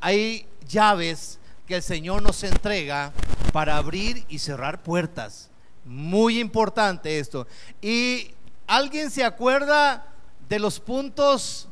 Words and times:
hay, 0.00 0.46
llaves 0.66 1.38
que 1.66 1.76
el 1.76 1.82
Señor 1.82 2.22
nos 2.22 2.42
entrega 2.42 3.12
para 3.52 3.76
abrir 3.76 4.24
y 4.28 4.38
cerrar 4.38 4.82
puertas. 4.82 5.50
Muy 5.84 6.38
importante 6.38 7.18
esto. 7.18 7.46
¿Y 7.80 8.34
alguien 8.66 9.10
se 9.10 9.24
acuerda 9.24 10.06
de 10.48 10.58
los 10.58 10.80
puntos 10.80 11.68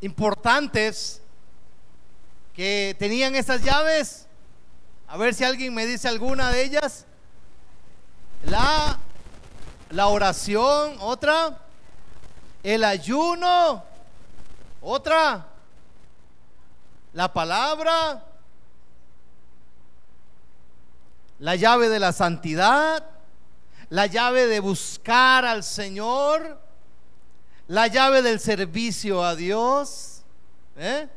importantes 0.00 1.20
que 2.54 2.96
tenían 2.98 3.34
esas 3.34 3.62
llaves? 3.62 4.26
A 5.06 5.16
ver 5.16 5.34
si 5.34 5.44
alguien 5.44 5.74
me 5.74 5.84
dice 5.84 6.08
alguna 6.08 6.50
de 6.50 6.64
ellas. 6.64 7.04
La, 8.44 8.98
la 9.90 10.06
oración, 10.06 10.96
otra. 11.00 11.58
El 12.62 12.84
ayuno, 12.84 13.84
otra. 14.80 15.46
La 17.12 17.32
palabra. 17.32 18.24
La 21.38 21.56
llave 21.56 21.88
de 21.88 21.98
la 21.98 22.12
santidad. 22.12 23.04
La 23.90 24.06
llave 24.06 24.46
de 24.46 24.60
buscar 24.60 25.44
al 25.44 25.64
Señor. 25.64 26.60
La 27.68 27.86
llave 27.86 28.22
del 28.22 28.40
servicio 28.40 29.24
a 29.24 29.34
Dios. 29.34 30.22
¿eh? 30.76 31.08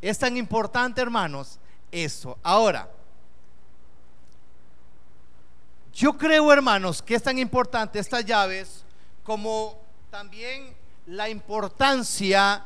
Es 0.00 0.18
tan 0.18 0.36
importante, 0.36 1.00
hermanos, 1.00 1.58
eso. 1.90 2.38
Ahora, 2.42 2.88
yo 5.92 6.16
creo, 6.16 6.52
hermanos, 6.52 7.02
que 7.02 7.16
es 7.16 7.22
tan 7.22 7.38
importante 7.38 7.98
estas 7.98 8.24
llaves 8.24 8.84
como 9.24 9.80
también 10.10 10.76
la 11.06 11.28
importancia 11.28 12.64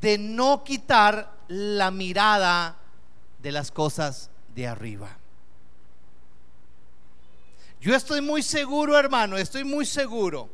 de 0.00 0.18
no 0.18 0.64
quitar 0.64 1.32
la 1.48 1.90
mirada 1.90 2.76
de 3.38 3.52
las 3.52 3.70
cosas 3.70 4.30
de 4.54 4.66
arriba. 4.66 5.16
Yo 7.80 7.94
estoy 7.94 8.20
muy 8.20 8.42
seguro, 8.42 8.98
hermano, 8.98 9.36
estoy 9.36 9.62
muy 9.62 9.86
seguro, 9.86 10.48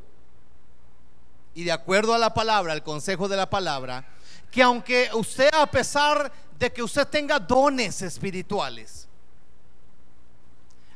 y 1.55 1.65
de 1.65 1.73
acuerdo 1.73 2.15
a 2.15 2.19
la 2.19 2.35
palabra, 2.35 2.73
al 2.73 2.83
consejo 2.83 3.29
de 3.29 3.37
la 3.37 3.49
palabra, 3.49 4.07
que 4.51 4.63
aunque 4.63 5.09
usted, 5.15 5.49
a 5.53 5.67
pesar 5.71 6.31
de 6.59 6.73
que 6.73 6.83
usted 6.83 7.07
tenga 7.09 7.39
dones 7.39 8.03
espirituales, 8.03 9.09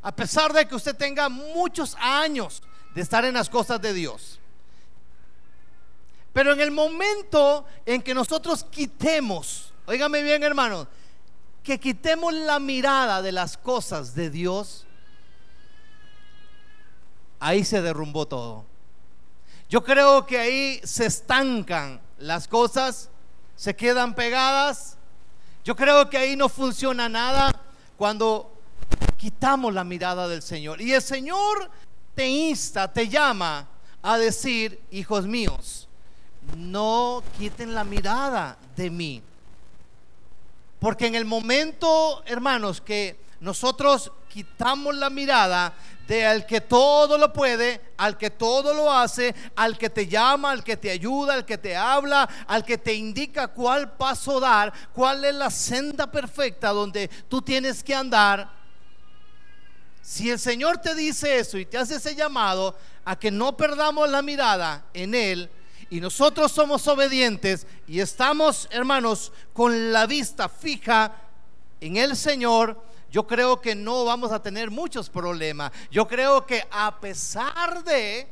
a 0.02 0.14
pesar 0.14 0.52
de 0.52 0.68
que 0.68 0.74
usted 0.74 0.94
tenga 0.94 1.28
muchos 1.28 1.96
años 1.98 2.62
de 2.94 3.02
estar 3.02 3.24
en 3.24 3.34
las 3.34 3.50
cosas 3.50 3.80
de 3.80 3.92
Dios. 3.92 4.38
Pero 6.36 6.52
en 6.52 6.60
el 6.60 6.70
momento 6.70 7.64
en 7.86 8.02
que 8.02 8.12
nosotros 8.12 8.62
quitemos, 8.62 9.72
óigame 9.86 10.22
bien 10.22 10.42
hermano, 10.42 10.86
que 11.62 11.80
quitemos 11.80 12.34
la 12.34 12.58
mirada 12.58 13.22
de 13.22 13.32
las 13.32 13.56
cosas 13.56 14.14
de 14.14 14.28
Dios, 14.28 14.84
ahí 17.40 17.64
se 17.64 17.80
derrumbó 17.80 18.28
todo. 18.28 18.66
Yo 19.70 19.82
creo 19.82 20.26
que 20.26 20.36
ahí 20.36 20.80
se 20.84 21.06
estancan 21.06 22.02
las 22.18 22.46
cosas, 22.46 23.08
se 23.56 23.74
quedan 23.74 24.14
pegadas. 24.14 24.98
Yo 25.64 25.74
creo 25.74 26.10
que 26.10 26.18
ahí 26.18 26.36
no 26.36 26.50
funciona 26.50 27.08
nada 27.08 27.62
cuando 27.96 28.52
quitamos 29.16 29.72
la 29.72 29.84
mirada 29.84 30.28
del 30.28 30.42
Señor. 30.42 30.82
Y 30.82 30.92
el 30.92 31.00
Señor 31.00 31.70
te 32.14 32.28
insta, 32.28 32.92
te 32.92 33.08
llama 33.08 33.66
a 34.02 34.18
decir, 34.18 34.82
hijos 34.90 35.26
míos, 35.26 35.85
no 36.56 37.22
quiten 37.38 37.74
la 37.74 37.84
mirada 37.84 38.56
de 38.76 38.90
mí. 38.90 39.22
Porque 40.78 41.06
en 41.06 41.14
el 41.14 41.24
momento, 41.24 42.22
hermanos, 42.26 42.80
que 42.80 43.18
nosotros 43.40 44.12
quitamos 44.28 44.94
la 44.94 45.10
mirada 45.10 45.74
de 46.06 46.24
al 46.24 46.46
que 46.46 46.60
todo 46.60 47.18
lo 47.18 47.32
puede, 47.32 47.80
al 47.96 48.16
que 48.16 48.30
todo 48.30 48.72
lo 48.74 48.92
hace, 48.92 49.34
al 49.56 49.76
que 49.76 49.90
te 49.90 50.06
llama, 50.06 50.50
al 50.50 50.62
que 50.62 50.76
te 50.76 50.90
ayuda, 50.90 51.34
al 51.34 51.44
que 51.44 51.58
te 51.58 51.74
habla, 51.74 52.28
al 52.46 52.64
que 52.64 52.78
te 52.78 52.94
indica 52.94 53.48
cuál 53.48 53.92
paso 53.92 54.38
dar, 54.38 54.72
cuál 54.92 55.24
es 55.24 55.34
la 55.34 55.50
senda 55.50 56.10
perfecta 56.10 56.68
donde 56.68 57.08
tú 57.28 57.42
tienes 57.42 57.82
que 57.82 57.94
andar, 57.94 58.56
si 60.06 60.30
el 60.30 60.38
Señor 60.38 60.78
te 60.78 60.94
dice 60.94 61.38
eso 61.38 61.58
y 61.58 61.66
te 61.66 61.78
hace 61.78 61.96
ese 61.96 62.14
llamado 62.14 62.76
a 63.04 63.18
que 63.18 63.32
no 63.32 63.56
perdamos 63.56 64.08
la 64.08 64.22
mirada 64.22 64.84
en 64.94 65.16
Él 65.16 65.50
y 65.90 66.00
nosotros 66.00 66.50
somos 66.52 66.86
obedientes 66.88 67.66
y 67.86 68.00
estamos, 68.00 68.68
hermanos, 68.70 69.32
con 69.52 69.92
la 69.92 70.06
vista 70.06 70.48
fija 70.48 71.14
en 71.80 71.96
el 71.96 72.16
Señor, 72.16 72.82
yo 73.10 73.26
creo 73.26 73.60
que 73.60 73.74
no 73.74 74.04
vamos 74.04 74.32
a 74.32 74.42
tener 74.42 74.70
muchos 74.70 75.08
problemas. 75.08 75.72
Yo 75.90 76.06
creo 76.06 76.44
que 76.44 76.66
a 76.70 76.98
pesar 77.00 77.84
de... 77.84 78.28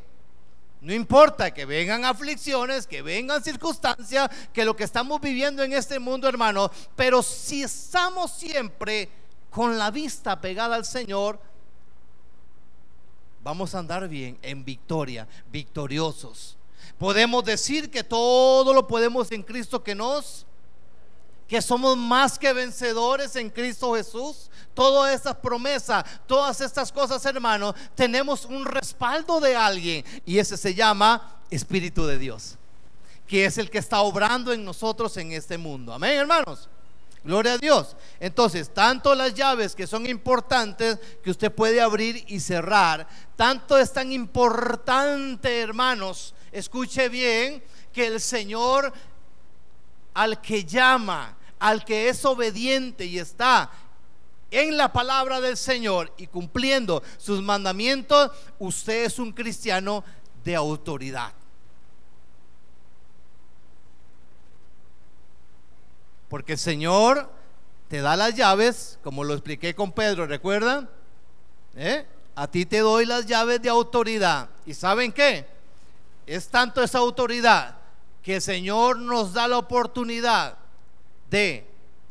No 0.81 0.93
importa 0.93 1.55
que 1.55 1.65
vengan 1.65 2.05
aflicciones, 2.05 2.87
que 2.87 3.01
vengan 3.01 3.43
circunstancias, 3.43 4.31
que 4.53 4.67
lo 4.67 4.77
que 4.77 4.85
estamos 4.85 5.19
viviendo 5.19 5.63
en 5.63 5.73
este 5.73 5.99
mundo, 5.99 6.29
hermano, 6.29 6.71
pero 6.95 7.23
si 7.23 7.63
estamos 7.63 8.33
siempre 8.33 9.09
con 9.49 9.79
la 9.79 9.91
vista 9.91 10.39
pegada 10.39 10.77
al 10.77 10.85
Señor, 10.85 11.41
vamos 13.43 13.75
a 13.75 13.79
andar 13.79 14.07
bien, 14.09 14.37
en 14.43 14.63
victoria, 14.63 15.27
victoriosos. 15.51 16.59
Podemos 16.99 17.45
decir 17.45 17.91
que 17.91 18.05
todo 18.05 18.73
lo 18.73 18.87
podemos 18.87 19.31
en 19.33 19.43
Cristo 19.43 19.83
que 19.83 19.95
nos, 19.95 20.47
que 21.49 21.61
somos 21.61 21.97
más 21.97 22.39
que 22.39 22.53
vencedores 22.53 23.37
en 23.37 23.51
Cristo 23.51 23.95
Jesús. 23.95 24.51
Todas 24.75 25.15
estas 25.15 25.37
promesas, 25.37 26.05
todas 26.27 26.61
estas 26.61 26.91
cosas, 26.91 27.25
hermanos, 27.27 27.75
tenemos 27.95 28.45
un 28.45 28.65
respaldo 28.65 29.41
de 29.41 29.57
alguien 29.57 30.05
y 30.25 30.39
ese 30.39 30.57
se 30.57 30.75
llama 30.75 31.41
Espíritu 31.51 32.07
de 32.07 32.19
Dios, 32.19 32.57
que 33.27 33.45
es 33.45 33.59
el 33.59 33.71
que 33.71 33.79
está 33.79 34.01
obrando 34.01 34.53
en 34.53 34.65
nosotros 34.65 35.17
en 35.17 35.33
este 35.33 35.59
mundo. 35.59 35.93
Amén, 35.93 36.19
hermanos. 36.19 36.69
Gloria 37.25 37.55
a 37.55 37.59
Dios. 37.59 37.97
Entonces, 38.21 38.73
tanto 38.73 39.15
las 39.15 39.33
llaves 39.33 39.75
que 39.75 39.87
son 39.87 40.07
importantes 40.07 40.99
que 41.23 41.31
usted 41.31 41.51
puede 41.51 41.81
abrir 41.81 42.23
y 42.29 42.39
cerrar, 42.39 43.09
tanto 43.35 43.79
es 43.79 43.93
tan 43.93 44.13
importante, 44.13 45.61
hermanos, 45.61 46.35
escuche 46.55 47.09
bien, 47.09 47.63
que 47.93 48.07
el 48.07 48.21
Señor 48.21 48.93
al 50.15 50.41
que 50.41 50.65
llama, 50.65 51.37
al 51.59 51.85
que 51.85 52.09
es 52.09 52.25
obediente 52.25 53.05
y 53.05 53.19
está 53.19 53.71
en 54.51 54.77
la 54.77 54.93
palabra 54.93 55.41
del 55.41 55.57
Señor 55.57 56.13
y 56.17 56.29
cumpliendo 56.29 57.03
sus 57.19 57.43
mandamientos, 57.43 58.31
usted 58.61 59.05
es 59.05 59.19
un 59.19 59.33
cristiano 59.33 60.05
de 60.45 60.55
autoridad. 60.55 61.33
Porque 66.29 66.53
el 66.53 66.59
Señor 66.59 67.29
te 67.89 68.01
da 68.01 68.17
las 68.17 68.35
llaves, 68.35 68.99
como 69.03 69.25
lo 69.25 69.35
expliqué 69.35 69.75
con 69.75 69.91
Pedro, 69.93 70.27
¿recuerdan? 70.27 70.89
¿Eh? 71.75 72.07
A 72.37 72.47
ti 72.47 72.65
te 72.67 72.79
doy 72.79 73.07
las 73.07 73.27
llaves 73.27 73.61
de 73.61 73.69
autoridad. 73.69 74.49
¿Y 74.67 74.75
saben 74.75 75.13
qué? 75.13 75.54
Es 76.27 76.49
tanto 76.49 76.83
esa 76.83 76.99
autoridad 76.99 77.77
que 78.23 78.37
el 78.37 78.43
Señor 78.43 78.99
nos 78.99 79.33
da 79.33 79.49
la 79.49 79.59
oportunidad 79.59 80.57
de 81.31 81.71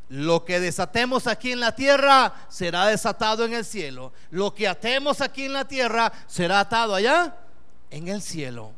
lo 0.10 0.46
que 0.46 0.60
desatemos 0.60 1.26
aquí 1.28 1.52
en 1.52 1.60
la 1.60 1.76
tierra 1.76 2.34
será 2.50 2.86
desatado 2.88 3.46
en 3.46 3.54
el 3.54 3.66
cielo. 3.66 4.14
Lo 4.30 4.54
que 4.54 4.68
atemos 4.68 5.22
aquí 5.22 5.46
en 5.46 5.54
la 5.54 5.68
tierra 5.68 6.12
será 6.28 6.60
atado 6.60 6.94
allá 6.94 7.36
en 7.90 8.08
el 8.08 8.22
cielo. 8.22 8.72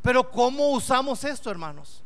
Pero 0.00 0.28
¿cómo 0.30 0.70
usamos 0.70 1.22
esto, 1.22 1.50
hermanos? 1.50 2.02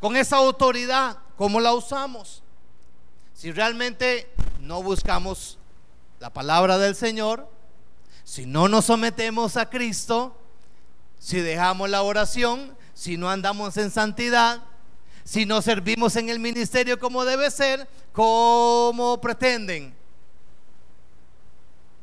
Con 0.00 0.16
esa 0.16 0.38
autoridad 0.38 1.18
¿Cómo 1.42 1.60
la 1.60 1.74
usamos? 1.74 2.40
Si 3.34 3.50
realmente 3.50 4.32
no 4.60 4.80
buscamos 4.80 5.58
la 6.20 6.30
palabra 6.30 6.78
del 6.78 6.94
Señor, 6.94 7.48
si 8.22 8.46
no 8.46 8.68
nos 8.68 8.84
sometemos 8.84 9.56
a 9.56 9.68
Cristo, 9.68 10.36
si 11.22 11.40
dejamos 11.40 11.88
la 11.88 12.02
oración, 12.02 12.76
si 12.94 13.16
no 13.16 13.30
andamos 13.30 13.76
en 13.76 13.92
santidad, 13.92 14.60
si 15.22 15.46
no 15.46 15.62
servimos 15.62 16.16
en 16.16 16.28
el 16.28 16.40
ministerio 16.40 16.98
como 16.98 17.24
debe 17.24 17.48
ser, 17.52 17.88
¿cómo 18.12 19.20
pretenden 19.20 19.94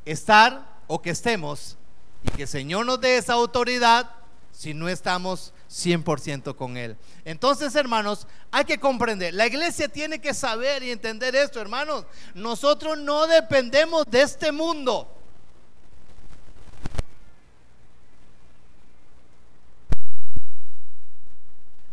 estar 0.06 0.80
o 0.88 1.02
que 1.02 1.10
estemos 1.10 1.76
y 2.24 2.30
que 2.30 2.44
el 2.44 2.48
Señor 2.48 2.86
nos 2.86 3.02
dé 3.02 3.18
esa 3.18 3.34
autoridad 3.34 4.10
si 4.54 4.74
no 4.74 4.88
estamos 4.88 5.54
100% 5.70 6.56
con 6.56 6.78
Él. 6.78 6.96
Entonces, 7.26 7.76
hermanos, 7.76 8.26
hay 8.52 8.64
que 8.64 8.80
comprender, 8.80 9.34
la 9.34 9.48
iglesia 9.48 9.90
tiene 9.90 10.22
que 10.22 10.34
saber 10.34 10.82
y 10.82 10.92
entender 10.92 11.36
esto, 11.36 11.60
hermanos. 11.60 12.06
Nosotros 12.34 12.98
no 12.98 13.28
dependemos 13.28 14.06
de 14.10 14.22
este 14.22 14.54
mundo. 14.54 15.19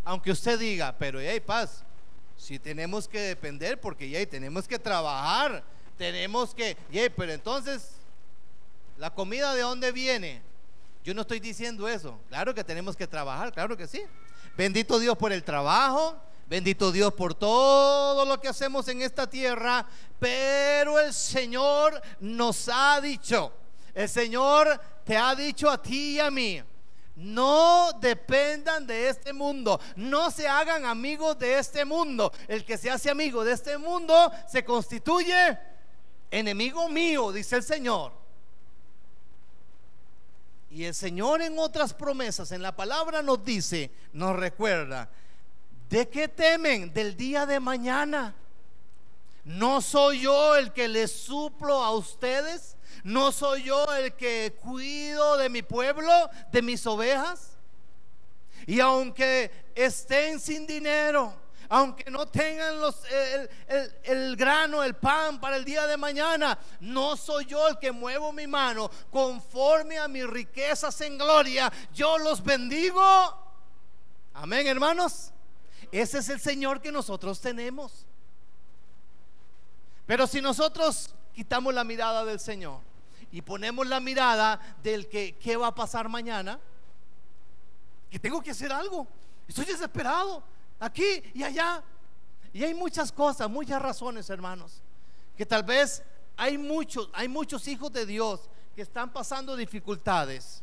Aunque 0.06 0.30
usted 0.30 0.56
diga, 0.56 0.94
pero 0.96 1.18
hay 1.18 1.40
paz, 1.40 1.82
Si 2.36 2.60
tenemos 2.60 3.08
que 3.08 3.18
depender 3.18 3.80
porque 3.80 4.08
ya 4.08 4.24
tenemos 4.24 4.68
que 4.68 4.78
trabajar, 4.78 5.64
tenemos 5.98 6.54
que, 6.54 6.76
yeah, 6.90 7.10
pero 7.16 7.32
entonces, 7.32 7.92
¿la 8.98 9.10
comida 9.10 9.52
de 9.54 9.62
dónde 9.62 9.90
viene? 9.90 10.42
Yo 11.02 11.12
no 11.12 11.22
estoy 11.22 11.40
diciendo 11.40 11.88
eso. 11.88 12.20
Claro 12.28 12.54
que 12.54 12.62
tenemos 12.62 12.94
que 12.94 13.06
trabajar, 13.06 13.52
claro 13.52 13.76
que 13.76 13.88
sí. 13.88 14.02
Bendito 14.56 14.98
Dios 15.00 15.16
por 15.16 15.32
el 15.32 15.42
trabajo, 15.42 16.16
bendito 16.46 16.92
Dios 16.92 17.12
por 17.12 17.34
todo 17.34 18.24
lo 18.26 18.40
que 18.40 18.48
hacemos 18.48 18.86
en 18.86 19.02
esta 19.02 19.28
tierra, 19.28 19.86
pero 20.20 21.00
el 21.00 21.12
Señor 21.14 22.00
nos 22.20 22.68
ha 22.72 23.00
dicho, 23.00 23.52
el 23.92 24.08
Señor 24.08 24.80
te 25.04 25.16
ha 25.16 25.34
dicho 25.34 25.68
a 25.68 25.82
ti 25.82 26.16
y 26.16 26.20
a 26.20 26.30
mí, 26.30 26.62
no 27.16 27.92
dependan 27.98 28.86
de 28.86 29.08
este 29.08 29.32
mundo, 29.32 29.80
no 29.96 30.30
se 30.30 30.46
hagan 30.46 30.84
amigos 30.84 31.38
de 31.38 31.58
este 31.58 31.84
mundo. 31.84 32.30
El 32.46 32.64
que 32.64 32.76
se 32.76 32.90
hace 32.90 33.10
amigo 33.10 33.42
de 33.42 33.52
este 33.52 33.78
mundo 33.78 34.30
se 34.46 34.64
constituye 34.64 35.58
enemigo 36.30 36.88
mío, 36.88 37.32
dice 37.32 37.56
el 37.56 37.62
Señor. 37.62 38.12
Y 40.70 40.84
el 40.84 40.94
Señor 40.94 41.40
en 41.40 41.58
otras 41.58 41.94
promesas, 41.94 42.52
en 42.52 42.60
la 42.60 42.76
palabra 42.76 43.22
nos 43.22 43.42
dice, 43.42 43.90
nos 44.12 44.36
recuerda, 44.36 45.08
¿de 45.88 46.08
qué 46.08 46.28
temen 46.28 46.92
del 46.92 47.16
día 47.16 47.46
de 47.46 47.60
mañana? 47.60 48.34
¿No 49.44 49.80
soy 49.80 50.22
yo 50.22 50.54
el 50.56 50.72
que 50.74 50.86
les 50.86 51.12
suplo 51.12 51.82
a 51.82 51.92
ustedes? 51.92 52.75
¿No 53.04 53.32
soy 53.32 53.64
yo 53.64 53.84
el 53.94 54.14
que 54.14 54.58
cuido 54.60 55.36
de 55.36 55.48
mi 55.48 55.62
pueblo, 55.62 56.12
de 56.52 56.62
mis 56.62 56.86
ovejas? 56.86 57.56
Y 58.66 58.80
aunque 58.80 59.50
estén 59.74 60.40
sin 60.40 60.66
dinero, 60.66 61.34
aunque 61.68 62.10
no 62.10 62.26
tengan 62.26 62.80
los, 62.80 63.02
el, 64.04 64.36
grano, 64.36 64.82
el 64.82 64.94
pan 64.94 65.40
para 65.40 65.56
el 65.56 65.64
día 65.64 65.86
de 65.86 65.96
mañana, 65.96 66.58
no 66.80 67.16
soy 67.16 67.44
yo 67.46 67.68
el 67.68 67.78
que 67.78 67.92
muevo 67.92 68.32
mi 68.32 68.46
mano 68.46 68.90
conforme 69.10 69.98
a 69.98 70.08
mis 70.08 70.26
riquezas 70.26 71.00
en 71.00 71.18
gloria. 71.18 71.72
Yo 71.92 72.18
los 72.18 72.42
bendigo. 72.42 73.02
Amén, 74.34 74.66
hermanos. 74.66 75.32
Ese 75.90 76.18
es 76.18 76.28
el 76.28 76.40
Señor 76.40 76.80
que 76.80 76.92
nosotros 76.92 77.40
tenemos. 77.40 78.06
Pero 80.06 80.26
si 80.26 80.40
nosotros 80.40 81.15
quitamos 81.36 81.74
la 81.74 81.84
mirada 81.84 82.24
del 82.24 82.40
Señor, 82.40 82.80
y 83.30 83.42
ponemos 83.42 83.86
la 83.86 84.00
mirada 84.00 84.58
del 84.82 85.06
que 85.06 85.36
qué 85.36 85.54
va 85.58 85.66
a 85.66 85.74
pasar 85.74 86.08
mañana, 86.08 86.58
que 88.10 88.18
tengo 88.18 88.40
que 88.40 88.52
hacer 88.52 88.72
algo. 88.72 89.06
Estoy 89.46 89.66
desesperado 89.66 90.42
aquí 90.80 91.22
y 91.34 91.42
allá. 91.42 91.82
Y 92.54 92.64
hay 92.64 92.72
muchas 92.72 93.12
cosas, 93.12 93.50
muchas 93.50 93.82
razones, 93.82 94.30
hermanos, 94.30 94.80
que 95.36 95.44
tal 95.44 95.62
vez 95.62 96.02
hay 96.38 96.56
muchos, 96.56 97.10
hay 97.12 97.28
muchos 97.28 97.68
hijos 97.68 97.92
de 97.92 98.06
Dios 98.06 98.48
que 98.74 98.80
están 98.80 99.12
pasando 99.12 99.56
dificultades. 99.56 100.62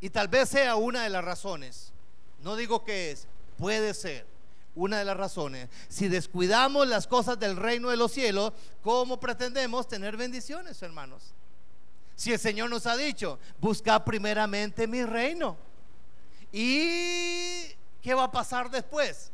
Y 0.00 0.10
tal 0.10 0.26
vez 0.26 0.48
sea 0.48 0.74
una 0.74 1.04
de 1.04 1.10
las 1.10 1.24
razones. 1.24 1.92
No 2.40 2.56
digo 2.56 2.84
que 2.84 3.12
es, 3.12 3.28
puede 3.56 3.94
ser 3.94 4.26
una 4.74 4.98
de 4.98 5.04
las 5.04 5.16
razones. 5.16 5.68
Si 5.88 6.08
descuidamos 6.08 6.86
las 6.86 7.06
cosas 7.06 7.38
del 7.38 7.56
reino 7.56 7.90
de 7.90 7.96
los 7.96 8.12
cielos, 8.12 8.52
¿cómo 8.82 9.18
pretendemos 9.18 9.88
tener 9.88 10.16
bendiciones, 10.16 10.80
hermanos? 10.82 11.34
Si 12.14 12.32
el 12.32 12.38
Señor 12.38 12.70
nos 12.70 12.86
ha 12.86 12.96
dicho, 12.96 13.38
busca 13.58 14.04
primeramente 14.04 14.86
mi 14.86 15.04
reino. 15.04 15.56
¿Y 16.52 17.66
qué 18.02 18.14
va 18.14 18.24
a 18.24 18.32
pasar 18.32 18.70
después? 18.70 19.30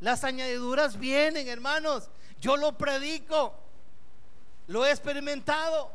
Las 0.00 0.24
añadiduras 0.24 0.98
vienen, 0.98 1.48
hermanos. 1.48 2.10
Yo 2.40 2.56
lo 2.56 2.76
predico. 2.76 3.54
Lo 4.66 4.84
he 4.86 4.90
experimentado. 4.90 5.90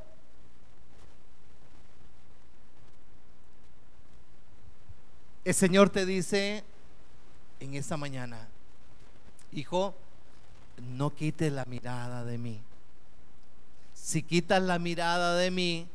El 5.46 5.54
Señor 5.54 5.90
te 5.90 6.06
dice 6.06 6.64
en 7.60 7.76
esta 7.76 7.98
mañana, 7.98 8.48
hijo, 9.52 9.96
no 10.78 11.14
quites 11.14 11.52
la 11.52 11.66
mirada 11.66 12.24
de 12.24 12.38
mí 12.38 12.62
si 14.04 14.22
quitas 14.22 14.62
la 14.62 14.80
mirada 14.80 15.38
de 15.38 15.50
mí, 15.50 15.88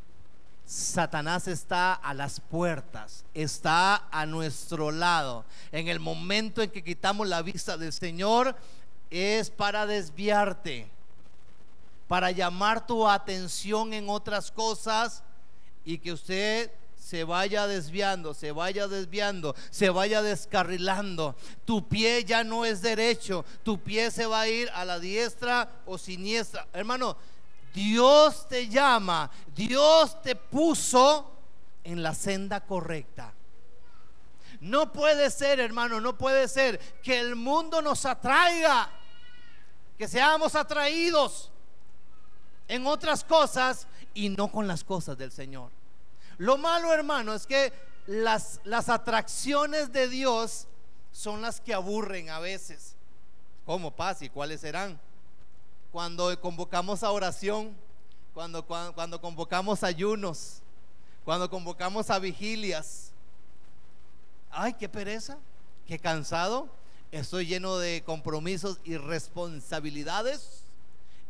Satanás 0.65 1.47
está 1.47 1.93
a 1.93 2.15
las 2.15 2.41
puertas, 2.41 3.25
está 3.35 4.09
a 4.11 4.25
nuestro 4.25 4.91
lado. 4.91 5.45
En 5.73 5.89
el 5.89 6.01
momento 6.01 6.63
en 6.63 6.71
que 6.71 6.83
quitamos 6.83 7.29
la 7.29 7.43
vista 7.43 7.77
del 7.77 7.93
Señor, 7.93 8.57
es 9.11 9.51
para 9.51 9.85
desviarte, 9.85 10.89
para 12.09 12.31
llamar 12.31 12.87
tu 12.87 13.07
atención 13.07 13.93
en 13.93 14.09
otras 14.09 14.51
cosas 14.51 15.23
y 15.85 15.99
que 15.99 16.13
usted 16.13 16.71
se 17.09 17.25
vaya 17.25 17.67
desviando, 17.67 18.35
se 18.35 18.53
vaya 18.53 18.87
desviando, 18.87 19.57
se 19.71 19.89
vaya 19.89 20.21
descarrilando. 20.21 21.37
Tu 21.65 21.89
pie 21.89 22.23
ya 22.23 22.45
no 22.45 22.67
es 22.67 22.83
derecho, 22.83 23.47
tu 23.63 23.83
pie 23.83 24.11
se 24.11 24.27
va 24.27 24.43
a 24.43 24.49
ir 24.49 24.69
a 24.75 24.85
la 24.85 24.99
diestra 24.99 25.71
o 25.87 25.97
siniestra. 25.97 26.69
Hermano, 26.71 27.17
Dios 27.73 28.47
te 28.47 28.69
llama, 28.69 29.31
Dios 29.57 30.21
te 30.21 30.37
puso 30.37 31.33
en 31.83 32.03
la 32.03 32.15
senda 32.15 32.61
correcta. 32.61 33.33
No 34.61 34.93
puede 34.93 35.31
ser, 35.31 35.61
hermano, 35.61 36.03
no 36.03 36.19
puede 36.19 36.47
ser 36.47 36.79
que 37.03 37.19
el 37.19 37.37
mundo 37.37 37.81
nos 37.81 38.05
atraiga, 38.05 38.91
que 39.97 40.07
seamos 40.07 40.55
atraídos 40.55 41.51
en 42.69 42.87
otras 42.87 43.25
cosas 43.25 43.87
y 44.13 44.29
no 44.29 44.49
con 44.49 44.69
las 44.69 44.85
cosas 44.85 45.17
del 45.17 45.33
Señor. 45.33 45.78
Lo 46.39 46.57
malo, 46.57 46.93
hermano, 46.93 47.35
es 47.35 47.47
que 47.47 47.73
las, 48.07 48.61
las 48.65 48.89
atracciones 48.89 49.93
de 49.93 50.09
Dios 50.09 50.67
son 51.13 51.43
las 51.43 51.61
que 51.61 51.75
aburren 51.75 52.31
a 52.31 52.39
veces. 52.39 52.95
¿Cómo 53.67 53.95
pasa 53.95 54.25
y 54.25 54.31
cuáles 54.31 54.63
serán? 54.63 54.99
cuando 55.91 56.39
convocamos 56.41 57.03
a 57.03 57.11
oración, 57.11 57.75
cuando, 58.35 58.65
cuando, 58.65 59.21
convocamos 59.21 59.83
ayunos, 59.83 60.61
cuando 61.25 61.49
convocamos 61.51 62.11
a 62.11 62.19
vigilias. 62.19 63.11
Ay, 64.51 64.75
qué 64.75 64.89
pereza, 64.89 65.39
qué 65.87 65.99
cansado. 65.99 66.69
Estoy 67.11 67.47
lleno 67.47 67.79
de 67.79 68.03
compromisos 68.05 68.79
y 68.85 68.97
responsabilidades 68.97 70.63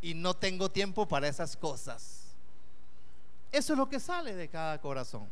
y 0.02 0.14
no 0.14 0.34
tengo 0.34 0.70
tiempo 0.70 1.06
para 1.06 1.28
esas 1.28 1.56
cosas. 1.56 2.27
Eso 3.50 3.72
es 3.72 3.78
lo 3.78 3.88
que 3.88 4.00
sale 4.00 4.34
de 4.34 4.48
cada 4.48 4.80
corazón. 4.80 5.28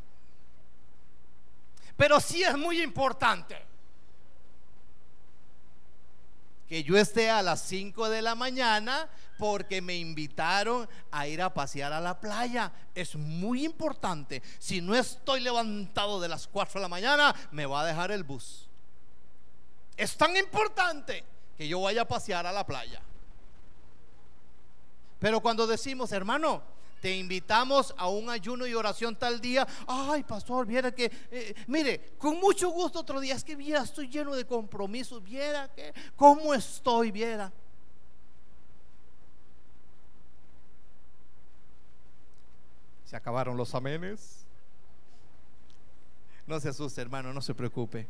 Pero 1.97 2.21
sí 2.21 2.43
es 2.43 2.57
muy 2.57 2.83
importante 2.83 3.57
que 6.69 6.83
yo 6.83 6.97
esté 6.97 7.31
a 7.31 7.43
las 7.43 7.63
5 7.63 8.09
de 8.09 8.23
la 8.23 8.35
mañana 8.35 9.09
porque 9.39 9.81
me 9.81 9.97
invitaron 9.97 10.89
a 11.11 11.27
ir 11.27 11.41
a 11.41 11.53
pasear 11.55 11.93
a 11.93 12.01
la 12.01 12.19
playa. 12.21 12.73
Es 12.95 13.15
muy 13.15 13.65
importante. 13.65 14.43
Si 14.59 14.81
no 14.81 14.95
estoy 14.95 15.41
levantado 15.41 16.21
de 16.21 16.29
las 16.29 16.47
4 16.49 16.81
de 16.81 16.83
la 16.83 16.89
mañana, 16.89 17.35
me 17.53 17.67
va 17.67 17.83
a 17.83 17.87
dejar 17.87 18.11
el 18.11 18.25
bus. 18.25 18.69
Es 19.97 20.17
tan 20.17 20.37
importante 20.37 21.25
que 21.57 21.69
yo 21.69 21.81
vaya 21.81 22.03
a 22.03 22.09
pasear 22.09 22.47
a 22.47 22.53
la 22.53 22.67
playa. 22.67 23.01
Pero 25.19 25.41
cuando 25.41 25.67
decimos, 25.67 26.13
hermano, 26.13 26.63
te 27.01 27.17
invitamos 27.17 27.95
a 27.97 28.09
un 28.09 28.31
ayuno 28.31 28.67
y 28.67 28.75
oración 28.75 29.17
tal 29.17 29.41
día. 29.41 29.67
Ay, 29.87 30.23
pastor, 30.23 30.67
viera 30.67 30.93
que, 30.93 31.11
eh, 31.31 31.55
mire, 31.67 32.15
con 32.19 32.39
mucho 32.41 32.71
gusto 32.71 33.01
otro 33.01 33.21
día. 33.21 33.35
Es 33.35 33.45
que 33.45 33.57
viera, 33.57 33.83
estoy 33.83 34.09
lleno 34.09 34.35
de 34.35 34.47
compromisos. 34.47 35.23
Viera 35.23 35.69
que, 35.75 35.93
cómo 36.17 36.55
estoy, 36.55 37.11
viera. 37.11 37.53
Se 43.05 43.17
acabaron 43.17 43.57
los 43.57 43.75
amenes. 43.75 44.45
No 46.47 46.61
se 46.61 46.69
asuste, 46.69 47.01
hermano, 47.01 47.33
no 47.33 47.41
se 47.43 47.55
preocupe. 47.55 48.07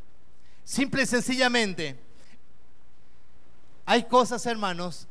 Simple 0.65 1.03
y 1.03 1.07
sencillamente, 1.07 1.99
hay 3.85 4.05
cosas, 4.05 4.45
hermanos, 4.47 5.07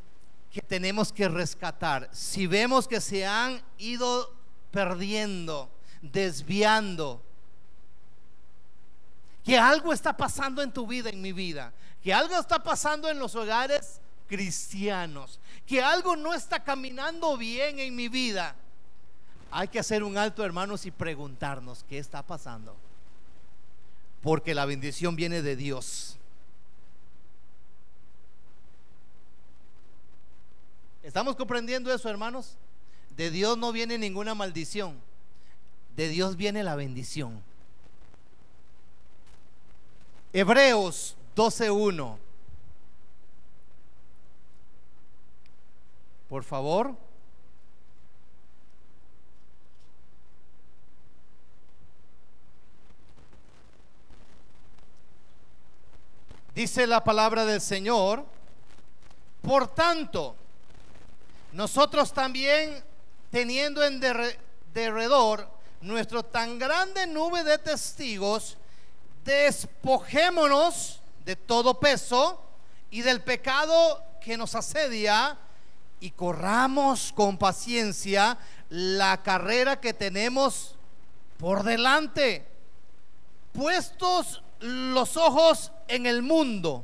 que 0.55 0.61
tenemos 0.61 1.11
que 1.11 1.27
rescatar. 1.27 2.07
Si 2.13 2.47
vemos 2.47 2.87
que 2.87 3.01
se 3.01 3.25
han 3.25 3.61
ido 3.77 4.33
perdiendo, 4.71 5.69
desviando, 6.01 7.21
que 9.43 9.57
algo 9.57 9.91
está 9.91 10.15
pasando 10.15 10.61
en 10.61 10.71
tu 10.71 10.87
vida, 10.87 11.09
en 11.09 11.21
mi 11.21 11.33
vida, 11.33 11.73
que 12.01 12.13
algo 12.13 12.39
está 12.39 12.63
pasando 12.63 13.09
en 13.09 13.19
los 13.19 13.35
hogares 13.35 13.99
cristianos, 14.29 15.41
que 15.65 15.83
algo 15.83 16.15
no 16.15 16.33
está 16.33 16.63
caminando 16.63 17.35
bien 17.35 17.77
en 17.79 17.93
mi 17.93 18.07
vida, 18.07 18.55
hay 19.51 19.67
que 19.67 19.79
hacer 19.79 20.03
un 20.03 20.17
alto, 20.17 20.41
hermanos, 20.41 20.85
y 20.85 20.91
preguntarnos 20.91 21.83
qué 21.83 21.97
está 21.97 22.25
pasando. 22.25 22.77
Porque 24.21 24.55
la 24.55 24.65
bendición 24.65 25.17
viene 25.17 25.41
de 25.41 25.57
Dios. 25.57 26.17
¿Estamos 31.05 31.35
comprendiendo 31.35 31.93
eso, 31.93 32.09
hermanos? 32.09 32.57
De 33.15 33.29
Dios 33.29 33.59
no 33.59 33.71
viene 33.71 33.99
ninguna 33.99 34.33
maldición. 34.33 34.99
De 35.95 36.09
Dios 36.09 36.35
viene 36.35 36.63
la 36.63 36.75
bendición. 36.75 37.43
Hebreos 40.33 41.15
12.1. 41.35 42.17
Por 46.27 46.43
favor. 46.43 46.95
Dice 56.55 56.87
la 56.87 57.03
palabra 57.03 57.45
del 57.45 57.61
Señor, 57.61 58.25
por 59.43 59.67
tanto, 59.67 60.35
nosotros 61.55 62.11
también, 62.11 62.83
teniendo 63.31 63.81
en 63.81 64.01
derredor 64.73 65.49
nuestro 65.79 66.21
tan 66.21 66.59
grande 66.59 67.07
nube 67.07 67.45
de 67.45 67.57
testigos, 67.57 68.57
despojémonos 69.23 70.99
de 71.23 71.37
todo 71.37 71.79
peso 71.79 72.41
y 72.91 73.03
del 73.03 73.21
pecado 73.23 74.03
que 74.19 74.35
nos 74.35 74.53
asedia 74.53 75.37
y 76.01 76.11
corramos 76.11 77.13
con 77.13 77.37
paciencia 77.37 78.37
la 78.67 79.23
carrera 79.23 79.79
que 79.79 79.93
tenemos 79.93 80.75
por 81.37 81.63
delante, 81.63 82.45
puestos 83.53 84.43
los 84.59 85.15
ojos 85.15 85.71
en 85.87 86.05
el 86.05 86.21
mundo. 86.21 86.83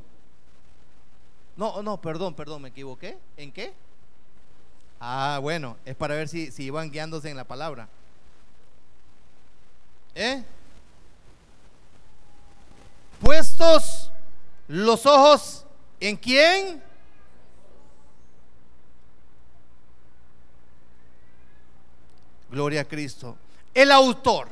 No, 1.57 1.83
no, 1.83 1.99
perdón, 1.99 2.33
perdón, 2.35 2.61
me 2.61 2.69
equivoqué. 2.69 3.17
¿En 3.35 3.51
qué? 3.51 3.73
Ah, 5.03 5.39
bueno, 5.41 5.77
es 5.83 5.95
para 5.95 6.13
ver 6.13 6.27
si, 6.27 6.51
si 6.51 6.65
iban 6.65 6.91
guiándose 6.91 7.27
en 7.27 7.35
la 7.35 7.43
palabra. 7.43 7.89
¿Eh? 10.13 10.43
Puestos 13.19 14.11
los 14.67 15.07
ojos 15.07 15.65
en 15.99 16.17
quién? 16.17 16.83
Gloria 22.51 22.81
a 22.81 22.85
Cristo. 22.85 23.37
El 23.73 23.91
autor 23.91 24.49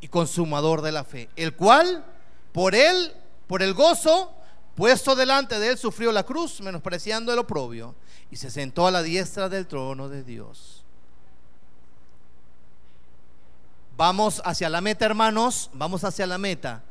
y 0.00 0.06
consumador 0.06 0.80
de 0.80 0.92
la 0.92 1.02
fe, 1.02 1.28
el 1.34 1.56
cual 1.56 2.04
por 2.52 2.76
él, 2.76 3.12
por 3.48 3.62
el 3.64 3.74
gozo 3.74 4.32
puesto 4.76 5.16
delante 5.16 5.58
de 5.58 5.70
él, 5.70 5.78
sufrió 5.78 6.12
la 6.12 6.22
cruz, 6.22 6.60
menospreciando 6.60 7.32
el 7.32 7.40
oprobio, 7.40 7.96
y 8.30 8.36
se 8.36 8.50
sentó 8.50 8.86
a 8.86 8.90
la 8.90 9.02
diestra 9.02 9.48
del 9.48 9.66
trono 9.66 10.08
de 10.08 10.22
Dios. 10.22 10.84
Vamos 13.96 14.42
hacia 14.44 14.68
la 14.68 14.80
meta, 14.80 15.06
hermanos, 15.06 15.70
vamos 15.72 16.04
hacia 16.04 16.26
la 16.26 16.38
meta. 16.38 16.84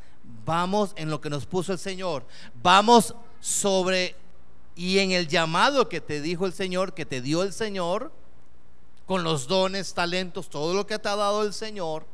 Vamos 0.43 0.93
en 0.95 1.11
lo 1.11 1.21
que 1.21 1.29
nos 1.29 1.45
puso 1.45 1.71
el 1.71 1.77
Señor. 1.77 2.25
Vamos 2.61 3.13
sobre 3.39 4.15
y 4.75 4.99
en 4.99 5.11
el 5.11 5.27
llamado 5.27 5.87
que 5.87 6.01
te 6.01 6.19
dijo 6.19 6.45
el 6.45 6.53
Señor, 6.53 6.93
que 6.93 7.05
te 7.05 7.21
dio 7.21 7.43
el 7.43 7.53
Señor, 7.53 8.11
con 9.05 9.23
los 9.23 9.47
dones, 9.47 9.93
talentos, 9.93 10.49
todo 10.49 10.73
lo 10.73 10.85
que 10.85 10.99
te 10.99 11.07
ha 11.07 11.15
dado 11.15 11.43
el 11.43 11.53
Señor, 11.53 12.05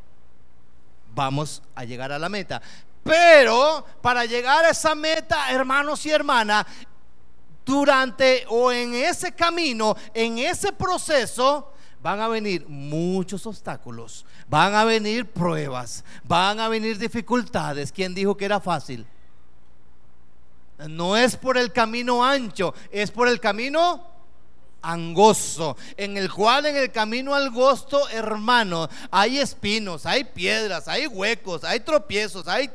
vamos 1.16 1.64
a 1.74 1.86
llegar 1.86 2.12
a 2.12 2.20
la 2.20 2.30
meta. 2.30 2.62
Pero 3.04 3.86
para 4.02 4.26
llegar 4.26 4.66
a 4.66 4.70
esa 4.70 4.94
meta, 4.96 5.52
hermanos 5.52 6.06
y 6.06 6.12
hermanas, 6.12 6.66
durante 7.66 8.46
o 8.50 8.72
en 8.72 8.94
ese 8.94 9.32
camino, 9.32 9.96
en 10.14 10.38
ese 10.40 10.72
proceso, 10.72 11.74
van 12.02 12.20
a 12.20 12.28
venir 12.28 12.66
muchos 12.68 13.46
obstáculos, 13.46 14.26
van 14.48 14.74
a 14.74 14.84
venir 14.84 15.28
pruebas, 15.28 16.04
van 16.24 16.60
a 16.60 16.68
venir 16.68 16.98
dificultades. 16.98 17.92
¿Quién 17.92 18.14
dijo 18.14 18.36
que 18.36 18.46
era 18.46 18.60
fácil? 18.60 19.06
No 20.88 21.16
es 21.16 21.36
por 21.36 21.58
el 21.58 21.72
camino 21.72 22.26
ancho, 22.26 22.74
es 22.92 23.12
por 23.12 23.28
el 23.28 23.40
camino 23.40 24.04
angosto, 24.82 25.78
en 25.96 26.18
el 26.18 26.32
cual 26.32 26.66
en 26.66 26.76
el 26.76 26.92
camino 26.92 27.36
angosto, 27.36 28.10
hermano, 28.10 28.90
hay 29.12 29.38
espinos, 29.38 30.08
hay 30.08 30.24
piedras, 30.24 30.88
hay 30.88 31.06
huecos, 31.06 31.64
hay 31.64 31.82
tropiezos, 31.82 32.48
hay 32.48 32.72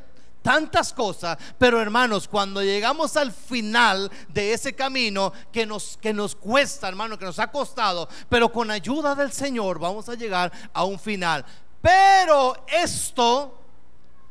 tantas 0.46 0.92
cosas, 0.92 1.36
pero 1.58 1.82
hermanos, 1.82 2.28
cuando 2.28 2.62
llegamos 2.62 3.16
al 3.16 3.32
final 3.32 4.08
de 4.28 4.52
ese 4.52 4.74
camino 4.76 5.32
que 5.50 5.66
nos, 5.66 5.96
que 5.96 6.12
nos 6.12 6.36
cuesta, 6.36 6.86
hermano, 6.86 7.18
que 7.18 7.24
nos 7.24 7.40
ha 7.40 7.50
costado, 7.50 8.08
pero 8.28 8.52
con 8.52 8.70
ayuda 8.70 9.16
del 9.16 9.32
Señor 9.32 9.80
vamos 9.80 10.08
a 10.08 10.14
llegar 10.14 10.52
a 10.72 10.84
un 10.84 11.00
final. 11.00 11.44
Pero 11.82 12.64
esto, 12.68 13.58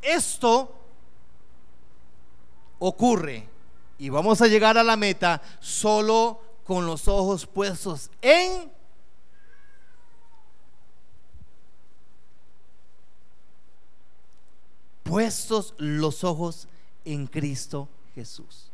esto 0.00 0.74
ocurre 2.78 3.46
y 3.98 4.08
vamos 4.08 4.40
a 4.40 4.46
llegar 4.46 4.78
a 4.78 4.84
la 4.84 4.96
meta 4.96 5.42
solo 5.60 6.40
con 6.64 6.86
los 6.86 7.08
ojos 7.08 7.44
puestos 7.44 8.10
en 8.22 8.72
puestos 15.06 15.74
los 15.78 16.24
ojos 16.24 16.68
en 17.04 17.26
Cristo 17.26 17.88
Jesús. 18.14 18.70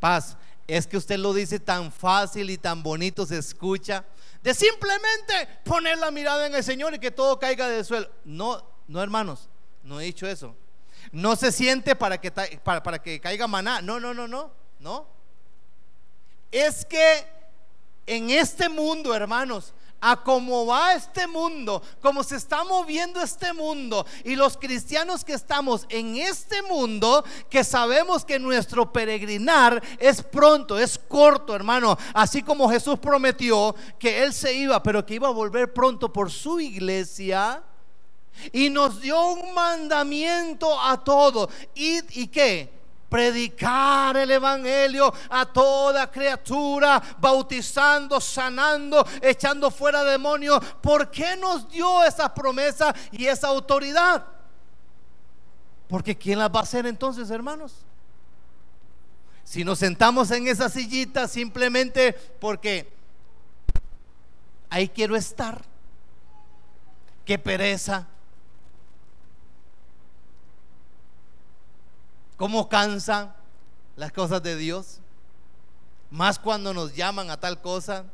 Paz, 0.00 0.36
es 0.66 0.86
que 0.86 0.96
usted 0.96 1.18
lo 1.18 1.32
dice 1.32 1.58
tan 1.58 1.90
fácil 1.90 2.50
y 2.50 2.58
tan 2.58 2.82
bonito 2.82 3.24
se 3.24 3.38
escucha, 3.38 4.04
de 4.42 4.54
simplemente 4.54 5.48
poner 5.64 5.98
la 5.98 6.10
mirada 6.10 6.46
en 6.46 6.54
el 6.54 6.62
Señor 6.62 6.94
y 6.94 6.98
que 6.98 7.10
todo 7.10 7.38
caiga 7.38 7.68
del 7.68 7.84
suelo. 7.84 8.08
No, 8.24 8.62
no 8.86 9.02
hermanos, 9.02 9.48
no 9.82 10.00
he 10.00 10.04
dicho 10.04 10.26
eso. 10.26 10.54
No 11.10 11.36
se 11.36 11.52
siente 11.52 11.96
para 11.96 12.20
que, 12.20 12.30
para, 12.30 12.82
para 12.82 12.98
que 13.00 13.20
caiga 13.20 13.46
maná. 13.46 13.80
No, 13.80 13.98
no, 13.98 14.12
no, 14.12 14.28
no, 14.28 14.52
no. 14.78 15.06
Es 16.52 16.84
que 16.84 17.26
en 18.06 18.30
este 18.30 18.68
mundo, 18.68 19.14
hermanos, 19.14 19.72
a 20.00 20.22
cómo 20.22 20.66
va 20.66 20.94
este 20.94 21.26
mundo, 21.26 21.82
cómo 22.00 22.22
se 22.22 22.36
está 22.36 22.64
moviendo 22.64 23.20
este 23.20 23.52
mundo 23.52 24.06
y 24.24 24.36
los 24.36 24.56
cristianos 24.56 25.24
que 25.24 25.32
estamos 25.32 25.86
en 25.88 26.16
este 26.16 26.62
mundo, 26.62 27.24
que 27.50 27.64
sabemos 27.64 28.24
que 28.24 28.38
nuestro 28.38 28.92
peregrinar 28.92 29.82
es 29.98 30.22
pronto, 30.22 30.78
es 30.78 30.98
corto, 30.98 31.54
hermano, 31.54 31.98
así 32.14 32.42
como 32.42 32.68
Jesús 32.68 32.98
prometió 32.98 33.74
que 33.98 34.22
Él 34.22 34.32
se 34.32 34.54
iba, 34.54 34.82
pero 34.82 35.04
que 35.04 35.14
iba 35.14 35.28
a 35.28 35.32
volver 35.32 35.72
pronto 35.72 36.12
por 36.12 36.30
su 36.30 36.60
iglesia. 36.60 37.62
Y 38.52 38.70
nos 38.70 39.00
dio 39.00 39.32
un 39.32 39.52
mandamiento 39.52 40.80
a 40.80 41.02
todos. 41.02 41.48
¿Y, 41.74 41.98
y 42.20 42.28
qué? 42.28 42.77
Predicar 43.08 44.16
el 44.16 44.30
Evangelio 44.30 45.12
a 45.30 45.46
toda 45.46 46.10
criatura, 46.10 47.02
bautizando, 47.18 48.20
sanando, 48.20 49.06
echando 49.22 49.70
fuera 49.70 50.04
demonios. 50.04 50.64
¿Por 50.82 51.10
qué 51.10 51.36
nos 51.36 51.68
dio 51.68 52.04
esa 52.04 52.32
promesa 52.32 52.94
y 53.12 53.26
esa 53.26 53.48
autoridad? 53.48 54.26
Porque 55.88 56.16
¿quién 56.16 56.38
las 56.38 56.50
va 56.50 56.60
a 56.60 56.64
hacer 56.64 56.86
entonces, 56.86 57.30
hermanos? 57.30 57.74
Si 59.42 59.64
nos 59.64 59.78
sentamos 59.78 60.30
en 60.30 60.46
esa 60.46 60.68
sillita 60.68 61.26
simplemente 61.26 62.12
porque 62.38 62.92
ahí 64.68 64.88
quiero 64.90 65.16
estar, 65.16 65.64
qué 67.24 67.38
pereza 67.38 68.06
cómo 72.38 72.70
cansan 72.70 73.34
las 73.96 74.12
cosas 74.12 74.42
de 74.42 74.56
Dios. 74.56 75.00
Más 76.08 76.38
cuando 76.38 76.72
nos 76.72 76.94
llaman 76.94 77.30
a 77.30 77.38
tal 77.38 77.60
cosa. 77.60 78.06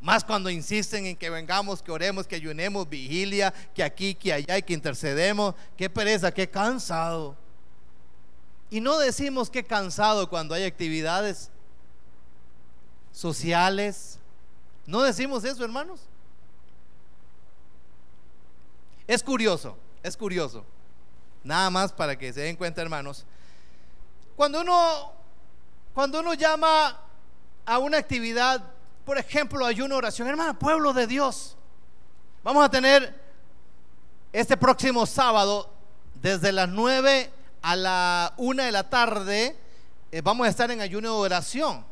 Más 0.00 0.24
cuando 0.24 0.50
insisten 0.50 1.06
en 1.06 1.16
que 1.16 1.30
vengamos, 1.30 1.82
que 1.82 1.92
oremos, 1.92 2.26
que 2.26 2.34
ayunemos, 2.34 2.88
vigilia, 2.88 3.52
que 3.74 3.84
aquí, 3.84 4.14
que 4.14 4.32
allá 4.32 4.58
y 4.58 4.62
que 4.62 4.72
intercedemos. 4.72 5.54
Qué 5.76 5.88
pereza, 5.88 6.32
qué 6.32 6.48
cansado. 6.48 7.36
Y 8.70 8.80
no 8.80 8.98
decimos 8.98 9.48
qué 9.48 9.62
cansado 9.62 10.28
cuando 10.28 10.54
hay 10.54 10.64
actividades 10.64 11.50
sociales. 13.12 14.18
No 14.86 15.02
decimos 15.02 15.44
eso, 15.44 15.62
hermanos. 15.62 16.00
Es 19.06 19.22
curioso, 19.22 19.76
es 20.02 20.16
curioso. 20.16 20.64
Nada 21.46 21.70
más 21.70 21.92
para 21.92 22.18
que 22.18 22.32
se 22.32 22.40
den 22.40 22.56
cuenta, 22.56 22.82
hermanos. 22.82 23.24
Cuando 24.34 24.60
uno, 24.60 25.12
cuando 25.94 26.20
uno 26.20 26.34
llama 26.34 27.00
a 27.64 27.78
una 27.78 27.98
actividad, 27.98 28.62
por 29.04 29.16
ejemplo, 29.16 29.64
ayuno, 29.64 29.96
oración, 29.96 30.28
hermano, 30.28 30.58
pueblo 30.58 30.92
de 30.92 31.06
Dios, 31.06 31.56
vamos 32.42 32.64
a 32.64 32.68
tener 32.68 33.18
este 34.32 34.56
próximo 34.56 35.06
sábado, 35.06 35.72
desde 36.20 36.52
las 36.52 36.68
9 36.68 37.30
a 37.62 37.76
la 37.76 38.34
1 38.36 38.62
de 38.64 38.72
la 38.72 38.90
tarde, 38.90 39.56
eh, 40.12 40.20
vamos 40.20 40.46
a 40.46 40.50
estar 40.50 40.70
en 40.70 40.80
ayuno 40.80 41.12
de 41.12 41.16
oración. 41.16 41.84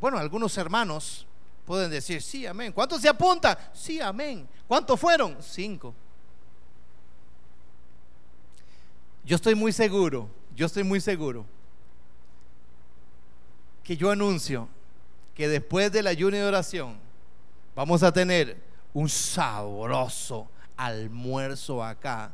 Bueno, 0.00 0.18
algunos 0.18 0.56
hermanos 0.58 1.26
Pueden 1.64 1.90
decir, 1.90 2.20
sí, 2.20 2.46
amén. 2.46 2.72
¿Cuántos 2.72 3.00
se 3.00 3.08
apuntan? 3.08 3.56
Sí, 3.72 4.00
amén. 4.00 4.46
¿Cuántos 4.68 5.00
fueron? 5.00 5.38
Cinco. 5.40 5.94
Yo 9.24 9.36
estoy 9.36 9.54
muy 9.54 9.72
seguro, 9.72 10.28
yo 10.54 10.66
estoy 10.66 10.84
muy 10.84 11.00
seguro 11.00 11.46
que 13.82 13.96
yo 13.96 14.10
anuncio 14.10 14.68
que 15.34 15.48
después 15.48 15.90
del 15.92 16.06
ayuno 16.06 16.36
y 16.36 16.40
oración 16.40 16.96
vamos 17.74 18.02
a 18.02 18.12
tener 18.12 18.56
un 18.92 19.08
sabroso 19.08 20.48
almuerzo 20.76 21.82
acá. 21.82 22.32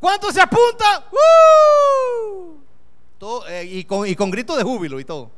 ¿Cuántos 0.00 0.34
se 0.34 0.40
apuntan? 0.40 1.04
Eh, 3.48 3.64
y, 3.64 3.84
con, 3.84 4.06
y 4.06 4.14
con 4.14 4.30
grito 4.30 4.56
de 4.56 4.62
júbilo 4.62 5.00
y 5.00 5.04
todo. 5.04 5.30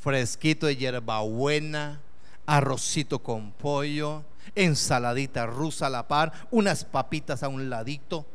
Fresquito 0.00 0.66
de 0.66 0.76
hierbabuena, 0.76 2.00
arrocito 2.46 3.18
con 3.18 3.52
pollo, 3.52 4.24
ensaladita 4.54 5.46
rusa 5.46 5.86
a 5.86 5.90
la 5.90 6.08
par, 6.08 6.32
unas 6.50 6.84
papitas 6.84 7.42
a 7.42 7.48
un 7.48 7.70
ladito. 7.70 8.26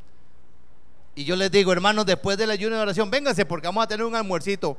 Y 1.16 1.26
yo 1.26 1.36
les 1.36 1.50
digo, 1.50 1.72
hermanos, 1.72 2.06
después 2.06 2.38
de 2.38 2.46
la 2.46 2.54
ayuno 2.54 2.76
de 2.76 2.82
oración, 2.82 3.10
vénganse 3.10 3.46
porque 3.46 3.68
vamos 3.68 3.84
a 3.84 3.88
tener 3.88 4.06
un 4.06 4.16
almuercito. 4.16 4.78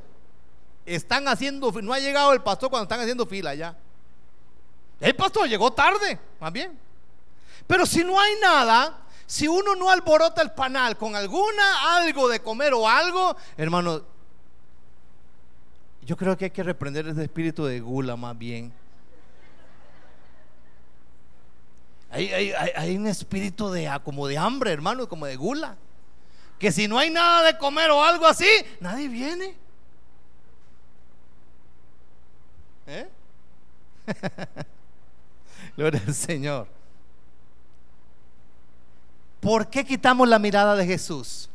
Están 0.86 1.28
haciendo, 1.28 1.72
no 1.82 1.92
ha 1.92 1.98
llegado 1.98 2.32
el 2.32 2.40
pastor 2.40 2.70
cuando 2.70 2.84
están 2.84 3.00
haciendo 3.00 3.26
fila 3.26 3.54
ya. 3.54 3.76
El 5.00 5.14
pastor 5.14 5.48
llegó 5.48 5.72
tarde, 5.72 6.18
más 6.40 6.52
bien. 6.52 6.78
Pero 7.66 7.86
si 7.86 8.02
no 8.04 8.20
hay 8.20 8.34
nada, 8.40 8.98
si 9.26 9.46
uno 9.46 9.74
no 9.74 9.90
alborota 9.90 10.40
el 10.40 10.52
panal 10.52 10.96
con 10.96 11.14
alguna 11.14 11.96
algo 11.96 12.28
de 12.28 12.40
comer 12.40 12.72
o 12.72 12.88
algo, 12.88 13.36
hermano, 13.56 14.02
yo 16.02 16.16
creo 16.16 16.36
que 16.36 16.46
hay 16.46 16.50
que 16.50 16.62
reprender 16.62 17.06
ese 17.06 17.24
espíritu 17.24 17.66
de 17.66 17.80
gula 17.80 18.16
más 18.16 18.36
bien. 18.38 18.72
Hay, 22.10 22.96
un 22.96 23.06
espíritu 23.06 23.70
de 23.70 23.90
como 24.02 24.26
de 24.26 24.38
hambre, 24.38 24.72
hermano, 24.72 25.08
como 25.08 25.26
de 25.26 25.36
gula. 25.36 25.76
Que 26.58 26.72
si 26.72 26.88
no 26.88 26.98
hay 26.98 27.10
nada 27.10 27.42
de 27.46 27.58
comer 27.58 27.90
o 27.90 28.02
algo 28.02 28.26
así, 28.26 28.48
nadie 28.80 29.08
viene. 29.08 29.54
¿Eh? 32.86 33.08
Gloria 35.76 36.02
al 36.06 36.14
Señor. 36.14 36.66
¿Por 39.40 39.68
qué 39.68 39.84
quitamos 39.84 40.26
la 40.26 40.38
mirada 40.38 40.74
de 40.74 40.86
Jesús? 40.86 41.48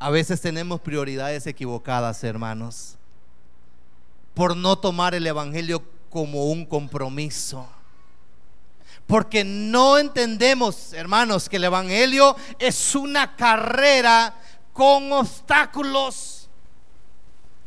A 0.00 0.10
veces 0.10 0.40
tenemos 0.40 0.80
prioridades 0.80 1.46
equivocadas, 1.46 2.24
hermanos, 2.24 2.96
por 4.34 4.56
no 4.56 4.78
tomar 4.78 5.14
el 5.14 5.26
Evangelio 5.26 5.82
como 6.10 6.46
un 6.46 6.64
compromiso. 6.64 7.68
Porque 9.08 9.42
no 9.42 9.96
entendemos, 9.96 10.92
hermanos, 10.92 11.48
que 11.48 11.56
el 11.56 11.64
Evangelio 11.64 12.36
es 12.58 12.94
una 12.94 13.34
carrera 13.36 14.34
con 14.74 15.10
obstáculos 15.10 16.50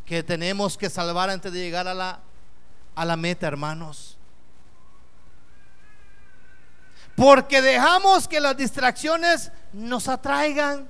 que 0.05 0.21
tenemos 0.21 0.77
que 0.77 0.88
salvar 0.88 1.31
antes 1.31 1.51
de 1.51 1.60
llegar 1.60 1.88
a 1.88 1.95
la, 1.95 2.19
a 2.93 3.05
la 3.05 3.17
meta, 3.17 3.48
hermanos. 3.48 4.19
Porque 7.15 7.60
dejamos 7.63 8.27
que 8.27 8.39
las 8.39 8.55
distracciones 8.55 9.51
nos 9.74 10.07
atraigan. 10.07 10.88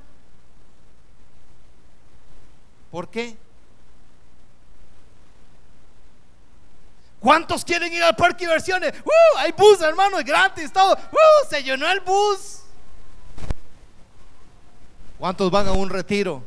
¿Por 2.91 3.09
qué? 3.09 3.37
¿Cuántos 7.21 7.63
quieren 7.63 7.93
ir 7.93 8.01
al 8.01 8.15
parque 8.15 8.45
de 8.45 8.47
diversiones? 8.47 8.93
¡Uh! 9.05 9.37
Hay 9.37 9.51
bus, 9.51 9.79
hermano, 9.81 10.17
es 10.17 10.25
gratis, 10.25 10.73
todo. 10.73 10.93
¡Uh! 10.93 11.47
Se 11.47 11.61
llenó 11.61 11.87
el 11.89 11.99
bus. 11.99 12.61
¿Cuántos 15.19 15.51
van 15.51 15.67
a 15.67 15.71
un 15.71 15.87
retiro? 15.87 16.41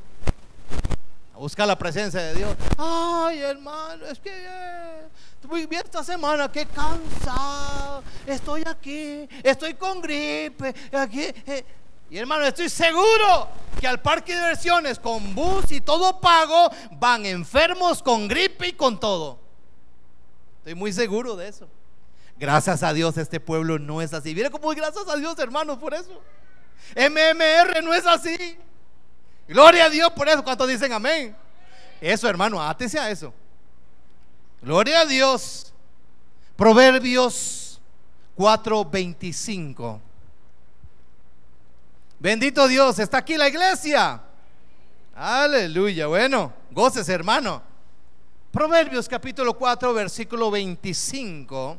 A 1.32 1.38
buscar 1.38 1.68
la 1.68 1.78
presencia 1.78 2.20
de 2.20 2.34
Dios. 2.34 2.56
Ay, 2.76 3.38
hermano, 3.38 4.04
es 4.06 4.18
que 4.18 4.32
eh, 4.32 5.66
bien 5.68 5.82
esta 5.84 6.02
semana, 6.02 6.50
qué 6.50 6.66
cansado. 6.66 8.02
Estoy 8.26 8.64
aquí, 8.66 9.28
estoy 9.44 9.74
con 9.74 10.02
gripe. 10.02 10.74
Eh. 10.90 11.64
Y 12.10 12.18
hermano, 12.18 12.46
estoy 12.46 12.68
seguro 12.68 13.46
que 13.80 13.87
al 13.87 14.02
parque 14.02 14.32
de 14.34 14.40
diversiones 14.40 14.98
con 14.98 15.37
bus 15.37 15.70
y 15.70 15.80
todo 15.80 16.20
pago 16.20 16.68
van 16.98 17.24
enfermos 17.26 18.02
con 18.02 18.26
gripe 18.26 18.66
y 18.66 18.72
con 18.72 18.98
todo. 18.98 19.43
Estoy 20.64 20.77
muy 20.77 20.94
seguro 20.94 21.37
de 21.37 21.46
eso. 21.46 21.68
Gracias 22.38 22.83
a 22.83 22.94
Dios 22.94 23.18
este 23.18 23.38
pueblo 23.38 23.79
no 23.79 24.00
es 24.00 24.14
así. 24.14 24.35
Mira 24.35 24.48
cómo 24.48 24.70
gracias 24.70 25.07
a 25.07 25.16
Dios, 25.16 25.38
hermano, 25.38 25.79
por 25.79 25.92
eso. 25.92 26.22
MMR 26.96 27.83
no 27.83 27.92
es 27.92 28.07
así. 28.07 28.57
Gloria 29.46 29.85
a 29.85 29.90
Dios 29.90 30.11
por 30.12 30.27
eso. 30.27 30.42
¿Cuántos 30.42 30.66
dicen 30.66 30.90
amén? 30.90 31.37
Eso, 32.00 32.27
hermano, 32.31 32.62
átese 32.62 32.98
a 32.98 33.11
eso. 33.11 33.35
Gloria 34.62 35.00
a 35.00 35.05
Dios. 35.05 35.74
Proverbios 36.57 37.79
4:25. 38.35 40.00
Bendito 42.18 42.66
Dios, 42.68 42.98
está 43.00 43.18
aquí 43.18 43.37
la 43.37 43.48
iglesia. 43.48 44.18
Aleluya. 45.14 46.07
Bueno, 46.07 46.55
goces, 46.70 47.07
hermano. 47.11 47.73
Proverbios 48.55 49.09
capítulo 49.09 49.55
4, 49.55 49.93
versículo 49.93 50.49
25. 50.49 51.77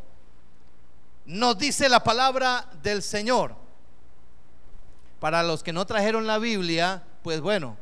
Nos 1.27 1.57
dice 1.57 1.87
la 1.87 2.03
palabra 2.03 2.69
del 2.83 3.01
Señor. 3.01 3.55
Para 5.21 5.41
los 5.41 5.63
que 5.63 5.71
no 5.71 5.85
trajeron 5.85 6.27
la 6.27 6.37
Biblia, 6.37 7.01
pues 7.23 7.39
bueno, 7.39 7.77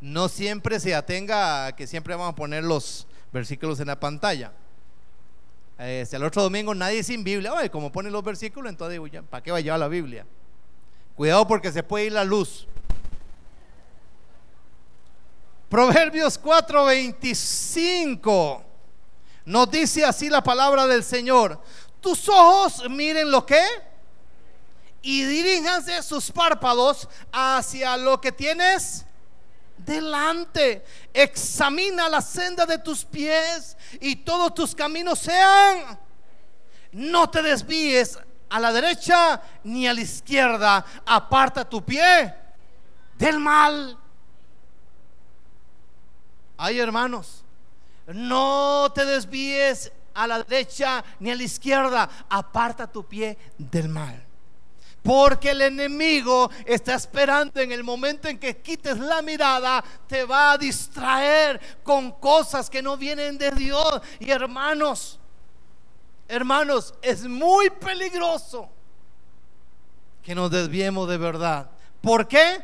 no 0.00 0.30
siempre 0.30 0.80
se 0.80 0.94
atenga 0.94 1.66
a 1.66 1.76
que 1.76 1.86
siempre 1.86 2.14
vamos 2.14 2.32
a 2.32 2.34
poner 2.34 2.64
los 2.64 3.06
versículos 3.30 3.78
en 3.78 3.88
la 3.88 4.00
pantalla. 4.00 4.52
Este, 5.76 6.16
el 6.16 6.24
otro 6.24 6.42
domingo 6.42 6.74
nadie 6.74 7.02
sin 7.02 7.22
Biblia. 7.22 7.52
Oye, 7.52 7.68
como 7.68 7.92
ponen 7.92 8.10
los 8.10 8.24
versículos, 8.24 8.70
entonces 8.70 8.98
digo, 8.98 9.22
¿para 9.28 9.42
qué 9.42 9.50
va 9.50 9.58
a 9.58 9.60
llevar 9.60 9.80
la 9.80 9.88
Biblia? 9.88 10.24
Cuidado 11.14 11.46
porque 11.46 11.70
se 11.70 11.82
puede 11.82 12.06
ir 12.06 12.12
la 12.12 12.24
luz. 12.24 12.68
Proverbios 15.68 16.40
4:25 16.40 18.62
nos 19.44 19.70
dice 19.70 20.04
así 20.04 20.28
la 20.28 20.42
palabra 20.42 20.86
del 20.86 21.02
Señor. 21.02 21.60
Tus 22.00 22.28
ojos 22.28 22.88
miren 22.90 23.30
lo 23.30 23.46
que 23.46 23.62
y 25.00 25.24
diríjanse 25.24 26.02
sus 26.02 26.30
párpados 26.30 27.08
hacia 27.32 27.96
lo 27.96 28.20
que 28.20 28.30
tienes 28.30 29.06
delante. 29.78 30.84
Examina 31.14 32.08
la 32.08 32.20
senda 32.20 32.66
de 32.66 32.78
tus 32.78 33.04
pies 33.04 33.76
y 34.00 34.16
todos 34.16 34.54
tus 34.54 34.74
caminos 34.74 35.18
sean. 35.18 35.98
No 36.92 37.30
te 37.30 37.42
desvíes 37.42 38.18
a 38.50 38.60
la 38.60 38.72
derecha 38.72 39.40
ni 39.64 39.88
a 39.88 39.94
la 39.94 40.00
izquierda. 40.00 40.84
Aparta 41.06 41.68
tu 41.68 41.82
pie 41.82 42.34
del 43.16 43.38
mal. 43.38 43.98
Ay, 46.58 46.80
hermanos, 46.80 47.44
no 48.08 48.90
te 48.92 49.04
desvíes 49.04 49.92
a 50.12 50.26
la 50.26 50.42
derecha 50.42 51.04
ni 51.20 51.30
a 51.30 51.36
la 51.36 51.42
izquierda. 51.44 52.10
Aparta 52.28 52.90
tu 52.90 53.04
pie 53.04 53.38
del 53.56 53.88
mal. 53.88 54.24
Porque 55.04 55.50
el 55.52 55.62
enemigo 55.62 56.50
está 56.66 56.96
esperando 56.96 57.60
en 57.60 57.70
el 57.70 57.84
momento 57.84 58.26
en 58.28 58.38
que 58.38 58.56
quites 58.56 58.98
la 58.98 59.22
mirada, 59.22 59.82
te 60.08 60.24
va 60.24 60.52
a 60.52 60.58
distraer 60.58 61.78
con 61.84 62.10
cosas 62.12 62.68
que 62.68 62.82
no 62.82 62.96
vienen 62.96 63.38
de 63.38 63.52
Dios. 63.52 64.02
Y 64.18 64.30
hermanos, 64.30 65.20
hermanos, 66.26 66.92
es 67.00 67.24
muy 67.24 67.70
peligroso 67.70 68.68
que 70.24 70.34
nos 70.34 70.50
desviemos 70.50 71.08
de 71.08 71.16
verdad. 71.18 71.70
¿Por 72.00 72.26
qué? 72.26 72.62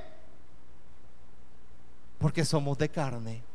Porque 2.18 2.44
somos 2.44 2.76
de 2.76 2.88
carne. 2.88 3.53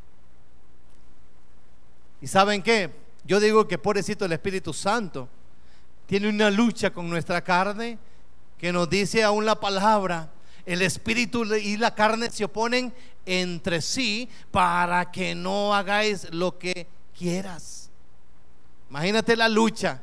¿Y 2.20 2.26
saben 2.26 2.62
qué? 2.62 2.90
Yo 3.24 3.40
digo 3.40 3.66
que 3.66 3.78
pobrecito 3.78 4.24
el 4.24 4.32
Espíritu 4.32 4.72
Santo 4.72 5.28
tiene 6.06 6.28
una 6.28 6.50
lucha 6.50 6.90
con 6.90 7.08
nuestra 7.08 7.42
carne 7.42 7.98
que 8.58 8.72
nos 8.72 8.90
dice 8.90 9.22
aún 9.22 9.46
la 9.46 9.58
palabra, 9.58 10.30
el 10.66 10.82
espíritu 10.82 11.44
y 11.54 11.78
la 11.78 11.94
carne 11.94 12.30
se 12.30 12.44
oponen 12.44 12.92
entre 13.24 13.80
sí 13.80 14.28
para 14.50 15.10
que 15.10 15.34
no 15.34 15.74
hagáis 15.74 16.32
lo 16.32 16.58
que 16.58 16.86
quieras. 17.16 17.90
Imagínate 18.90 19.36
la 19.36 19.48
lucha. 19.48 20.02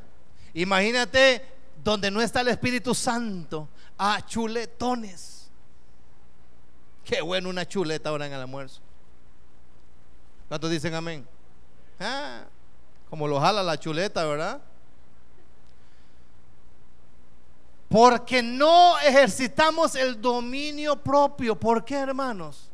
Imagínate 0.54 1.44
donde 1.84 2.10
no 2.10 2.22
está 2.22 2.42
el 2.42 2.48
Espíritu 2.48 2.96
Santo. 2.96 3.70
A 3.98 4.26
chuletones. 4.26 5.50
Qué 7.04 7.22
bueno 7.22 7.50
una 7.50 7.68
chuleta 7.68 8.10
ahora 8.10 8.28
en 8.28 8.34
el 8.34 8.42
almuerzo. 8.42 8.82
¿Cuántos 10.48 10.72
dicen 10.72 10.94
amén? 10.94 11.28
Ah, 12.00 12.44
como 13.10 13.28
lo 13.28 13.40
jala 13.40 13.64
la 13.64 13.80
chuleta, 13.80 14.26
¿verdad? 14.26 14.62
Porque 17.90 18.44
no 18.44 19.00
ejercitamos 19.00 19.96
el 19.96 20.22
dominio 20.22 20.96
propio. 20.98 21.58
¿Por 21.58 21.86
qué, 21.86 21.96
hermanos? 21.96 22.70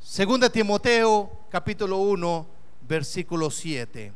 Segunda 0.00 0.48
Timoteo, 0.48 1.30
capítulo 1.50 1.98
1, 1.98 2.46
versículo 2.82 3.50
7. 3.50 4.12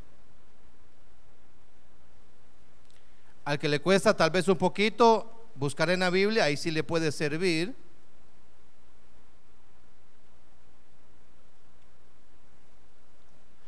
Al 3.44 3.58
que 3.58 3.68
le 3.68 3.80
cuesta 3.80 4.16
tal 4.16 4.30
vez 4.30 4.46
un 4.48 4.56
poquito, 4.56 5.48
buscar 5.54 5.90
en 5.90 6.00
la 6.00 6.10
Biblia, 6.10 6.44
ahí 6.44 6.56
sí 6.56 6.70
le 6.70 6.84
puede 6.84 7.10
servir. 7.12 7.74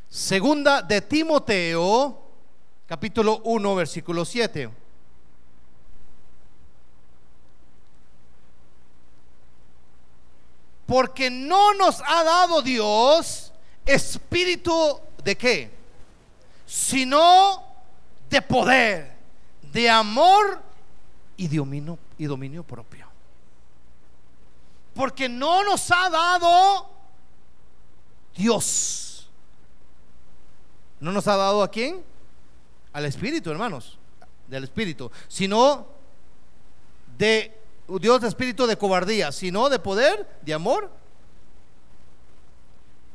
Segunda 0.08 0.80
de 0.80 1.02
Timoteo, 1.02 2.18
capítulo 2.86 3.40
1, 3.44 3.74
versículo 3.74 4.24
7. 4.24 4.70
Porque 10.86 11.28
no 11.28 11.74
nos 11.74 12.02
ha 12.06 12.24
dado 12.24 12.62
Dios 12.62 13.52
espíritu 13.84 14.98
de 15.22 15.36
qué? 15.36 15.70
Sino 16.64 17.62
de 18.30 18.40
poder, 18.40 19.14
de 19.70 19.90
amor 19.90 20.62
y 21.36 21.48
dominio, 21.48 21.98
y 22.16 22.24
dominio 22.24 22.62
propio. 22.62 23.06
Porque 24.94 25.28
no 25.28 25.62
nos 25.64 25.90
ha 25.90 26.08
dado 26.08 26.90
Dios. 28.34 29.07
¿No 31.00 31.12
nos 31.12 31.26
ha 31.28 31.36
dado 31.36 31.62
a 31.62 31.70
quién? 31.70 32.02
Al 32.92 33.04
Espíritu, 33.04 33.50
hermanos. 33.50 33.98
Del 34.48 34.64
Espíritu. 34.64 35.10
Sino 35.28 35.86
de 37.16 37.58
Dios 38.00 38.22
espíritu 38.22 38.66
de 38.66 38.76
cobardía, 38.76 39.32
sino 39.32 39.68
de 39.68 39.78
poder, 39.78 40.26
de 40.42 40.54
amor. 40.54 40.90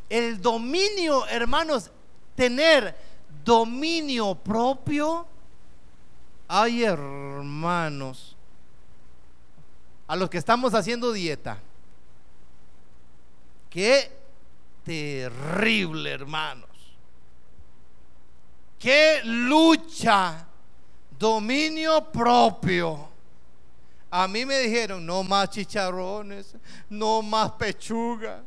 El 0.09 0.41
dominio, 0.41 1.25
hermanos, 1.27 1.91
tener 2.35 2.95
dominio 3.45 4.35
propio. 4.35 5.27
Ay, 6.47 6.83
hermanos, 6.83 8.35
a 10.07 10.15
los 10.15 10.29
que 10.29 10.37
estamos 10.37 10.73
haciendo 10.73 11.13
dieta. 11.13 11.59
Qué 13.69 14.11
terrible, 14.83 16.11
hermanos. 16.11 16.72
Qué 18.83 19.21
lucha, 19.23 20.45
dominio 21.17 22.03
propio. 22.11 23.07
A 24.11 24.27
mí 24.27 24.45
me 24.45 24.59
dijeron, 24.59 25.05
no 25.05 25.23
más 25.23 25.51
chicharrones, 25.51 26.53
no 26.89 27.21
más 27.21 27.51
pechuga, 27.51 28.43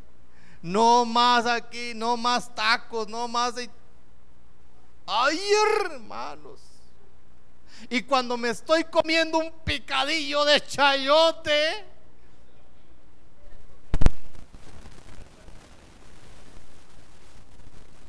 no 0.61 1.07
más 1.07 1.47
aquí, 1.47 1.93
no 1.95 2.19
más 2.19 2.55
tacos, 2.55 3.09
no 3.09 3.27
más... 3.27 3.55
Ay, 5.07 5.41
hermanos. 5.81 6.61
Y 7.89 8.03
cuando 8.03 8.37
me 8.37 8.51
estoy 8.51 8.85
comiendo 8.85 9.39
un 9.39 9.51
picadillo 9.65 10.45
de 10.45 10.61
chayote, 10.61 11.83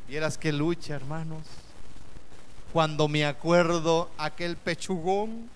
vieras 0.10 0.38
que 0.38 0.52
lucha, 0.52 0.94
hermanos. 0.94 1.67
Cuando 2.74 3.08
me 3.08 3.26
acuerdo 3.26 4.10
aquel 4.18 4.58
pechugón 4.58 5.50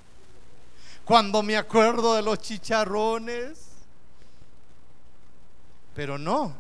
cuando 1.12 1.44
me 1.44 1.58
acuerdo 1.58 2.14
de 2.16 2.22
los 2.22 2.40
chicharrones. 2.40 3.68
Pero 5.94 6.18
no, 6.18 6.56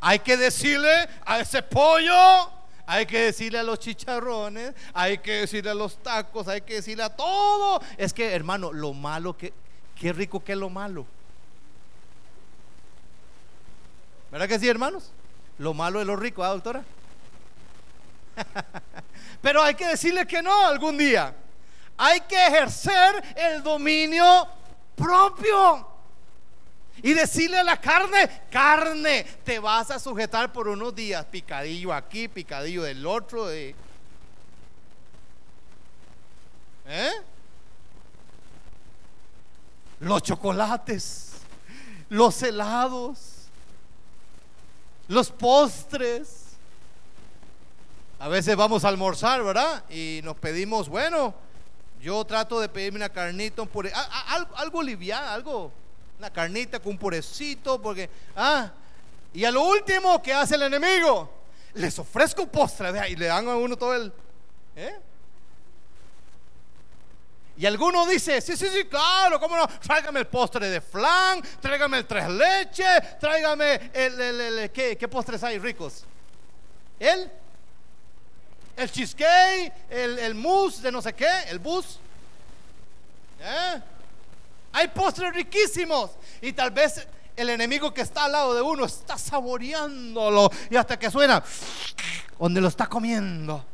hay 0.00 0.18
que 0.18 0.36
decirle 0.36 1.08
a 1.24 1.40
ese 1.40 1.62
pollo, 1.62 2.50
hay 2.86 3.06
que 3.06 3.18
decirle 3.20 3.60
a 3.60 3.62
los 3.62 3.78
chicharrones, 3.78 4.74
hay 4.92 5.18
que 5.18 5.32
decirle 5.32 5.70
a 5.70 5.74
los 5.74 5.96
tacos, 6.02 6.48
hay 6.48 6.60
que 6.60 6.74
decirle 6.74 7.02
a 7.02 7.08
todo. 7.08 7.80
Es 7.96 8.12
que, 8.12 8.34
hermano, 8.34 8.72
lo 8.72 8.92
malo 8.92 9.36
que, 9.38 9.54
qué 9.98 10.12
rico 10.12 10.44
que 10.44 10.52
es 10.52 10.58
lo 10.58 10.68
malo. 10.68 11.06
¿Verdad 14.30 14.48
que 14.48 14.58
sí, 14.58 14.68
hermanos? 14.68 15.12
Lo 15.56 15.72
malo 15.72 16.00
es 16.00 16.06
lo 16.06 16.16
rico, 16.16 16.44
¿ah, 16.44 16.48
doctora? 16.48 16.84
Pero 19.42 19.62
hay 19.62 19.74
que 19.74 19.88
decirle 19.88 20.26
que 20.26 20.42
no 20.42 20.66
algún 20.66 20.96
día. 20.98 21.34
Hay 21.96 22.20
que 22.22 22.46
ejercer 22.46 23.22
el 23.36 23.62
dominio 23.62 24.48
propio. 24.96 25.94
Y 27.02 27.12
decirle 27.12 27.58
a 27.58 27.64
la 27.64 27.80
carne, 27.80 28.46
carne, 28.50 29.24
te 29.44 29.58
vas 29.58 29.90
a 29.90 29.98
sujetar 29.98 30.52
por 30.52 30.68
unos 30.68 30.94
días, 30.94 31.24
picadillo 31.26 31.92
aquí, 31.92 32.28
picadillo 32.28 32.82
del 32.82 33.04
otro. 33.04 33.50
¿Eh? 33.50 33.74
Los 40.00 40.22
chocolates, 40.22 41.32
los 42.08 42.42
helados, 42.42 43.48
los 45.08 45.30
postres. 45.30 46.43
A 48.24 48.28
veces 48.28 48.56
vamos 48.56 48.86
a 48.86 48.88
almorzar, 48.88 49.42
¿verdad? 49.44 49.84
Y 49.90 50.22
nos 50.24 50.34
pedimos, 50.38 50.88
bueno, 50.88 51.34
yo 52.00 52.24
trato 52.24 52.58
de 52.58 52.70
pedirme 52.70 52.96
una 52.96 53.10
carnita, 53.10 53.60
un 53.60 53.68
pure, 53.68 53.92
algo, 54.28 54.56
algo 54.56 54.82
liviano, 54.82 55.28
algo, 55.28 55.70
una 56.18 56.32
carnita 56.32 56.80
con 56.80 56.92
un 56.92 56.98
purecito, 56.98 57.82
porque, 57.82 58.08
ah, 58.34 58.72
y 59.34 59.44
a 59.44 59.50
lo 59.50 59.64
último 59.64 60.22
que 60.22 60.32
hace 60.32 60.54
el 60.54 60.62
enemigo, 60.62 61.30
les 61.74 61.98
ofrezco 61.98 62.46
postre, 62.46 62.92
vea, 62.92 63.06
y 63.08 63.14
le 63.14 63.26
dan 63.26 63.46
a 63.46 63.56
uno 63.56 63.76
todo 63.76 63.94
el, 63.94 64.10
¿eh? 64.74 64.98
Y 67.58 67.66
alguno 67.66 68.06
dice, 68.06 68.40
sí, 68.40 68.56
sí, 68.56 68.68
sí, 68.68 68.86
claro, 68.86 69.38
cómo 69.38 69.54
no, 69.54 69.68
tráigame 69.80 70.20
el 70.20 70.28
postre 70.28 70.70
de 70.70 70.80
flan, 70.80 71.42
tráigame 71.60 71.98
el 71.98 72.06
tres 72.06 72.30
leches, 72.30 73.18
tráigame 73.20 73.90
el, 73.92 74.18
el, 74.18 74.40
el, 74.40 74.70
¿qué, 74.70 74.96
¿qué 74.96 75.08
postres 75.08 75.44
hay 75.44 75.58
ricos? 75.58 76.06
¿El? 76.98 77.30
El 78.76 78.90
cheesecake, 78.90 79.72
el, 79.90 80.18
el 80.18 80.34
mousse 80.34 80.82
de 80.82 80.92
no 80.92 81.00
sé 81.00 81.12
qué, 81.12 81.30
el 81.48 81.58
bus. 81.58 81.98
¿Eh? 83.40 83.80
Hay 84.72 84.88
postres 84.88 85.32
riquísimos 85.34 86.10
y 86.40 86.52
tal 86.52 86.70
vez 86.70 87.06
el 87.36 87.50
enemigo 87.50 87.92
que 87.92 88.02
está 88.02 88.24
al 88.24 88.32
lado 88.32 88.54
de 88.54 88.62
uno 88.62 88.84
está 88.84 89.18
saboreándolo 89.18 90.50
y 90.70 90.76
hasta 90.76 90.98
que 90.98 91.10
suena 91.10 91.42
donde 92.38 92.60
lo 92.60 92.68
está 92.68 92.86
comiendo. 92.86 93.64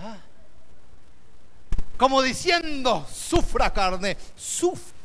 ¿Ah? 0.00 0.16
Como 1.96 2.22
diciendo, 2.22 3.06
sufra 3.12 3.72
carne, 3.72 4.16
sufra. 4.36 4.96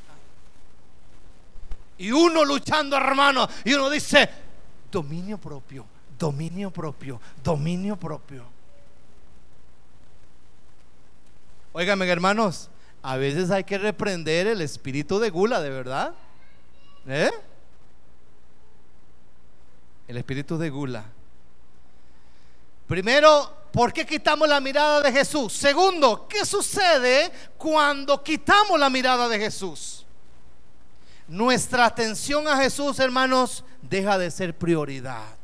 Y 1.98 2.12
uno 2.12 2.46
luchando, 2.46 2.98
hermano, 2.98 3.48
y 3.64 3.74
uno 3.74 3.90
dice, 3.90 4.30
dominio 4.92 5.38
propio, 5.38 5.86
dominio 6.20 6.70
propio, 6.70 7.20
dominio 7.44 7.96
propio. 7.96 8.53
Óigame, 11.74 12.08
hermanos, 12.08 12.70
a 13.02 13.18
veces 13.18 13.50
hay 13.50 13.64
que 13.64 13.80
reprender 13.80 14.46
el 14.46 14.62
espíritu 14.62 15.20
de 15.20 15.32
gula, 15.32 15.60
de 15.60 15.70
verdad. 15.72 16.14
¿Eh? 17.08 17.32
El 20.08 20.18
espíritu 20.18 20.58
de 20.58 20.70
gula. 20.70 21.04
Primero, 22.88 23.52
¿por 23.72 23.92
qué 23.92 24.06
quitamos 24.06 24.48
la 24.48 24.60
mirada 24.60 25.02
de 25.02 25.12
Jesús? 25.12 25.52
Segundo, 25.52 26.28
¿qué 26.28 26.46
sucede 26.46 27.32
cuando 27.58 28.22
quitamos 28.24 28.80
la 28.80 28.92
mirada 28.92 29.28
de 29.28 29.40
Jesús? 29.40 30.06
Nuestra 31.28 31.86
atención 31.86 32.48
a 32.48 32.58
Jesús, 32.58 33.00
hermanos, 33.00 33.64
deja 33.82 34.20
de 34.20 34.30
ser 34.30 34.56
prioridad. 34.56 35.38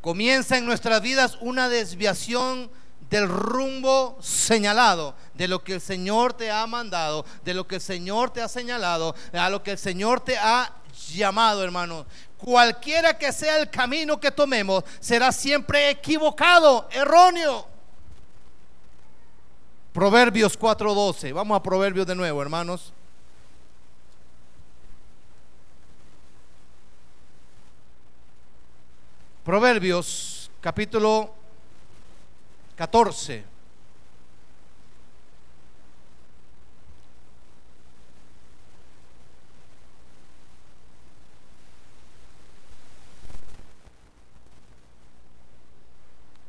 Comienza 0.00 0.56
en 0.56 0.66
nuestras 0.66 1.02
vidas 1.02 1.36
una 1.40 1.68
desviación 1.68 2.70
del 3.10 3.28
rumbo 3.28 4.18
señalado, 4.20 5.14
de 5.34 5.48
lo 5.48 5.62
que 5.62 5.74
el 5.74 5.80
Señor 5.80 6.34
te 6.34 6.50
ha 6.50 6.66
mandado, 6.66 7.24
de 7.44 7.54
lo 7.54 7.66
que 7.66 7.76
el 7.76 7.80
Señor 7.80 8.30
te 8.30 8.42
ha 8.42 8.48
señalado, 8.48 9.14
a 9.32 9.48
lo 9.50 9.62
que 9.62 9.72
el 9.72 9.78
Señor 9.78 10.20
te 10.20 10.36
ha 10.36 10.72
llamado, 11.14 11.62
hermano. 11.62 12.06
Cualquiera 12.38 13.16
que 13.16 13.32
sea 13.32 13.58
el 13.58 13.70
camino 13.70 14.18
que 14.18 14.30
tomemos, 14.30 14.84
será 15.00 15.32
siempre 15.32 15.90
equivocado, 15.90 16.88
erróneo. 16.90 17.66
Proverbios 19.92 20.58
4:12. 20.58 21.32
Vamos 21.32 21.56
a 21.56 21.62
Proverbios 21.62 22.06
de 22.06 22.14
nuevo, 22.14 22.42
hermanos. 22.42 22.92
Proverbios 29.42 30.50
capítulo 30.60 31.32
14. 32.76 33.44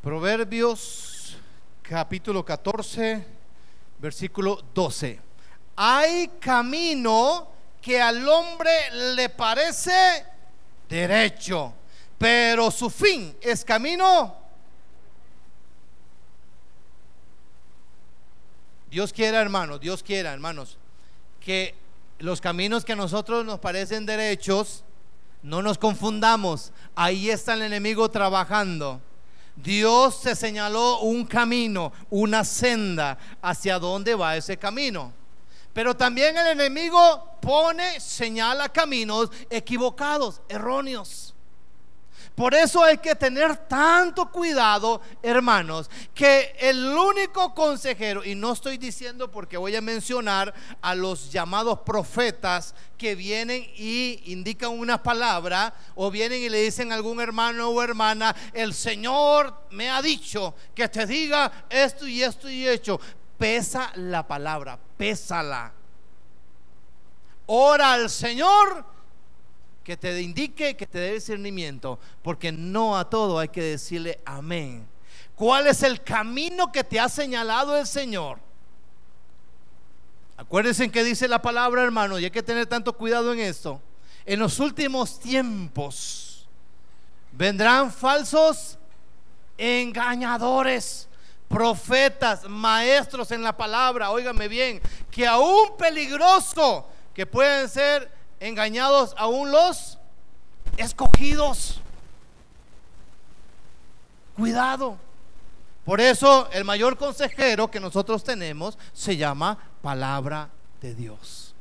Proverbios 0.04 1.38
capítulo 1.82 2.44
14, 2.44 3.26
versículo 4.00 4.62
12. 4.74 5.20
Hay 5.78 6.28
camino 6.40 7.48
que 7.82 8.02
al 8.02 8.28
hombre 8.28 8.70
le 9.16 9.30
parece 9.30 10.26
derecho, 10.90 11.74
pero 12.18 12.70
su 12.70 12.90
fin 12.90 13.38
es 13.40 13.64
camino. 13.64 14.47
Dios 18.90 19.12
quiera, 19.12 19.42
hermanos, 19.42 19.80
Dios 19.80 20.02
quiera, 20.02 20.34
hermanos, 20.34 20.78
que 21.40 21.76
los 22.20 22.42
caminos 22.42 22.86
que 22.86 22.94
a 22.94 22.96
nosotros 22.96 23.46
nos 23.46 23.60
parecen 23.60 24.06
derechos, 24.06 24.84
no 25.44 25.62
nos 25.62 25.78
confundamos. 25.78 26.72
Ahí 26.96 27.30
está 27.30 27.54
el 27.54 27.64
enemigo 27.64 28.10
trabajando. 28.10 29.02
Dios 29.56 30.20
se 30.22 30.36
señaló 30.36 31.00
un 31.00 31.26
camino, 31.26 31.92
una 32.10 32.44
senda 32.44 33.18
hacia 33.42 33.80
dónde 33.80 34.16
va 34.16 34.38
ese 34.38 34.58
camino. 34.58 35.14
Pero 35.74 35.96
también 35.96 36.38
el 36.38 36.48
enemigo 36.48 37.38
pone, 37.42 38.00
señala 38.00 38.70
caminos 38.70 39.30
equivocados, 39.50 40.42
erróneos. 40.48 41.36
Por 42.38 42.54
eso 42.54 42.84
hay 42.84 43.00
que 43.00 43.16
tener 43.16 43.58
tanto 43.68 44.32
cuidado, 44.32 45.02
hermanos, 45.24 45.90
que 46.14 46.56
el 46.60 46.86
único 46.86 47.56
consejero, 47.56 48.24
y 48.24 48.36
no 48.36 48.54
estoy 48.54 48.78
diciendo 48.78 49.32
porque 49.32 49.58
voy 49.58 49.76
a 49.76 49.82
mencionar 49.82 50.54
a 50.80 50.94
los 50.94 51.32
llamados 51.32 51.80
profetas 51.80 52.76
que 52.96 53.16
vienen 53.16 53.66
y 53.76 54.22
indican 54.26 54.70
una 54.70 55.02
palabra, 55.02 55.74
o 55.96 56.12
vienen 56.12 56.44
y 56.44 56.50
le 56.50 56.62
dicen 56.62 56.92
a 56.92 56.96
algún 56.96 57.20
hermano 57.20 57.70
o 57.70 57.82
hermana, 57.82 58.36
el 58.54 58.76
Señor 58.76 59.52
me 59.72 59.90
ha 59.90 60.00
dicho 60.04 60.54
que 60.76 60.88
te 60.90 61.08
diga 61.08 61.66
esto 61.72 62.06
y 62.06 62.22
esto 62.22 62.48
y 62.48 62.68
hecho 62.68 63.00
pesa 63.36 63.92
la 63.96 64.28
palabra, 64.28 64.78
pésala. 64.96 65.74
Ora 67.48 67.94
al 67.94 68.12
Señor 68.12 68.97
que 69.88 69.96
te 69.96 70.22
indique, 70.22 70.76
que 70.76 70.86
te 70.86 71.00
dé 71.00 71.14
discernimiento, 71.14 71.98
porque 72.22 72.52
no 72.52 72.98
a 72.98 73.10
todo 73.10 73.40
hay 73.40 73.48
que 73.48 73.64
decirle 73.64 74.20
amén. 74.26 74.86
¿Cuál 75.34 75.66
es 75.68 75.82
el 75.82 76.04
camino 76.04 76.74
que 76.74 76.84
te 76.84 77.00
ha 77.00 77.08
señalado 77.08 77.78
el 77.78 77.88
Señor? 77.88 78.38
Acuérdense 80.36 80.84
en 80.84 80.92
que 80.92 81.06
dice 81.06 81.30
la 81.30 81.42
palabra, 81.42 81.84
hermano, 81.84 82.20
y 82.20 82.26
hay 82.26 82.32
que 82.32 82.44
tener 82.44 82.66
tanto 82.66 82.92
cuidado 82.92 83.32
en 83.32 83.40
esto. 83.40 83.82
En 84.26 84.40
los 84.40 84.60
últimos 84.60 85.22
tiempos 85.22 86.50
vendrán 87.32 87.90
falsos 87.90 88.78
engañadores 89.58 91.08
profetas, 91.48 92.44
maestros 92.50 93.32
en 93.32 93.42
la 93.42 93.56
palabra, 93.56 94.12
óigame 94.12 94.50
bien, 94.50 94.82
que 95.10 95.26
aún 95.26 95.78
peligroso, 95.78 96.90
que 97.14 97.26
pueden 97.26 97.70
ser 97.70 98.17
engañados 98.40 99.14
aún 99.18 99.52
los 99.52 99.98
escogidos. 100.78 101.82
Cuidado. 104.36 104.98
Por 105.86 106.02
eso 106.02 106.50
el 106.52 106.66
mayor 106.66 106.98
consejero 106.98 107.72
que 107.72 107.80
nosotros 107.80 108.24
tenemos 108.24 108.78
se 108.94 109.16
llama 109.16 109.58
palabra 109.82 110.50
de 110.82 110.94
Dios. 110.94 111.54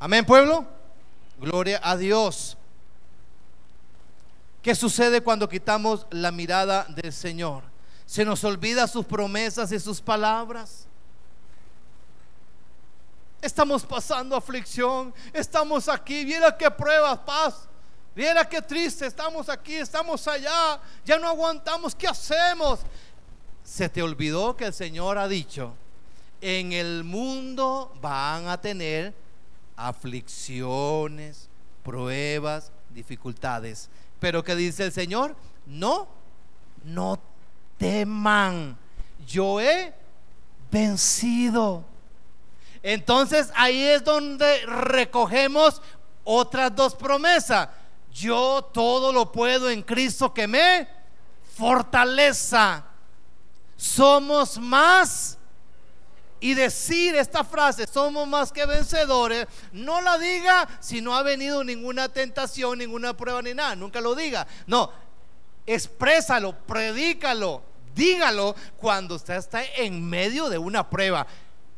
Amén, 0.00 0.24
pueblo. 0.24 0.64
Gloria 1.40 1.80
a 1.82 1.96
Dios. 1.96 2.56
¿Qué 4.62 4.74
sucede 4.74 5.22
cuando 5.22 5.48
quitamos 5.48 6.06
la 6.10 6.30
mirada 6.30 6.84
del 6.88 7.12
Señor? 7.12 7.64
Se 8.06 8.24
nos 8.24 8.44
olvida 8.44 8.86
sus 8.86 9.04
promesas 9.04 9.72
y 9.72 9.80
sus 9.80 10.00
palabras. 10.00 10.86
Estamos 13.40 13.84
pasando 13.84 14.34
aflicción, 14.34 15.14
estamos 15.32 15.88
aquí, 15.88 16.24
viera 16.24 16.56
qué 16.56 16.70
pruebas, 16.70 17.18
paz. 17.20 17.68
Viera 18.14 18.48
qué 18.48 18.60
triste, 18.60 19.06
estamos 19.06 19.48
aquí, 19.48 19.76
estamos 19.76 20.26
allá, 20.26 20.80
ya 21.04 21.20
no 21.20 21.28
aguantamos, 21.28 21.94
¿qué 21.94 22.08
hacemos? 22.08 22.80
Se 23.62 23.88
te 23.88 24.02
olvidó 24.02 24.56
que 24.56 24.64
el 24.64 24.74
Señor 24.74 25.18
ha 25.18 25.28
dicho, 25.28 25.74
en 26.40 26.72
el 26.72 27.04
mundo 27.04 27.94
van 28.00 28.48
a 28.48 28.60
tener 28.60 29.14
aflicciones, 29.76 31.48
pruebas, 31.84 32.72
dificultades. 32.90 33.88
Pero 34.18 34.42
¿qué 34.42 34.56
dice 34.56 34.84
el 34.84 34.92
Señor? 34.92 35.36
No, 35.66 36.08
no 36.82 37.20
teman. 37.76 38.76
Yo 39.26 39.60
he 39.60 39.94
vencido. 40.72 41.84
Entonces 42.82 43.50
ahí 43.54 43.82
es 43.82 44.04
donde 44.04 44.64
recogemos 44.66 45.82
otras 46.24 46.74
dos 46.74 46.94
promesas. 46.94 47.68
Yo 48.12 48.68
todo 48.72 49.12
lo 49.12 49.30
puedo 49.32 49.70
en 49.70 49.82
Cristo 49.82 50.32
que 50.32 50.46
me 50.46 50.88
fortaleza. 51.56 52.84
Somos 53.76 54.58
más 54.58 55.38
y 56.40 56.54
decir 56.54 57.16
esta 57.16 57.42
frase, 57.44 57.86
somos 57.86 58.26
más 58.26 58.52
que 58.52 58.64
vencedores, 58.64 59.46
no 59.72 60.00
la 60.00 60.18
diga 60.18 60.68
si 60.80 61.00
no 61.00 61.16
ha 61.16 61.22
venido 61.22 61.64
ninguna 61.64 62.08
tentación, 62.08 62.78
ninguna 62.78 63.16
prueba 63.16 63.42
ni 63.42 63.54
nada, 63.54 63.74
nunca 63.74 64.00
lo 64.00 64.14
diga. 64.14 64.46
No, 64.66 64.90
exprésalo, 65.66 66.56
predícalo, 66.66 67.62
dígalo 67.94 68.54
cuando 68.76 69.16
usted 69.16 69.34
está 69.34 69.64
en 69.64 70.04
medio 70.08 70.48
de 70.48 70.58
una 70.58 70.88
prueba. 70.88 71.26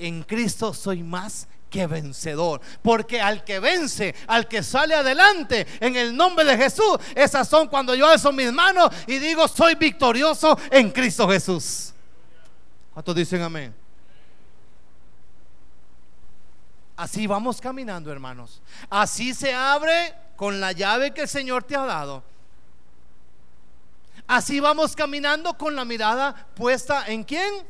En 0.00 0.22
Cristo 0.22 0.72
soy 0.72 1.02
más 1.02 1.46
que 1.70 1.86
vencedor. 1.86 2.60
Porque 2.82 3.20
al 3.20 3.44
que 3.44 3.60
vence, 3.60 4.14
al 4.26 4.48
que 4.48 4.62
sale 4.62 4.94
adelante 4.94 5.66
en 5.78 5.96
el 5.96 6.14
nombre 6.16 6.44
de 6.44 6.56
Jesús, 6.56 6.98
esas 7.14 7.48
son 7.48 7.68
cuando 7.68 7.94
yo 7.94 8.06
alzo 8.06 8.32
mis 8.32 8.52
manos 8.52 8.90
y 9.06 9.18
digo, 9.18 9.46
soy 9.46 9.76
victorioso 9.76 10.58
en 10.70 10.90
Cristo 10.90 11.28
Jesús. 11.28 11.94
¿Cuántos 12.92 13.14
dicen 13.14 13.40
amén? 13.42 13.74
Así 16.96 17.26
vamos 17.26 17.60
caminando, 17.60 18.12
hermanos. 18.12 18.60
Así 18.90 19.32
se 19.32 19.54
abre 19.54 20.14
con 20.36 20.60
la 20.60 20.72
llave 20.72 21.14
que 21.14 21.22
el 21.22 21.28
Señor 21.28 21.62
te 21.64 21.76
ha 21.76 21.84
dado. 21.86 22.22
Así 24.26 24.60
vamos 24.60 24.94
caminando 24.94 25.56
con 25.56 25.74
la 25.74 25.84
mirada 25.84 26.46
puesta 26.54 27.06
en 27.06 27.24
quién? 27.24 27.64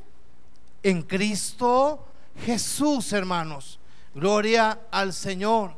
En 0.83 1.03
Cristo 1.03 2.10
Jesús, 2.45 3.13
hermanos. 3.13 3.79
Gloria 4.15 4.81
al 4.91 5.13
Señor. 5.13 5.75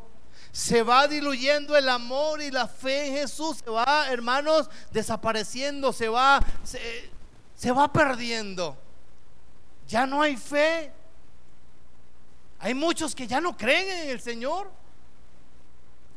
Se 0.53 0.83
va 0.83 1.09
diluyendo 1.09 1.77
el 1.77 1.89
amor 1.89 2.43
y 2.43 2.51
la 2.51 2.69
fe 2.69 3.09
en 3.09 3.15
Jesús. 3.15 3.59
Se 3.65 3.71
va, 3.71 4.11
hermanos, 4.11 4.69
desapareciendo. 4.91 5.93
Se 5.93 6.09
va, 6.09 6.41
se, 6.63 7.11
se 7.55 7.73
va 7.73 7.93
perdiendo. 7.93 8.77
Ya 9.89 10.07
no 10.07 10.23
hay 10.23 10.37
fe. 10.37 10.93
Hay 12.59 12.75
muchos 12.75 13.15
que 13.15 13.27
ya 13.27 13.41
no 13.41 13.57
creen 13.57 13.89
en 13.89 14.11
el 14.11 14.21
Señor 14.21 14.71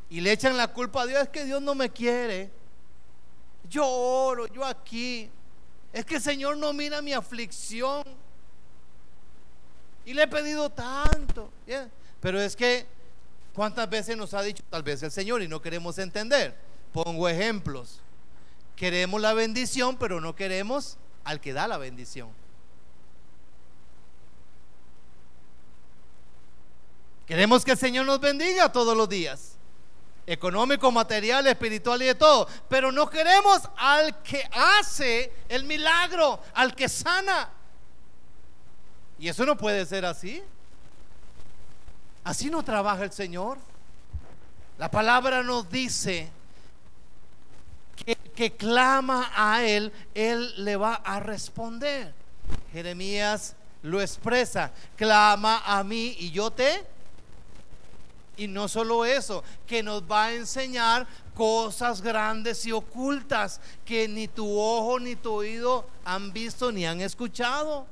y 0.09 0.21
le 0.21 0.31
echan 0.31 0.55
la 0.55 0.67
culpa 0.67 1.01
a 1.01 1.05
Dios, 1.05 1.23
es 1.23 1.29
que 1.29 1.45
Dios 1.45 1.61
no 1.61 1.73
me 1.73 1.89
quiere. 1.89 2.51
Yo 3.67 3.87
oro, 3.87 4.47
yo 4.47 4.63
aquí. 4.63 5.29
Es 5.91 6.05
que 6.05 6.15
el 6.15 6.21
Señor 6.21 6.57
no 6.57 6.71
mira 6.73 7.01
mi 7.01 7.13
aflicción. 7.13 8.03
Y 10.05 10.13
le 10.13 10.23
he 10.23 10.27
pedido 10.27 10.69
tanto. 10.69 11.51
Pero 12.21 12.39
es 12.39 12.55
que, 12.55 12.85
¿cuántas 13.53 13.89
veces 13.89 14.15
nos 14.15 14.33
ha 14.33 14.41
dicho 14.41 14.63
tal 14.69 14.83
vez 14.83 15.01
el 15.03 15.11
Señor 15.11 15.41
y 15.41 15.47
no 15.47 15.61
queremos 15.61 15.97
entender? 15.97 16.55
Pongo 16.93 17.27
ejemplos. 17.27 18.01
Queremos 18.75 19.21
la 19.21 19.33
bendición, 19.33 19.97
pero 19.97 20.21
no 20.21 20.35
queremos 20.35 20.97
al 21.23 21.41
que 21.41 21.53
da 21.53 21.67
la 21.67 21.77
bendición. 21.77 22.29
Queremos 27.25 27.65
que 27.65 27.71
el 27.71 27.77
Señor 27.77 28.05
nos 28.05 28.19
bendiga 28.19 28.71
todos 28.71 28.95
los 28.95 29.09
días. 29.09 29.53
Económico, 30.27 30.91
material, 30.91 31.47
espiritual 31.47 32.01
y 32.01 32.05
de 32.05 32.15
todo. 32.15 32.47
Pero 32.69 32.91
no 32.91 33.09
queremos 33.09 33.61
al 33.77 34.21
que 34.21 34.47
hace 34.51 35.31
el 35.49 35.63
milagro, 35.63 36.39
al 36.53 36.75
que 36.75 36.87
sana. 36.87 37.49
Y 39.19 39.29
eso 39.29 39.45
no 39.45 39.57
puede 39.57 39.85
ser 39.85 40.05
así. 40.05 40.43
Así 42.23 42.49
no 42.49 42.63
trabaja 42.63 43.03
el 43.03 43.11
Señor. 43.11 43.57
La 44.77 44.89
palabra 44.89 45.43
nos 45.43 45.69
dice 45.69 46.29
que 48.35 48.51
clama 48.51 49.31
a 49.33 49.63
Él, 49.63 49.93
Él 50.13 50.53
le 50.63 50.75
va 50.75 50.95
a 50.95 51.19
responder. 51.19 52.13
Jeremías 52.73 53.55
lo 53.83 54.01
expresa, 54.01 54.71
clama 54.95 55.61
a 55.65 55.83
mí 55.83 56.15
y 56.19 56.31
yo 56.31 56.51
te... 56.51 56.85
Y 58.37 58.47
no 58.47 58.67
solo 58.67 59.05
eso, 59.05 59.45
que 59.65 59.81
nos 59.81 60.03
va 60.03 60.25
a 60.25 60.33
enseñar 60.33 61.07
cosas 61.33 62.01
grandes 62.01 62.65
y 62.65 62.73
ocultas 62.73 63.61
que 63.85 64.09
ni 64.09 64.27
tu 64.27 64.59
ojo 64.59 64.99
ni 64.99 65.15
tu 65.15 65.31
oído 65.31 65.87
han 66.03 66.33
visto 66.33 66.69
ni 66.69 66.85
han 66.85 66.99
escuchado. 66.99 67.87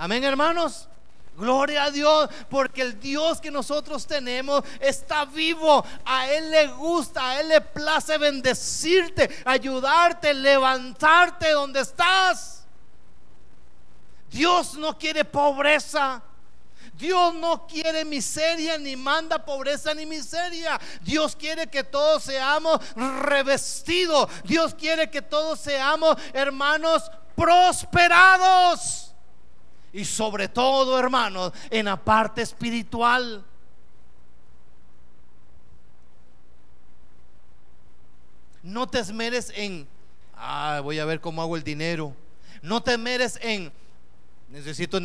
Amén, 0.00 0.24
hermanos. 0.24 0.88
Gloria 1.36 1.84
a 1.84 1.90
Dios, 1.90 2.30
porque 2.48 2.80
el 2.80 2.98
Dios 2.98 3.38
que 3.38 3.50
nosotros 3.50 4.06
tenemos 4.06 4.64
está 4.80 5.26
vivo. 5.26 5.84
A 6.06 6.26
Él 6.26 6.50
le 6.50 6.68
gusta, 6.68 7.28
a 7.28 7.40
Él 7.40 7.48
le 7.48 7.60
place 7.60 8.16
bendecirte, 8.16 9.28
ayudarte, 9.44 10.32
levantarte 10.32 11.50
donde 11.50 11.80
estás. 11.80 12.64
Dios 14.30 14.72
no 14.76 14.96
quiere 14.96 15.22
pobreza. 15.22 16.22
Dios 16.94 17.34
no 17.34 17.66
quiere 17.66 18.02
miseria, 18.06 18.78
ni 18.78 18.96
manda 18.96 19.44
pobreza 19.44 19.92
ni 19.92 20.06
miseria. 20.06 20.80
Dios 21.02 21.36
quiere 21.36 21.66
que 21.66 21.84
todos 21.84 22.22
seamos 22.22 22.80
revestidos. 22.96 24.30
Dios 24.44 24.74
quiere 24.74 25.10
que 25.10 25.20
todos 25.20 25.60
seamos 25.60 26.16
hermanos 26.32 27.10
prosperados. 27.36 29.09
Y 29.92 30.04
sobre 30.04 30.48
todo, 30.48 30.98
hermanos, 30.98 31.52
en 31.70 31.86
la 31.86 31.96
parte 31.96 32.42
espiritual. 32.42 33.44
No 38.62 38.86
te 38.88 39.00
esmeres 39.00 39.52
en, 39.54 39.88
ah, 40.36 40.80
voy 40.82 40.98
a 40.98 41.04
ver 41.04 41.20
cómo 41.20 41.42
hago 41.42 41.56
el 41.56 41.64
dinero. 41.64 42.14
No 42.62 42.82
te 42.82 42.92
esmeres 42.92 43.38
en, 43.42 43.72
necesito 44.48 45.00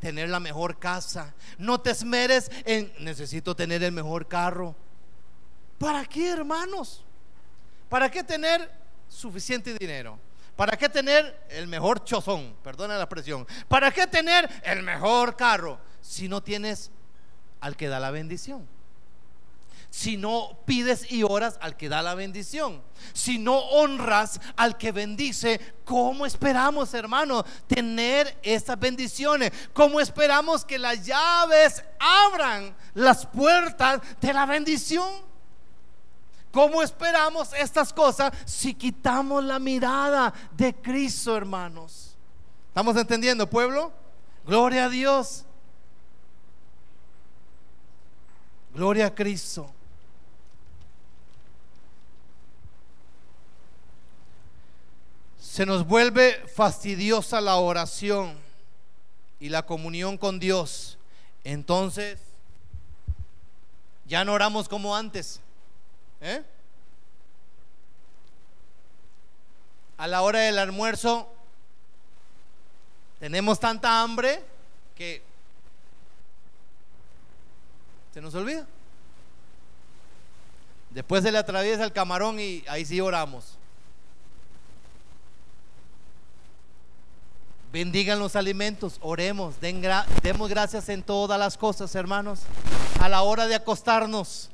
tener 0.00 0.28
la 0.28 0.40
mejor 0.40 0.78
casa. 0.78 1.34
No 1.58 1.80
te 1.80 1.90
esmeres 1.90 2.50
en, 2.64 2.92
necesito 2.98 3.54
tener 3.54 3.82
el 3.82 3.92
mejor 3.92 4.26
carro. 4.26 4.74
¿Para 5.78 6.04
qué, 6.06 6.30
hermanos? 6.30 7.04
¿Para 7.88 8.10
qué 8.10 8.24
tener 8.24 8.70
suficiente 9.08 9.74
dinero? 9.74 10.18
¿Para 10.56 10.76
qué 10.76 10.88
tener 10.88 11.46
el 11.48 11.66
mejor 11.66 12.04
chozón? 12.04 12.56
Perdona 12.62 12.96
la 12.96 13.08
presión. 13.08 13.46
¿Para 13.66 13.90
qué 13.90 14.06
tener 14.06 14.48
el 14.62 14.82
mejor 14.82 15.34
carro 15.36 15.80
si 16.00 16.28
no 16.28 16.42
tienes 16.42 16.92
al 17.60 17.76
que 17.76 17.88
da 17.88 17.98
la 17.98 18.12
bendición? 18.12 18.68
Si 19.90 20.16
no 20.16 20.58
pides 20.64 21.10
y 21.10 21.22
oras 21.22 21.56
al 21.60 21.76
que 21.76 21.88
da 21.88 22.02
la 22.02 22.14
bendición. 22.14 22.82
Si 23.12 23.38
no 23.38 23.58
honras 23.58 24.40
al 24.56 24.76
que 24.76 24.92
bendice, 24.92 25.60
¿cómo 25.84 26.26
esperamos, 26.26 26.94
hermano, 26.94 27.44
tener 27.66 28.38
esas 28.42 28.78
bendiciones? 28.78 29.52
¿Cómo 29.72 30.00
esperamos 30.00 30.64
que 30.64 30.78
las 30.78 31.04
llaves 31.04 31.84
abran 31.98 32.76
las 32.94 33.26
puertas 33.26 34.00
de 34.20 34.32
la 34.32 34.46
bendición? 34.46 35.33
¿Cómo 36.54 36.84
esperamos 36.84 37.52
estas 37.54 37.92
cosas 37.92 38.32
si 38.46 38.74
quitamos 38.74 39.42
la 39.42 39.58
mirada 39.58 40.32
de 40.52 40.72
Cristo, 40.72 41.36
hermanos? 41.36 42.14
¿Estamos 42.68 42.96
entendiendo, 42.96 43.50
pueblo? 43.50 43.92
Gloria 44.46 44.84
a 44.84 44.88
Dios. 44.88 45.44
Gloria 48.72 49.06
a 49.06 49.14
Cristo. 49.16 49.68
Se 55.40 55.66
nos 55.66 55.84
vuelve 55.84 56.40
fastidiosa 56.54 57.40
la 57.40 57.56
oración 57.56 58.38
y 59.40 59.48
la 59.48 59.66
comunión 59.66 60.16
con 60.16 60.38
Dios. 60.38 60.98
Entonces, 61.42 62.20
ya 64.06 64.24
no 64.24 64.34
oramos 64.34 64.68
como 64.68 64.94
antes. 64.94 65.40
¿Eh? 66.26 66.42
A 69.98 70.06
la 70.06 70.22
hora 70.22 70.38
del 70.38 70.58
almuerzo 70.58 71.30
tenemos 73.20 73.60
tanta 73.60 74.00
hambre 74.00 74.42
que 74.96 75.22
se 78.14 78.22
nos 78.22 78.34
olvida. 78.34 78.66
Después 80.88 81.22
se 81.22 81.30
le 81.30 81.36
atraviesa 81.36 81.84
el 81.84 81.92
camarón 81.92 82.40
y 82.40 82.64
ahí 82.68 82.86
sí 82.86 83.02
oramos. 83.02 83.58
Bendigan 87.70 88.18
los 88.18 88.34
alimentos, 88.34 88.96
oremos, 89.02 89.56
demos 89.60 90.48
gracias 90.48 90.88
en 90.88 91.02
todas 91.02 91.38
las 91.38 91.58
cosas, 91.58 91.94
hermanos. 91.94 92.40
A 92.98 93.10
la 93.10 93.20
hora 93.22 93.46
de 93.46 93.56
acostarnos, 93.56 94.48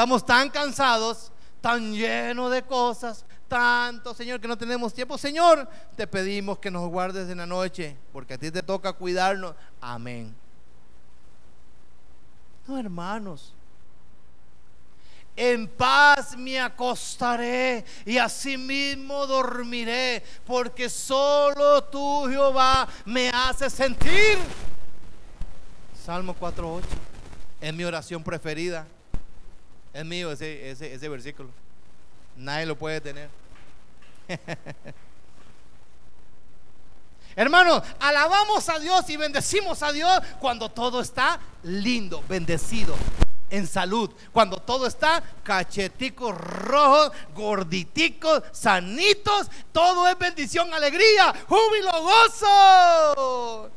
Estamos 0.00 0.24
tan 0.24 0.48
cansados, 0.48 1.30
tan 1.60 1.92
llenos 1.92 2.50
de 2.50 2.62
cosas, 2.62 3.22
tanto, 3.46 4.14
Señor, 4.14 4.40
que 4.40 4.48
no 4.48 4.56
tenemos 4.56 4.94
tiempo. 4.94 5.18
Señor, 5.18 5.68
te 5.94 6.06
pedimos 6.06 6.58
que 6.58 6.70
nos 6.70 6.88
guardes 6.88 7.28
en 7.28 7.36
la 7.36 7.44
noche, 7.44 7.98
porque 8.10 8.32
a 8.32 8.38
ti 8.38 8.50
te 8.50 8.62
toca 8.62 8.94
cuidarnos. 8.94 9.54
Amén. 9.78 10.34
No, 12.66 12.78
hermanos. 12.78 13.52
En 15.36 15.68
paz 15.68 16.34
me 16.34 16.58
acostaré 16.58 17.84
y 18.06 18.16
asimismo 18.16 19.26
dormiré, 19.26 20.24
porque 20.46 20.88
solo 20.88 21.84
tú, 21.84 22.24
Jehová, 22.26 22.88
me 23.04 23.28
haces 23.28 23.74
sentir. 23.74 24.38
Salmo 26.02 26.34
4.8 26.40 26.84
es 27.60 27.74
mi 27.74 27.84
oración 27.84 28.24
preferida. 28.24 28.86
Es 29.92 30.04
mío 30.04 30.30
ese, 30.30 30.70
ese, 30.70 31.08
versículo. 31.08 31.50
Nadie 32.36 32.66
lo 32.66 32.76
puede 32.76 33.00
tener. 33.00 33.28
Hermanos, 37.36 37.82
alabamos 37.98 38.68
a 38.68 38.78
Dios 38.78 39.08
y 39.10 39.16
bendecimos 39.16 39.82
a 39.82 39.90
Dios 39.92 40.20
cuando 40.38 40.68
todo 40.68 41.00
está 41.00 41.40
lindo, 41.62 42.22
bendecido, 42.28 42.94
en 43.50 43.66
salud. 43.66 44.10
Cuando 44.32 44.58
todo 44.58 44.86
está 44.86 45.22
cacheticos 45.42 46.36
rojos, 46.36 47.10
gorditicos, 47.34 48.42
sanitos. 48.52 49.48
Todo 49.72 50.06
es 50.06 50.16
bendición, 50.18 50.72
alegría, 50.72 51.34
júbilo, 51.48 52.02
gozo. 52.02 53.70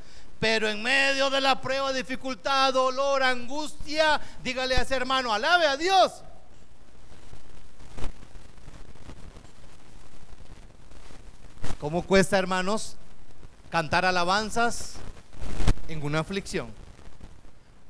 Pero 0.43 0.67
en 0.67 0.83
medio 0.83 1.29
de 1.29 1.39
la 1.39 1.61
prueba, 1.61 1.93
dificultad, 1.93 2.73
dolor, 2.73 3.23
angustia, 3.23 4.19
dígale 4.43 4.75
a 4.75 4.81
ese 4.81 4.93
hermano, 4.93 5.33
alabe 5.33 5.65
a 5.65 5.77
Dios. 5.77 6.21
¿Cómo 11.79 12.01
cuesta, 12.01 12.37
hermanos, 12.37 12.97
cantar 13.69 14.03
alabanzas 14.03 14.95
en 15.87 16.03
una 16.03 16.19
aflicción? 16.19 16.73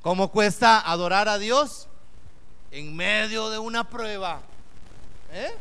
¿Cómo 0.03 0.27
cuesta 0.27 0.79
adorar 0.79 1.27
a 1.27 1.39
Dios 1.39 1.87
en 2.69 2.95
medio 2.95 3.49
de 3.49 3.57
una 3.57 3.89
prueba? 3.89 4.41
¿Eh? 5.31 5.51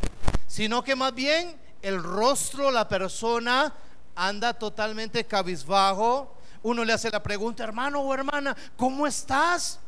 Sino 0.47 0.85
que 0.85 0.95
más 0.95 1.15
bien 1.15 1.59
el 1.81 2.03
rostro, 2.03 2.71
la 2.71 2.87
persona 2.87 3.73
anda 4.15 4.53
totalmente 4.53 5.25
cabizbajo, 5.25 6.37
uno 6.63 6.85
le 6.85 6.92
hace 6.92 7.10
la 7.10 7.23
pregunta, 7.23 7.65
hermano 7.65 8.00
o 8.00 8.15
hermana, 8.15 8.56
¿cómo 8.77 9.06
estás? 9.06 9.81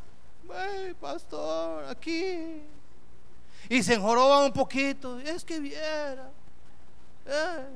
Pastor, 1.01 1.85
aquí. 1.89 2.63
Y 3.69 3.83
se 3.83 3.95
enjoroba 3.95 4.45
un 4.45 4.53
poquito. 4.53 5.19
Es 5.21 5.45
que 5.45 5.59
viera. 5.59 6.31
Eh. 7.27 7.67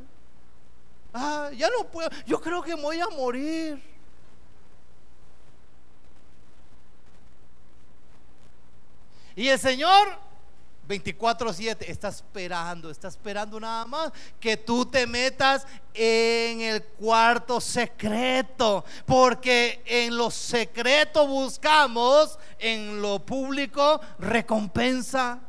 Ah, 1.14 1.51
ya 1.57 1.68
no 1.70 1.84
puedo. 1.84 2.11
Yo 2.26 2.40
creo 2.40 2.62
que 2.62 2.74
voy 2.74 3.01
a 3.01 3.09
morir. 3.09 3.82
Y 9.34 9.49
el 9.49 9.59
Señor 9.59 10.18
24/7, 10.89 11.89
está 11.89 12.09
esperando, 12.09 12.91
está 12.91 13.09
esperando 13.09 13.61
nada 13.61 13.84
más 13.84 14.11
que 14.41 14.57
tú 14.57 14.86
te 14.86 15.07
metas 15.07 15.66
en 15.93 16.62
el 16.62 16.82
cuarto 16.82 17.61
secreto, 17.61 18.84
porque 19.05 19.82
en 19.84 20.16
lo 20.16 20.30
secreto 20.30 21.26
buscamos, 21.26 22.39
en 22.59 23.03
lo 23.03 23.18
público 23.18 24.01
recompensa. 24.18 25.41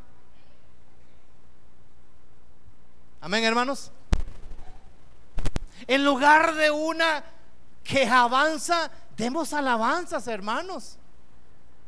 Amén, 3.22 3.44
hermanos. 3.44 3.90
En 5.86 6.04
lugar 6.04 6.54
de 6.54 6.70
una 6.70 7.24
que 7.82 8.06
avanza, 8.06 8.90
demos 9.16 9.52
alabanzas, 9.52 10.26
hermanos. 10.26 10.96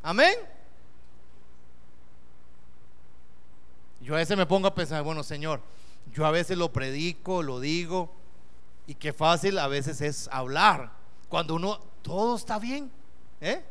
Amén. 0.02 0.34
Yo 4.02 4.14
a 4.14 4.18
veces 4.18 4.36
me 4.36 4.46
pongo 4.46 4.66
a 4.66 4.74
pensar, 4.74 5.02
bueno, 5.02 5.22
Señor, 5.22 5.60
Yo 6.12 6.26
a 6.26 6.32
veces 6.32 6.58
lo 6.58 6.72
predico, 6.72 7.42
lo 7.42 7.60
digo, 7.60 8.12
y 8.88 8.96
qué 8.96 9.12
fácil 9.12 9.58
a 9.58 9.68
veces 9.68 10.00
es 10.00 10.28
hablar. 10.32 10.90
Cuando 11.28 11.54
uno, 11.54 11.80
todo 12.02 12.36
está 12.36 12.58
bien. 12.58 12.90
¿eh? 13.40 13.62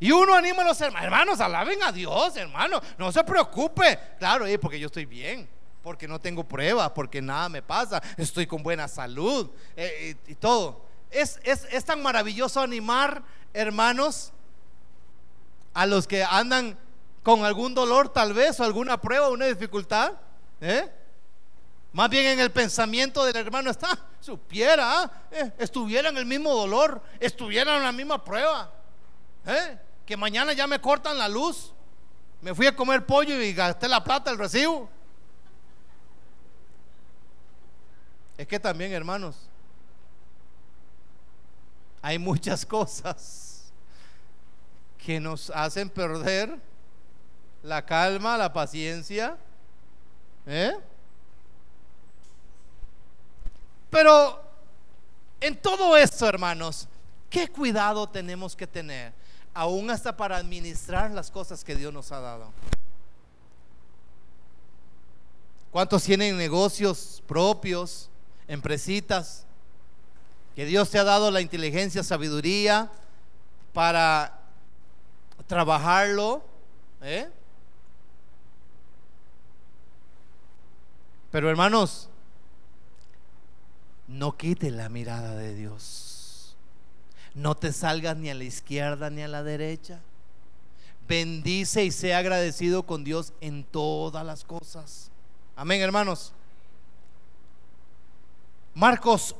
Y 0.00 0.10
uno 0.10 0.34
anima 0.34 0.62
a 0.62 0.66
los 0.66 0.80
hermanos, 0.80 1.04
hermanos, 1.04 1.40
alaben 1.40 1.82
a 1.82 1.92
Dios, 1.92 2.36
hermano, 2.36 2.80
no 2.98 3.12
se 3.12 3.22
preocupe. 3.22 3.98
Claro, 4.18 4.46
porque 4.60 4.80
yo 4.80 4.86
estoy 4.86 5.06
bien, 5.06 5.48
porque 5.82 6.08
no 6.08 6.20
tengo 6.20 6.42
pruebas, 6.42 6.90
porque 6.90 7.22
nada 7.22 7.48
me 7.48 7.62
pasa, 7.62 8.02
estoy 8.16 8.46
con 8.46 8.62
buena 8.62 8.88
salud 8.88 9.48
eh, 9.76 10.16
y, 10.26 10.34
todo. 10.34 10.84
Es, 11.10 11.38
es, 11.44 11.66
es 11.70 11.84
tan 11.84 12.02
maravilloso 12.02 12.60
animar, 12.60 13.22
hermanos, 13.52 14.32
a 15.74 15.86
los 15.86 16.06
que 16.06 16.24
andan 16.24 16.76
con 17.22 17.44
algún 17.44 17.74
dolor 17.74 18.08
tal 18.08 18.32
vez, 18.32 18.58
o 18.60 18.64
alguna 18.64 19.00
prueba, 19.00 19.30
una 19.30 19.46
dificultad. 19.46 20.12
¿eh? 20.60 20.90
Más 21.92 22.10
bien 22.10 22.26
en 22.26 22.40
el 22.40 22.50
pensamiento 22.50 23.24
del 23.24 23.36
hermano 23.36 23.70
está, 23.70 23.98
supiera, 24.20 25.10
¿eh? 25.30 25.52
estuviera 25.58 26.08
en 26.08 26.16
el 26.16 26.26
mismo 26.26 26.52
dolor, 26.54 27.02
estuviera 27.20 27.76
en 27.76 27.82
la 27.82 27.92
misma 27.92 28.24
prueba. 28.24 28.72
¿eh? 29.46 29.78
Que 30.04 30.16
mañana 30.16 30.52
ya 30.52 30.66
me 30.66 30.80
cortan 30.80 31.18
la 31.18 31.28
luz. 31.28 31.72
Me 32.40 32.54
fui 32.54 32.66
a 32.66 32.74
comer 32.74 33.06
pollo 33.06 33.40
y 33.40 33.52
gasté 33.52 33.88
la 33.88 34.02
plata, 34.02 34.30
el 34.30 34.38
recibo. 34.38 34.88
Es 38.36 38.48
que 38.48 38.58
también, 38.58 38.92
hermanos, 38.92 39.36
hay 42.00 42.18
muchas 42.18 42.66
cosas 42.66 43.72
que 44.98 45.20
nos 45.20 45.50
hacen 45.50 45.88
perder 45.88 46.71
la 47.62 47.84
calma, 47.84 48.36
la 48.36 48.52
paciencia. 48.52 49.36
¿eh? 50.46 50.76
Pero 53.90 54.42
en 55.40 55.56
todo 55.60 55.96
esto, 55.96 56.26
hermanos, 56.26 56.88
¿qué 57.28 57.48
cuidado 57.48 58.08
tenemos 58.08 58.56
que 58.56 58.66
tener? 58.66 59.12
Aún 59.54 59.90
hasta 59.90 60.16
para 60.16 60.36
administrar 60.36 61.10
las 61.10 61.30
cosas 61.30 61.62
que 61.62 61.76
Dios 61.76 61.92
nos 61.92 62.10
ha 62.10 62.20
dado. 62.20 62.50
¿Cuántos 65.70 66.02
tienen 66.04 66.36
negocios 66.36 67.22
propios, 67.26 68.10
empresitas? 68.46 69.46
Que 70.54 70.66
Dios 70.66 70.90
te 70.90 70.98
ha 70.98 71.04
dado 71.04 71.30
la 71.30 71.40
inteligencia, 71.40 72.02
sabiduría 72.02 72.90
para 73.72 74.38
trabajarlo. 75.46 76.42
¿eh? 77.00 77.30
Pero 81.32 81.48
hermanos, 81.48 82.10
no 84.06 84.36
quite 84.36 84.70
la 84.70 84.90
mirada 84.90 85.34
de 85.34 85.54
Dios. 85.54 86.54
No 87.34 87.54
te 87.54 87.72
salgas 87.72 88.18
ni 88.18 88.28
a 88.28 88.34
la 88.34 88.44
izquierda 88.44 89.08
ni 89.08 89.22
a 89.22 89.28
la 89.28 89.42
derecha. 89.42 90.00
Bendice 91.08 91.84
y 91.84 91.90
sea 91.90 92.18
agradecido 92.18 92.82
con 92.82 93.02
Dios 93.02 93.32
en 93.40 93.64
todas 93.64 94.24
las 94.26 94.44
cosas. 94.44 95.10
Amén, 95.56 95.80
hermanos. 95.80 96.34
Marcos 98.74 99.34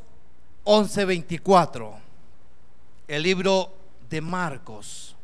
11:24. 0.65 2.01
El 3.07 3.23
libro 3.23 3.75
de 4.09 4.23
Marcos, 4.23 5.15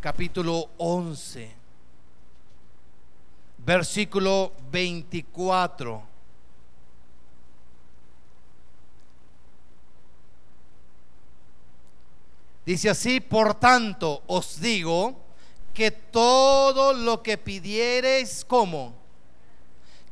capítulo 0.00 0.68
11, 0.76 1.55
versículo 3.66 4.52
24. 4.70 6.02
Dice 12.64 12.90
así, 12.90 13.20
por 13.20 13.54
tanto 13.54 14.22
os 14.28 14.60
digo 14.60 15.16
que 15.74 15.90
todo 15.90 16.92
lo 16.92 17.22
que 17.22 17.36
pidiereis 17.38 18.44
como, 18.44 18.94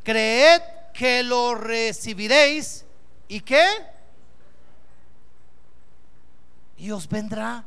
creed 0.02 0.60
que 0.92 1.22
lo 1.22 1.54
recibiréis 1.54 2.84
y 3.28 3.40
que, 3.40 3.64
y 6.76 6.90
os 6.90 7.08
vendrá. 7.08 7.64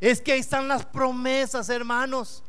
Es 0.00 0.20
que 0.20 0.32
ahí 0.32 0.40
están 0.40 0.66
las 0.68 0.84
promesas, 0.86 1.68
hermanos 1.68 2.42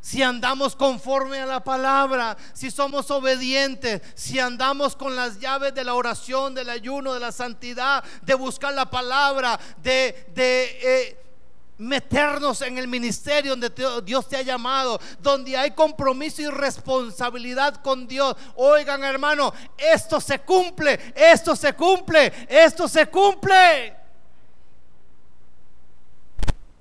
si 0.00 0.22
andamos 0.22 0.76
conforme 0.76 1.40
a 1.40 1.46
la 1.46 1.62
palabra, 1.62 2.36
si 2.52 2.70
somos 2.70 3.10
obedientes, 3.10 4.00
si 4.14 4.38
andamos 4.38 4.96
con 4.96 5.16
las 5.16 5.38
llaves 5.40 5.74
de 5.74 5.84
la 5.84 5.94
oración, 5.94 6.54
del 6.54 6.70
ayuno, 6.70 7.14
de 7.14 7.20
la 7.20 7.32
santidad, 7.32 8.02
de 8.22 8.34
buscar 8.34 8.74
la 8.74 8.88
palabra, 8.88 9.58
de, 9.82 10.28
eh, 10.36 11.24
meternos 11.78 12.62
en 12.62 12.76
el 12.76 12.88
ministerio 12.88 13.52
donde 13.56 13.70
Dios 14.02 14.28
te 14.28 14.36
ha 14.36 14.42
llamado, 14.42 15.00
donde 15.20 15.56
hay 15.56 15.72
compromiso 15.72 16.42
y 16.42 16.48
responsabilidad 16.48 17.80
con 17.82 18.06
Dios. 18.06 18.36
Oigan 18.56 19.04
hermano, 19.04 19.52
esto 19.76 20.20
se 20.20 20.40
cumple, 20.40 21.12
esto 21.14 21.54
se 21.54 21.74
cumple, 21.74 22.32
esto 22.48 22.88
se 22.88 23.06
cumple. 23.06 23.96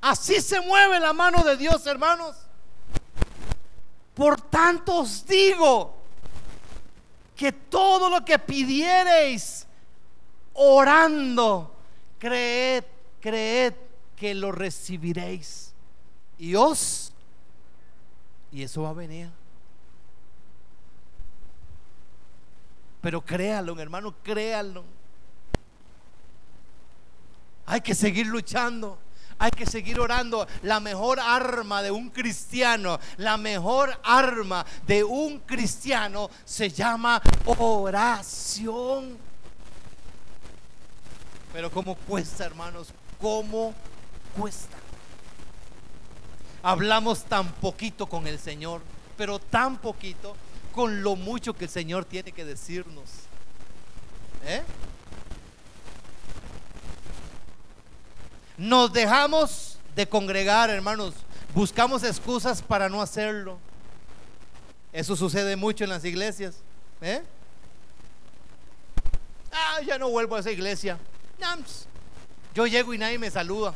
Así 0.01 0.41
se 0.41 0.61
mueve 0.61 0.99
la 0.99 1.13
mano 1.13 1.43
de 1.43 1.57
Dios, 1.57 1.86
hermanos. 1.86 2.46
Por 4.18 4.41
tanto 4.41 5.01
os 5.01 5.24
digo 5.28 5.93
que 7.36 7.51
todo 7.51 8.09
lo 8.09 8.26
que 8.26 8.39
pidiereis 8.39 9.68
orando, 10.55 11.72
creed, 12.18 12.84
creed 13.22 13.76
que 14.15 14.34
lo 14.34 14.51
recibiréis. 14.51 15.72
Y 16.39 16.55
os, 16.55 17.13
y 18.51 18.63
eso 18.63 18.82
va 18.82 18.89
a 18.89 18.93
venir. 18.93 19.30
Pero 23.01 23.24
créalo, 23.24 23.80
hermano, 23.80 24.15
créalo. 24.24 24.84
Hay 27.68 27.82
que 27.82 27.93
seguir 27.93 28.26
luchando. 28.26 28.97
Hay 29.39 29.51
que 29.51 29.65
seguir 29.65 29.99
orando. 29.99 30.47
La 30.63 30.79
mejor 30.79 31.19
arma 31.19 31.81
de 31.81 31.91
un 31.91 32.09
cristiano, 32.09 32.99
la 33.17 33.38
mejor 33.38 33.99
arma 34.03 34.65
de 34.85 35.03
un 35.03 35.39
cristiano 35.39 36.29
se 36.45 36.69
llama 36.69 37.21
oración. 37.45 39.17
Pero 41.53 41.71
¿cómo 41.71 41.95
cuesta, 41.95 42.45
hermanos? 42.45 42.89
¿Cómo 43.19 43.73
cuesta? 44.38 44.77
Hablamos 46.63 47.23
tan 47.23 47.51
poquito 47.53 48.07
con 48.07 48.27
el 48.27 48.39
Señor, 48.39 48.81
pero 49.17 49.39
tan 49.39 49.77
poquito 49.77 50.35
con 50.73 51.01
lo 51.01 51.15
mucho 51.15 51.53
que 51.53 51.65
el 51.65 51.71
Señor 51.71 52.05
tiene 52.05 52.31
que 52.31 52.45
decirnos. 52.45 53.09
¿Eh? 54.45 54.63
Nos 58.58 58.91
dejamos 58.91 59.78
de 59.95 60.08
congregar, 60.08 60.70
hermanos. 60.70 61.14
Buscamos 61.53 62.03
excusas 62.03 62.62
para 62.62 62.89
no 62.89 63.01
hacerlo. 63.01 63.60
Eso 64.91 65.16
sucede 65.16 65.55
mucho 65.55 65.84
en 65.84 65.91
las 65.91 66.03
iglesias. 66.03 66.55
¿eh? 67.01 67.22
Ah, 69.51 69.80
ya 69.86 69.99
no 69.99 70.10
vuelvo 70.10 70.36
a 70.36 70.39
esa 70.39 70.51
iglesia. 70.51 70.97
Yo 72.55 72.66
llego 72.66 72.93
y 72.93 72.97
nadie 72.97 73.20
me 73.20 73.30
saluda. 73.30 73.74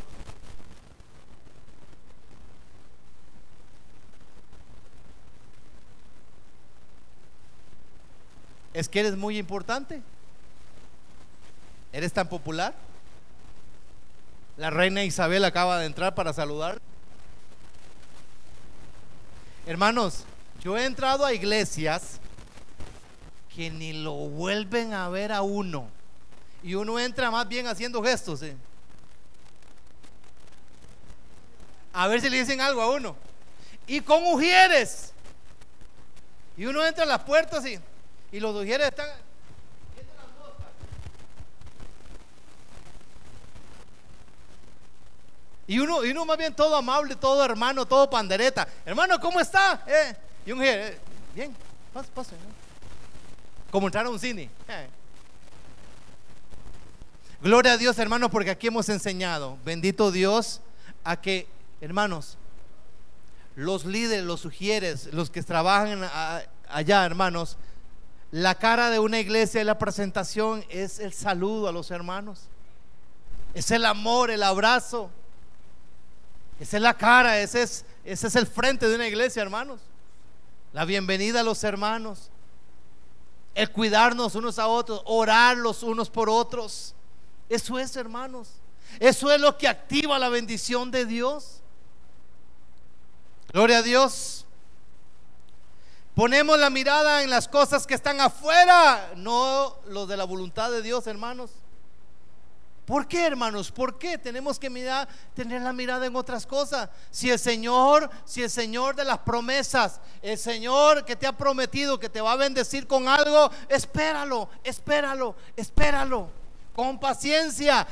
Es 8.74 8.90
que 8.90 9.02
eres 9.02 9.16
muy 9.16 9.38
importante. 9.38 10.02
Eres 11.94 12.14
tan 12.14 12.28
popular. 12.28 12.74
La 14.58 14.70
reina 14.70 15.04
Isabel 15.04 15.43
acaba 15.45 15.80
de 15.80 15.86
entrar 15.86 16.14
para 16.14 16.34
saludar. 16.34 16.80
Hermanos, 19.66 20.26
yo 20.62 20.78
he 20.78 20.86
entrado 20.86 21.26
a 21.26 21.34
iglesias 21.34 22.20
que 23.56 23.70
ni 23.70 23.93
lo 23.93 24.14
vuelven 24.14 24.93
a 24.93 25.10
ver 25.10 25.32
a 25.32 25.41
uno. 25.41 25.89
Y 26.64 26.76
uno 26.76 26.99
entra 26.99 27.32
más 27.32 27.47
bien 27.47 27.68
haciendo 27.68 28.04
gestos. 28.04 28.41
¿eh? 28.43 28.56
A 31.93 32.08
ver 32.08 32.22
si 32.22 32.30
le 32.30 32.39
dicen 32.39 32.62
algo 32.62 32.82
a 32.82 32.91
uno. 32.91 33.16
Y 33.88 34.02
con 34.02 34.24
mujeres. 34.24 35.14
Y 36.58 36.66
uno 36.66 36.86
entra 36.86 37.04
a 37.04 37.08
las 37.08 37.24
puertas 37.24 37.66
y, 37.66 37.80
y 38.32 38.39
los 38.39 38.54
mujeres 38.54 38.89
están 38.89 39.10
Y 45.72 45.80
uno, 45.80 46.03
y 46.03 46.11
uno 46.11 46.26
más 46.26 46.38
bien 46.38 46.53
todo 46.53 46.76
amable, 46.76 47.15
todo 47.15 47.45
hermano, 47.45 47.86
todo 47.86 48.09
pandereta. 48.09 48.67
Hermano, 48.86 49.17
¿cómo 49.22 49.39
está? 49.39 49.82
Eh, 49.88 50.13
y 50.45 50.51
un 50.51 50.61
eh, 50.61 50.99
bien. 51.34 51.55
Pase, 51.93 52.09
pase. 52.13 52.36
Como 53.72 53.88
entrar 53.88 54.05
a 54.05 54.09
un 54.09 54.19
cine. 54.19 54.49
Eh. 54.67 54.89
Gloria 57.41 57.72
a 57.72 57.78
Dios, 57.78 57.97
hermanos, 57.99 58.30
porque 58.32 58.49
aquí 58.49 58.67
hemos 58.67 58.89
enseñado, 58.89 59.57
bendito 59.63 60.11
Dios, 60.11 60.59
a 61.05 61.22
que, 61.22 61.47
hermanos, 61.80 62.38
los 63.55 63.86
líderes, 63.86 64.26
los 64.26 64.41
sugieres, 64.41 65.13
los 65.13 65.30
que 65.30 65.41
trabajan 65.41 66.01
allá, 66.67 67.05
hermanos, 67.05 67.55
la 68.32 68.55
cara 68.55 68.89
de 68.89 68.99
una 68.99 69.22
iglesia 69.22 69.61
y 69.61 69.63
la 69.63 69.78
presentación 69.78 70.65
es 70.67 70.99
el 70.99 71.13
saludo 71.13 71.69
a 71.69 71.72
los 71.72 71.91
hermanos. 71.91 72.49
Es 73.53 73.72
el 73.72 73.86
amor, 73.86 74.32
el 74.32 74.43
abrazo. 74.43 75.09
Esa 76.62 76.78
es 76.78 76.84
la 76.84 76.93
cara, 76.93 77.39
ese 77.39 77.64
es, 77.64 77.86
ese 78.05 78.28
es 78.28 78.36
el 78.36 78.45
frente 78.45 78.88
de 78.88 78.93
una 78.93 79.07
iglesia, 79.07 79.41
hermanos. 79.41 79.82
La 80.74 80.86
bienvenida 80.86 81.39
a 81.39 81.43
los 81.43 81.64
hermanos. 81.64 82.30
El 83.55 83.72
cuidarnos 83.72 84.36
unos 84.36 84.59
a 84.59 84.68
otros, 84.68 85.01
orar 85.05 85.57
los 85.57 85.82
unos 85.82 86.12
por 86.12 86.30
otros. 86.30 86.93
Eso 87.49 87.80
es, 87.80 87.95
hermanos. 87.95 88.49
Eso 88.99 89.32
es 89.32 89.41
lo 89.41 89.57
que 89.57 89.68
activa 89.68 90.20
la 90.20 90.30
bendición 90.30 90.91
de 90.91 91.07
Dios. 91.07 91.62
Gloria 93.51 93.80
a 93.80 93.82
Dios. 93.82 94.45
Ponemos 96.14 96.59
la 96.59 96.70
mirada 96.70 97.24
en 97.24 97.32
las 97.32 97.47
cosas 97.47 97.88
que 97.88 97.95
están 97.95 98.22
afuera, 98.22 99.14
no 99.16 99.78
los 99.88 100.07
de 100.07 100.16
la 100.16 100.26
voluntad 100.26 100.70
de 100.70 100.84
Dios, 100.84 101.07
hermanos. 101.07 101.49
¿Por 102.92 103.08
qué, 103.08 103.26
hermanos? 103.26 103.72
¿Por 103.72 103.98
qué 103.98 104.18
tenemos 104.18 104.60
que 104.60 104.70
mirar, 104.70 105.08
tener 105.34 105.62
la 105.62 105.72
mirada 105.72 106.06
en 106.06 106.14
otras 106.14 106.46
cosas? 106.46 106.89
Si 107.10 107.30
el 107.30 107.39
Señor, 107.39 108.10
si 108.26 108.44
el 108.44 108.50
Señor 108.50 108.98
de 108.98 109.06
las 109.06 109.20
promesas, 109.20 110.02
el 110.22 110.38
Señor 110.38 111.06
que 111.06 111.16
te 111.16 111.26
ha 111.26 111.32
prometido 111.32 111.98
que 111.98 112.10
te 112.10 112.20
va 112.20 112.34
a 112.34 112.36
bendecir 112.36 112.88
con 112.88 113.08
algo, 113.08 113.50
espéralo, 113.70 114.50
espéralo, 114.62 115.38
espéralo 115.56 116.28
con 116.76 117.00
paciencia. 117.00 117.88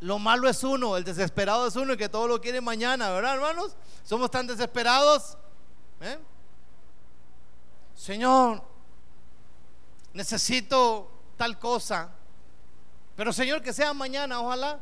Lo 0.00 0.18
malo 0.18 0.48
es 0.48 0.64
uno, 0.64 0.96
el 0.96 1.04
desesperado 1.04 1.68
es 1.68 1.76
uno 1.76 1.92
y 1.92 1.96
que 1.96 2.08
todo 2.08 2.26
lo 2.26 2.40
quiere 2.40 2.60
mañana, 2.60 3.08
¿verdad, 3.08 3.34
hermanos? 3.34 3.76
Somos 4.02 4.32
tan 4.32 4.48
desesperados. 4.48 5.38
¿eh? 6.00 6.18
Señor, 7.94 8.64
necesito 10.12 11.08
tal 11.36 11.56
cosa. 11.56 12.16
Pero 13.22 13.32
Señor, 13.32 13.62
que 13.62 13.72
sea 13.72 13.94
mañana, 13.94 14.40
ojalá. 14.40 14.80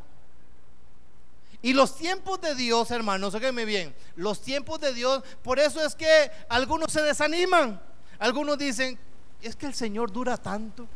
Y 1.61 1.75
los 1.75 1.95
tiempos 1.95 2.41
de 2.41 2.55
Dios, 2.55 2.91
hermanos, 2.91 3.35
óigame 3.35 3.67
bien, 3.67 3.95
los 4.17 4.41
tiempos 4.41 4.81
de 4.81 4.95
Dios, 4.95 5.23
por 5.43 5.59
eso 5.59 5.85
es 5.85 5.95
que 5.95 6.31
algunos 6.49 6.91
se 6.91 7.03
desaniman. 7.03 7.79
Algunos 8.19 8.57
dicen, 8.57 8.99
es 9.43 9.55
que 9.57 9.67
el 9.67 9.75
Señor 9.75 10.11
dura 10.11 10.39
tanto. 10.39 10.89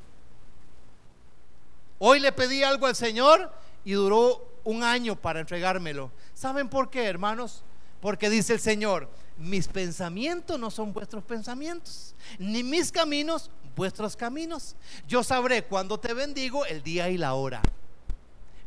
Hoy 1.99 2.19
le 2.19 2.33
pedí 2.33 2.63
algo 2.63 2.87
al 2.87 2.97
Señor 2.97 3.53
y 3.85 3.93
duró 3.93 4.43
un 4.65 4.83
año 4.83 5.15
para 5.15 5.41
entregármelo. 5.41 6.11
¿Saben 6.33 6.71
por 6.71 6.89
qué, 6.89 7.05
hermanos? 7.05 7.63
Porque 8.01 8.31
dice 8.31 8.55
el 8.55 8.61
Señor, 8.61 9.11
mis 9.37 9.67
pensamientos 9.67 10.59
no 10.59 10.71
son 10.71 10.93
vuestros 10.93 11.25
pensamientos, 11.25 12.15
ni 12.39 12.63
mis 12.63 12.93
caminos 12.93 13.51
vuestros 13.75 14.17
caminos. 14.17 14.77
Yo 15.09 15.23
sabré 15.23 15.65
cuando 15.65 15.99
te 15.99 16.15
bendigo 16.15 16.65
el 16.67 16.83
día 16.83 17.09
y 17.09 17.19
la 17.19 17.35
hora. 17.35 17.61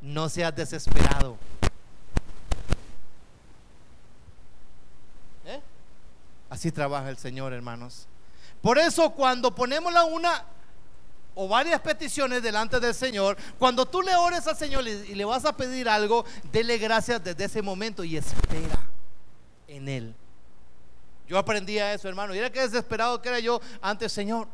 No 0.02 0.30
seas 0.30 0.56
desesperado. 0.56 1.38
¿Eh? 5.46 5.62
Así 6.50 6.72
trabaja 6.72 7.10
el 7.10 7.18
Señor, 7.18 7.54
hermanos. 7.54 8.08
Por 8.62 8.78
eso 8.78 9.12
cuando 9.12 9.54
ponemos 9.54 9.92
la 9.94 10.04
una 10.04 10.44
o 11.36 11.48
varias 11.48 11.80
peticiones 11.82 12.42
delante 12.42 12.80
del 12.80 12.96
Señor, 12.96 13.38
cuando 13.60 13.86
tú 13.86 14.02
le 14.02 14.16
ores 14.16 14.48
al 14.48 14.58
Señor 14.58 14.88
y 14.88 15.14
le 15.14 15.26
vas 15.26 15.46
a 15.46 15.56
pedir 15.56 15.88
algo, 15.88 16.26
dele 16.52 16.78
gracias 16.78 17.24
desde 17.24 17.46
ese 17.46 17.62
momento 17.62 18.04
y 18.04 18.18
espera 18.18 18.88
en 19.68 19.88
Él. 19.88 20.16
Yo 21.28 21.38
aprendí 21.38 21.78
a 21.78 21.94
eso, 21.94 22.08
hermano. 22.08 22.34
Mira 22.34 22.50
qué 22.50 22.62
desesperado 22.62 23.22
que 23.22 23.30
era 23.30 23.40
yo 23.40 23.60
antes, 23.82 24.12
Señor. 24.12 24.48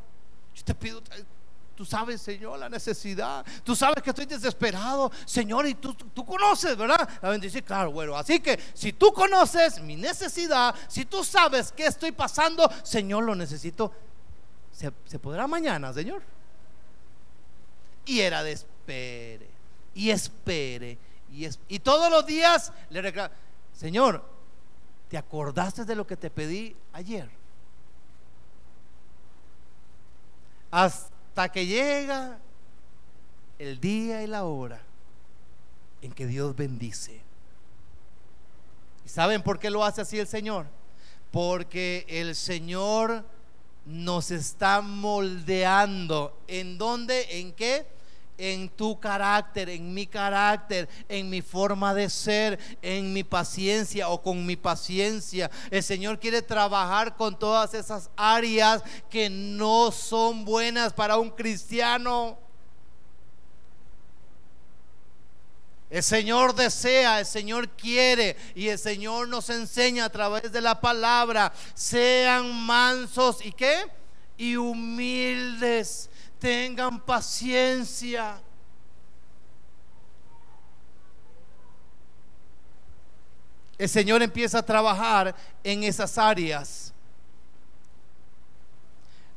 Yo 0.55 0.63
te 0.63 0.73
pido, 0.73 1.01
tú 1.75 1.85
sabes, 1.85 2.21
Señor, 2.21 2.57
la 2.59 2.69
necesidad. 2.69 3.45
Tú 3.63 3.75
sabes 3.75 4.01
que 4.03 4.09
estoy 4.09 4.25
desesperado, 4.25 5.11
Señor, 5.25 5.67
y 5.67 5.75
tú, 5.75 5.93
tú 5.93 6.25
conoces, 6.25 6.75
¿verdad? 6.75 7.07
La 7.21 7.29
bendición, 7.29 7.63
claro, 7.63 7.91
bueno. 7.91 8.15
Así 8.15 8.39
que 8.39 8.59
si 8.73 8.93
tú 8.93 9.13
conoces 9.13 9.81
mi 9.81 9.95
necesidad, 9.95 10.73
si 10.87 11.05
tú 11.05 11.23
sabes 11.23 11.71
que 11.71 11.85
estoy 11.85 12.11
pasando, 12.11 12.69
Señor, 12.83 13.23
lo 13.23 13.35
necesito. 13.35 13.91
¿Se, 14.71 15.19
podrá 15.19 15.45
mañana, 15.47 15.93
Señor? 15.93 16.23
Y 18.05 18.19
era 18.19 18.43
de 18.43 18.51
espere, 18.51 19.49
y 19.93 20.09
espere, 20.09 20.97
y, 21.31 21.47
y 21.67 21.79
todos 21.79 22.11
los 22.11 22.25
días 22.25 22.73
le 22.89 23.01
reclama, 23.01 23.31
Señor, 23.71 24.32
¿te 25.13 25.19
acordaste 25.19 25.85
de 25.85 25.95
lo 25.95 26.07
que 26.07 26.17
te 26.17 26.31
pedí 26.31 26.75
ayer? 26.91 27.29
Hasta 30.71 31.49
que 31.51 31.67
llega 31.67 32.39
el 33.59 33.79
día 33.79 34.23
y 34.23 34.25
la 34.25 34.45
hora 34.45 34.81
en 36.01 36.13
que 36.13 36.25
Dios 36.25 36.55
bendice. 36.55 37.21
¿Y 39.05 39.09
saben 39.09 39.43
por 39.43 39.59
qué 39.59 39.69
lo 39.69 39.85
hace 39.85 40.01
así 40.01 40.17
el 40.17 40.25
Señor? 40.25 40.65
Porque 41.29 42.07
el 42.09 42.33
Señor 42.33 43.23
nos 43.85 44.31
está 44.31 44.81
moldeando. 44.81 46.35
¿En 46.47 46.79
dónde? 46.79 47.39
¿En 47.39 47.53
qué? 47.53 47.85
En 48.37 48.67
tu 48.69 48.99
carácter, 48.99 49.69
en 49.69 49.93
mi 49.93 50.07
carácter, 50.07 50.89
en 51.07 51.29
mi 51.29 51.41
forma 51.41 51.93
de 51.93 52.09
ser, 52.09 52.59
en 52.81 53.13
mi 53.13 53.23
paciencia 53.23 54.09
o 54.09 54.21
con 54.21 54.45
mi 54.45 54.55
paciencia. 54.55 55.51
El 55.69 55.83
Señor 55.83 56.19
quiere 56.19 56.41
trabajar 56.41 57.15
con 57.15 57.37
todas 57.37 57.73
esas 57.73 58.09
áreas 58.15 58.83
que 59.09 59.29
no 59.29 59.91
son 59.91 60.45
buenas 60.45 60.93
para 60.93 61.17
un 61.17 61.29
cristiano. 61.29 62.37
El 65.93 66.01
Señor 66.01 66.55
desea, 66.55 67.19
el 67.19 67.25
Señor 67.27 67.69
quiere 67.69 68.35
y 68.55 68.69
el 68.69 68.79
Señor 68.79 69.27
nos 69.27 69.51
enseña 69.51 70.05
a 70.05 70.09
través 70.09 70.51
de 70.51 70.59
la 70.59 70.81
palabra. 70.81 71.53
Sean 71.75 72.51
mansos 72.65 73.45
y 73.45 73.51
qué? 73.51 73.85
Y 74.35 74.55
humildes. 74.55 76.09
Tengan 76.43 76.99
paciencia. 76.99 78.37
El 83.77 83.87
Señor 83.87 84.21
empieza 84.21 84.57
a 84.57 84.65
trabajar 84.65 85.33
en 85.63 85.85
esas 85.85 86.17
áreas. 86.17 86.93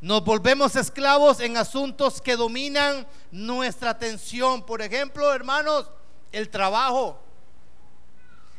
Nos 0.01 0.25
volvemos 0.25 0.75
esclavos 0.75 1.39
en 1.39 1.57
asuntos 1.57 2.21
que 2.21 2.35
dominan 2.35 3.07
nuestra 3.31 3.91
atención. 3.91 4.67
Por 4.67 4.83
ejemplo, 4.83 5.33
hermanos, 5.33 5.89
el 6.33 6.51
trabajo. 6.51 7.23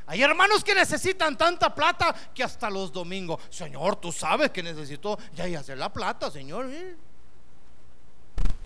Hay 0.06 0.22
hermanos 0.22 0.64
que 0.64 0.74
necesitan 0.74 1.38
tanta 1.38 1.76
plata 1.76 2.16
que 2.34 2.46
hasta 2.46 2.70
los 2.70 2.94
domingos, 2.94 3.42
Señor, 3.50 3.98
tú 3.98 4.14
sabes 4.14 4.52
que 4.52 4.64
necesito 4.64 5.20
ya 5.36 5.60
hacer 5.60 5.78
la 5.78 5.92
plata, 5.92 6.32
Señor. 6.32 6.70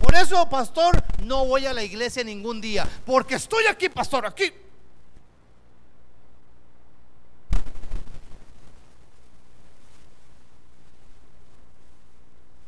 Por 0.02 0.16
eso, 0.16 0.48
pastor, 0.48 1.02
no 1.22 1.46
voy 1.46 1.64
a 1.64 1.72
la 1.72 1.82
iglesia 1.82 2.24
ningún 2.24 2.60
día, 2.60 2.86
porque 3.06 3.36
estoy 3.36 3.66
aquí, 3.66 3.88
pastor, 3.88 4.26
aquí. 4.26 4.52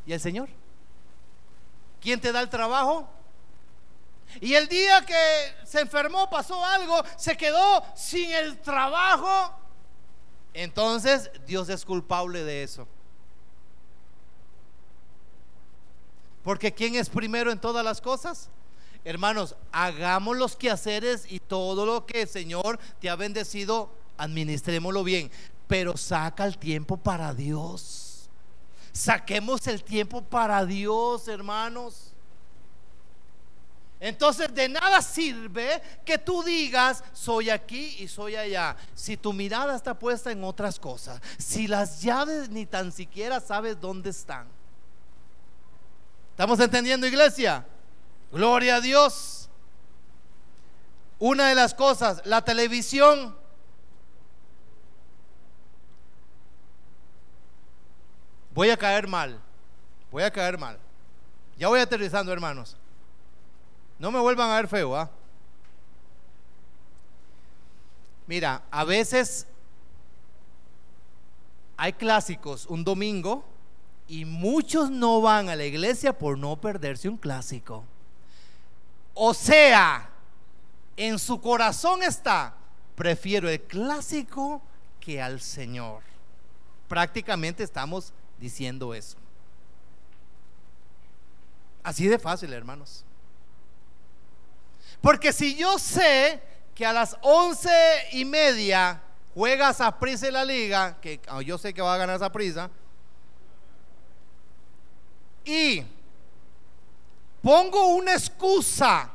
¿Y 0.07 0.13
el 0.13 0.21
Señor? 0.21 0.49
¿Quién 2.01 2.21
te 2.21 2.31
da 2.31 2.41
el 2.41 2.49
trabajo? 2.49 3.09
Y 4.41 4.55
el 4.55 4.69
día 4.69 5.05
que 5.05 5.67
se 5.67 5.81
enfermó, 5.81 6.31
pasó 6.31 6.65
algo, 6.65 7.03
se 7.17 7.37
quedó 7.37 7.85
sin 7.97 8.31
el 8.31 8.61
trabajo. 8.61 9.53
Entonces 10.53 11.31
Dios 11.47 11.69
es 11.69 11.85
culpable 11.85 12.45
de 12.45 12.63
eso. 12.63 12.87
Porque 16.45 16.73
¿quién 16.73 16.95
es 16.95 17.09
primero 17.09 17.51
en 17.51 17.59
todas 17.59 17.85
las 17.85 18.01
cosas? 18.01 18.51
Hermanos, 19.03 19.57
hagamos 19.73 20.37
los 20.37 20.57
quehaceres 20.57 21.27
y 21.29 21.41
todo 21.41 21.85
lo 21.85 22.07
que 22.07 22.23
el 22.23 22.29
Señor 22.29 22.79
te 23.01 23.11
ha 23.11 23.17
bendecido, 23.17 23.91
administrémoslo 24.19 25.03
bien. 25.03 25.31
Pero 25.67 25.97
saca 25.97 26.45
el 26.45 26.59
tiempo 26.59 26.99
para 26.99 27.35
Dios. 27.35 28.29
Saquemos 28.93 29.67
el 29.67 29.83
tiempo 29.83 30.23
para 30.23 30.65
Dios, 30.65 31.27
hermanos. 31.29 32.15
Entonces 34.01 34.55
de 34.55 34.69
nada 34.69 35.01
sirve 35.01 35.81
que 36.05 36.19
tú 36.19 36.43
digas, 36.43 37.03
soy 37.15 37.49
aquí 37.49 37.97
y 38.01 38.09
soy 38.09 38.37
allá, 38.37 38.77
si 38.95 39.17
tu 39.17 39.33
mirada 39.33 39.75
está 39.75 39.99
puesta 39.99 40.31
en 40.31 40.45
otras 40.45 40.79
cosas, 40.79 41.23
si 41.39 41.67
las 41.67 42.03
llaves 42.03 42.51
ni 42.51 42.67
tan 42.67 42.93
siquiera 42.93 43.41
sabes 43.41 43.81
dónde 43.81 44.11
están. 44.11 44.47
¿Estamos 46.35 46.59
entendiendo, 46.59 47.07
iglesia? 47.07 47.65
Gloria 48.33 48.77
a 48.77 48.81
Dios. 48.81 49.49
Una 51.21 51.49
de 51.49 51.55
las 51.55 51.75
cosas, 51.75 52.23
la 52.25 52.43
televisión. 52.45 53.37
Voy 58.53 58.71
a 58.71 58.77
caer 58.77 59.07
mal. 59.07 59.41
Voy 60.11 60.25
a 60.25 60.33
caer 60.33 60.59
mal. 60.59 60.77
Ya 61.57 61.69
voy 61.69 61.79
aterrizando, 61.79 62.33
hermanos. 62.33 62.77
No 64.01 64.11
me 64.11 64.19
vuelvan 64.19 64.51
a 64.51 64.57
ver 64.57 64.67
feo, 64.67 64.97
¿ah? 64.97 65.09
Mira, 68.27 68.61
a 68.73 68.83
veces 68.83 69.47
hay 71.77 71.93
clásicos 71.93 72.67
un 72.67 72.83
domingo 72.83 73.54
y 74.07 74.25
muchos 74.25 74.91
no 74.91 75.21
van 75.21 75.49
a 75.49 75.57
la 75.57 75.65
iglesia 75.65 76.17
por 76.17 76.39
no 76.39 76.61
perderse 76.61 77.09
un 77.09 77.17
clásico. 77.17 77.85
O 79.15 79.33
sea, 79.33 80.11
en 80.97 81.19
su 81.19 81.41
corazón 81.41 82.03
está, 82.03 82.55
prefiero 82.95 83.49
el 83.49 83.63
clásico 83.63 84.63
que 85.01 85.23
al 85.23 85.41
Señor. 85.41 86.03
Prácticamente 86.89 87.63
estamos 87.63 88.13
diciendo 88.39 88.93
eso. 88.95 89.17
Así 91.83 92.07
de 92.07 92.19
fácil, 92.19 92.53
hermanos. 92.53 93.05
Porque 95.01 95.33
si 95.33 95.55
yo 95.55 95.79
sé 95.79 96.43
que 96.75 96.85
a 96.85 96.93
las 96.93 97.17
once 97.23 97.71
y 98.13 98.25
media 98.25 99.03
juega 99.35 99.73
prisa 99.99 100.27
en 100.27 100.33
la 100.33 100.45
liga, 100.45 100.99
que 101.01 101.21
ah, 101.29 101.43
yo 101.43 101.59
sé 101.59 101.73
que 101.73 101.83
va 101.83 101.95
a 101.95 101.99
ganar 101.99 102.33
prisa 102.33 102.71
y 105.45 105.83
pongo 107.43 107.95
una 107.95 108.13
excusa 108.13 109.11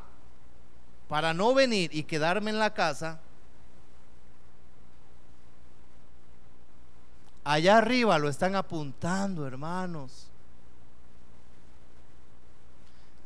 para 1.08 1.34
no 1.34 1.54
venir 1.54 1.90
y 1.94 2.04
quedarme 2.04 2.52
en 2.52 2.60
la 2.60 2.74
casa, 2.74 3.20
allá 7.44 7.78
arriba 7.80 8.20
lo 8.20 8.30
están 8.30 8.56
apuntando, 8.56 9.48
hermanos. 9.48 10.28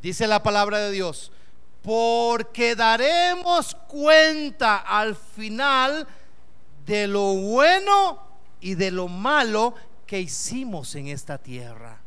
Dice 0.01 0.27
la 0.27 0.41
palabra 0.41 0.79
de 0.79 0.91
Dios, 0.91 1.31
porque 1.81 2.75
daremos 2.75 3.75
cuenta 3.87 4.77
al 4.77 5.15
final 5.15 6.07
de 6.85 7.07
lo 7.07 7.33
bueno 7.35 8.19
y 8.61 8.75
de 8.75 8.91
lo 8.91 9.09
malo 9.09 9.75
que 10.05 10.21
hicimos 10.21 10.95
en 10.95 11.07
esta 11.07 11.37
tierra. 11.37 12.02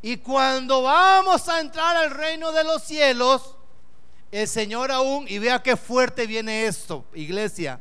Y 0.00 0.18
cuando 0.18 0.82
vamos 0.82 1.48
a 1.48 1.60
entrar 1.60 1.96
al 1.96 2.10
reino 2.10 2.52
de 2.52 2.64
los 2.64 2.82
cielos, 2.82 3.56
el 4.30 4.46
Señor 4.46 4.92
aún, 4.92 5.26
y 5.28 5.38
vea 5.38 5.62
qué 5.62 5.76
fuerte 5.76 6.26
viene 6.26 6.66
esto, 6.66 7.04
iglesia. 7.14 7.80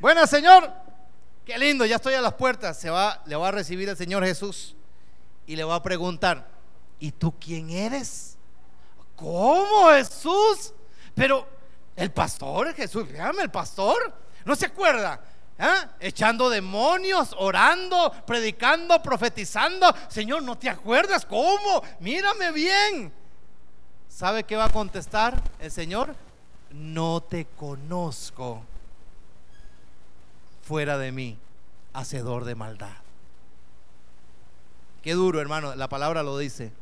Buenas, 0.00 0.28
Señor. 0.28 0.70
Qué 1.44 1.56
lindo, 1.58 1.86
ya 1.86 1.96
estoy 1.96 2.14
a 2.14 2.20
las 2.20 2.34
puertas. 2.34 2.78
Se 2.78 2.90
va, 2.90 3.22
le 3.24 3.36
va 3.36 3.48
a 3.48 3.52
recibir 3.52 3.88
el 3.88 3.96
Señor 3.96 4.24
Jesús 4.24 4.74
y 5.46 5.56
le 5.56 5.64
va 5.64 5.76
a 5.76 5.82
preguntar, 5.82 6.48
¿y 6.98 7.12
tú 7.12 7.32
quién 7.38 7.70
eres? 7.70 8.36
¿Cómo 9.14 9.90
Jesús? 9.90 10.74
Pero 11.14 11.48
el 11.94 12.10
pastor, 12.10 12.74
Jesús, 12.74 13.10
llame 13.10 13.42
el 13.42 13.50
pastor. 13.50 14.12
¿No 14.44 14.54
se 14.54 14.66
acuerda? 14.66 15.20
¿Ah? 15.58 15.88
Echando 16.00 16.50
demonios, 16.50 17.34
orando, 17.38 18.12
predicando, 18.26 19.02
profetizando. 19.02 19.94
Señor, 20.08 20.42
¿no 20.42 20.58
te 20.58 20.68
acuerdas? 20.68 21.24
¿Cómo? 21.24 21.82
Mírame 22.00 22.52
bien. 22.52 23.12
¿Sabe 24.08 24.44
qué 24.44 24.56
va 24.56 24.66
a 24.66 24.72
contestar 24.72 25.42
el 25.58 25.70
Señor? 25.70 26.14
No 26.70 27.22
te 27.22 27.46
conozco 27.46 28.62
fuera 30.62 30.98
de 30.98 31.12
mí, 31.12 31.38
hacedor 31.92 32.44
de 32.44 32.54
maldad. 32.54 32.96
Qué 35.02 35.12
duro, 35.12 35.40
hermano, 35.40 35.74
la 35.74 35.88
palabra 35.88 36.22
lo 36.22 36.36
dice. 36.36 36.72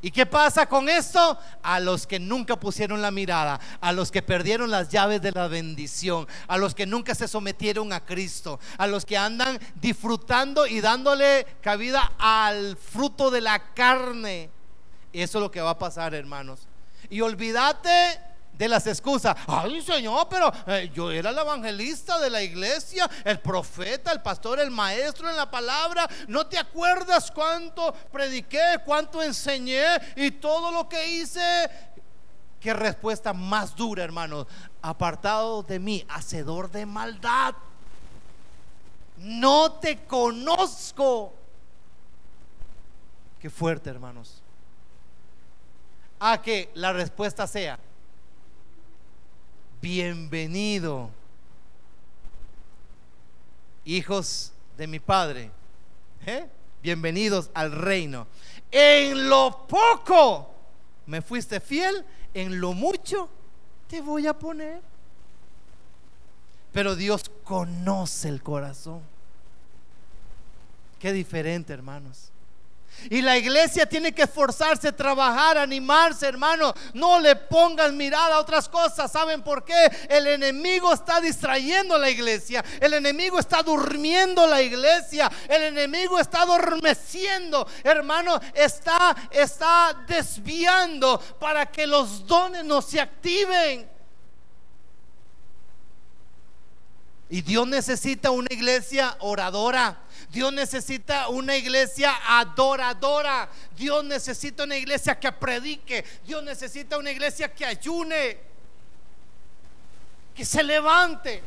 ¿Y 0.00 0.10
qué 0.12 0.26
pasa 0.26 0.66
con 0.66 0.88
esto? 0.88 1.38
A 1.62 1.80
los 1.80 2.06
que 2.06 2.20
nunca 2.20 2.58
pusieron 2.58 3.02
la 3.02 3.10
mirada, 3.10 3.58
a 3.80 3.92
los 3.92 4.12
que 4.12 4.22
perdieron 4.22 4.70
las 4.70 4.88
llaves 4.90 5.20
de 5.20 5.32
la 5.32 5.48
bendición, 5.48 6.28
a 6.46 6.56
los 6.56 6.74
que 6.74 6.86
nunca 6.86 7.14
se 7.14 7.26
sometieron 7.26 7.92
a 7.92 8.04
Cristo, 8.04 8.60
a 8.76 8.86
los 8.86 9.04
que 9.04 9.18
andan 9.18 9.58
disfrutando 9.74 10.66
y 10.66 10.80
dándole 10.80 11.46
cabida 11.60 12.12
al 12.18 12.76
fruto 12.76 13.30
de 13.30 13.40
la 13.40 13.74
carne. 13.74 14.50
Eso 15.12 15.38
es 15.38 15.42
lo 15.42 15.50
que 15.50 15.60
va 15.60 15.70
a 15.70 15.78
pasar, 15.78 16.14
hermanos. 16.14 16.68
Y 17.10 17.20
olvídate 17.20 18.20
de 18.58 18.68
las 18.68 18.86
excusas. 18.88 19.36
Ay, 19.46 19.80
Señor, 19.80 20.26
pero 20.28 20.52
eh, 20.66 20.90
yo 20.92 21.12
era 21.12 21.30
el 21.30 21.38
evangelista 21.38 22.18
de 22.18 22.28
la 22.28 22.42
iglesia, 22.42 23.08
el 23.24 23.38
profeta, 23.38 24.10
el 24.10 24.20
pastor, 24.20 24.58
el 24.58 24.72
maestro 24.72 25.30
en 25.30 25.36
la 25.36 25.48
palabra. 25.48 26.08
¿No 26.26 26.46
te 26.46 26.58
acuerdas 26.58 27.30
cuánto 27.30 27.94
prediqué, 28.10 28.80
cuánto 28.84 29.22
enseñé 29.22 29.84
y 30.16 30.32
todo 30.32 30.72
lo 30.72 30.88
que 30.88 31.08
hice? 31.08 31.70
Qué 32.60 32.74
respuesta 32.74 33.32
más 33.32 33.76
dura, 33.76 34.02
hermanos. 34.02 34.48
Apartado 34.82 35.62
de 35.62 35.78
mí, 35.78 36.04
hacedor 36.08 36.68
de 36.68 36.84
maldad. 36.84 37.54
No 39.18 39.72
te 39.74 40.04
conozco. 40.04 41.32
Qué 43.38 43.50
fuerte, 43.50 43.88
hermanos. 43.88 44.42
A 46.18 46.42
que 46.42 46.72
la 46.74 46.92
respuesta 46.92 47.46
sea, 47.46 47.78
bienvenido, 49.80 51.10
hijos 53.84 54.52
de 54.76 54.86
mi 54.86 54.98
Padre. 54.98 55.50
¿eh? 56.26 56.46
Bienvenidos 56.82 57.50
al 57.54 57.72
reino. 57.72 58.26
En 58.70 59.28
lo 59.28 59.66
poco 59.66 60.54
me 61.06 61.22
fuiste 61.22 61.60
fiel, 61.60 62.04
en 62.34 62.60
lo 62.60 62.72
mucho 62.72 63.28
te 63.88 64.00
voy 64.00 64.26
a 64.26 64.38
poner. 64.38 64.80
Pero 66.72 66.94
Dios 66.94 67.30
conoce 67.44 68.28
el 68.28 68.42
corazón. 68.42 69.00
Qué 70.98 71.12
diferente, 71.12 71.72
hermanos. 71.72 72.30
Y 73.10 73.22
la 73.22 73.36
iglesia 73.36 73.86
tiene 73.86 74.12
que 74.12 74.22
esforzarse, 74.22 74.92
trabajar, 74.92 75.58
animarse, 75.58 76.26
hermano. 76.26 76.74
No 76.94 77.18
le 77.18 77.36
pongan 77.36 77.96
mirada 77.96 78.36
a 78.36 78.40
otras 78.40 78.68
cosas. 78.68 79.10
¿Saben 79.10 79.42
por 79.42 79.64
qué? 79.64 79.90
El 80.08 80.26
enemigo 80.26 80.92
está 80.92 81.20
distrayendo 81.20 81.94
a 81.94 81.98
la 81.98 82.10
iglesia. 82.10 82.64
El 82.80 82.94
enemigo 82.94 83.38
está 83.38 83.62
durmiendo 83.62 84.46
la 84.46 84.62
iglesia. 84.62 85.30
El 85.48 85.62
enemigo 85.62 86.18
está 86.18 86.42
adormeciendo, 86.42 87.66
hermano. 87.82 88.40
Está, 88.54 89.16
está 89.30 90.04
desviando 90.06 91.18
para 91.38 91.66
que 91.66 91.86
los 91.86 92.26
dones 92.26 92.64
no 92.64 92.82
se 92.82 93.00
activen. 93.00 93.97
Y 97.30 97.42
Dios 97.42 97.68
necesita 97.68 98.30
una 98.30 98.48
iglesia 98.50 99.16
oradora. 99.20 99.98
Dios 100.30 100.52
necesita 100.52 101.28
una 101.28 101.56
iglesia 101.56 102.14
adoradora. 102.26 103.50
Dios 103.76 104.02
necesita 104.04 104.64
una 104.64 104.76
iglesia 104.76 105.18
que 105.18 105.30
predique. 105.32 106.04
Dios 106.26 106.42
necesita 106.42 106.96
una 106.96 107.10
iglesia 107.10 107.52
que 107.52 107.66
ayune. 107.66 108.38
Que 110.34 110.44
se 110.44 110.62
levante. 110.62 111.42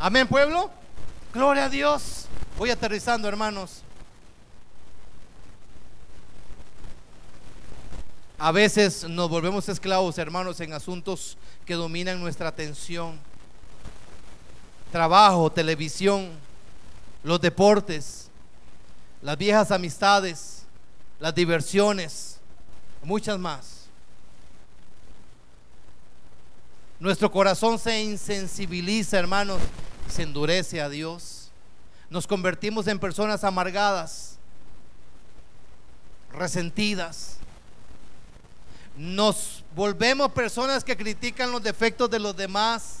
Amén, 0.00 0.26
pueblo. 0.26 0.70
Gloria 1.32 1.66
a 1.66 1.68
Dios. 1.68 2.26
Voy 2.58 2.70
aterrizando, 2.70 3.28
hermanos. 3.28 3.82
A 8.36 8.50
veces 8.50 9.04
nos 9.04 9.28
volvemos 9.28 9.68
esclavos, 9.68 10.18
hermanos, 10.18 10.58
en 10.60 10.72
asuntos 10.72 11.36
que 11.66 11.74
dominan 11.74 12.18
nuestra 12.20 12.48
atención 12.48 13.29
trabajo, 14.90 15.50
televisión, 15.50 16.30
los 17.22 17.40
deportes, 17.40 18.28
las 19.22 19.36
viejas 19.36 19.70
amistades, 19.70 20.62
las 21.18 21.34
diversiones, 21.34 22.38
muchas 23.02 23.38
más. 23.38 23.80
Nuestro 26.98 27.30
corazón 27.30 27.78
se 27.78 28.02
insensibiliza, 28.02 29.18
hermanos, 29.18 29.60
se 30.08 30.22
endurece 30.22 30.80
a 30.80 30.88
Dios. 30.88 31.50
Nos 32.10 32.26
convertimos 32.26 32.86
en 32.88 32.98
personas 32.98 33.44
amargadas, 33.44 34.36
resentidas. 36.32 37.36
Nos 38.96 39.64
volvemos 39.74 40.32
personas 40.32 40.84
que 40.84 40.96
critican 40.96 41.52
los 41.52 41.62
defectos 41.62 42.10
de 42.10 42.18
los 42.18 42.36
demás 42.36 43.00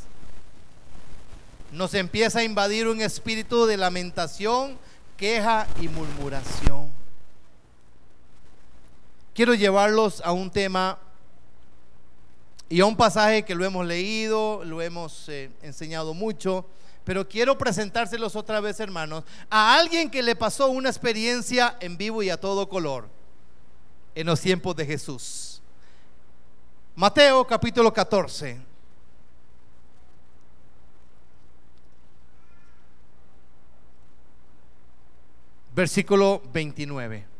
nos 1.72 1.94
empieza 1.94 2.40
a 2.40 2.44
invadir 2.44 2.88
un 2.88 3.00
espíritu 3.00 3.66
de 3.66 3.76
lamentación, 3.76 4.78
queja 5.16 5.66
y 5.80 5.88
murmuración. 5.88 6.90
Quiero 9.34 9.54
llevarlos 9.54 10.20
a 10.24 10.32
un 10.32 10.50
tema 10.50 10.98
y 12.68 12.80
a 12.80 12.86
un 12.86 12.96
pasaje 12.96 13.44
que 13.44 13.54
lo 13.54 13.64
hemos 13.64 13.86
leído, 13.86 14.64
lo 14.64 14.82
hemos 14.82 15.28
eh, 15.28 15.50
enseñado 15.62 16.14
mucho, 16.14 16.66
pero 17.04 17.28
quiero 17.28 17.56
presentárselos 17.56 18.36
otra 18.36 18.60
vez, 18.60 18.78
hermanos, 18.80 19.24
a 19.48 19.74
alguien 19.76 20.10
que 20.10 20.22
le 20.22 20.36
pasó 20.36 20.68
una 20.68 20.88
experiencia 20.88 21.76
en 21.80 21.96
vivo 21.96 22.22
y 22.22 22.30
a 22.30 22.38
todo 22.38 22.68
color 22.68 23.08
en 24.14 24.26
los 24.26 24.40
tiempos 24.40 24.76
de 24.76 24.86
Jesús. 24.86 25.62
Mateo 26.94 27.46
capítulo 27.46 27.92
14. 27.92 28.69
Versículo 35.74 36.42
29. 36.52 37.30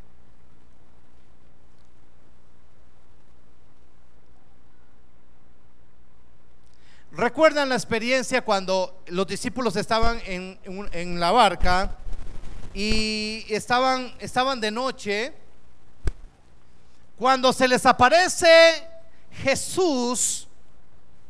¿Recuerdan 7.13 7.69
la 7.69 7.75
experiencia 7.75 8.43
cuando 8.43 9.03
los 9.07 9.27
discípulos 9.27 9.75
estaban 9.75 10.21
en, 10.27 10.59
en, 10.93 11.19
la 11.19 11.33
barca 11.33 11.97
y 12.73 13.45
estaban, 13.49 14.15
estaban 14.21 14.61
de 14.61 14.71
noche? 14.71 15.35
Cuando 17.19 17.53
se 17.53 17.67
les 17.67 17.85
aparece 17.85 18.87
Jesús, 19.43 20.47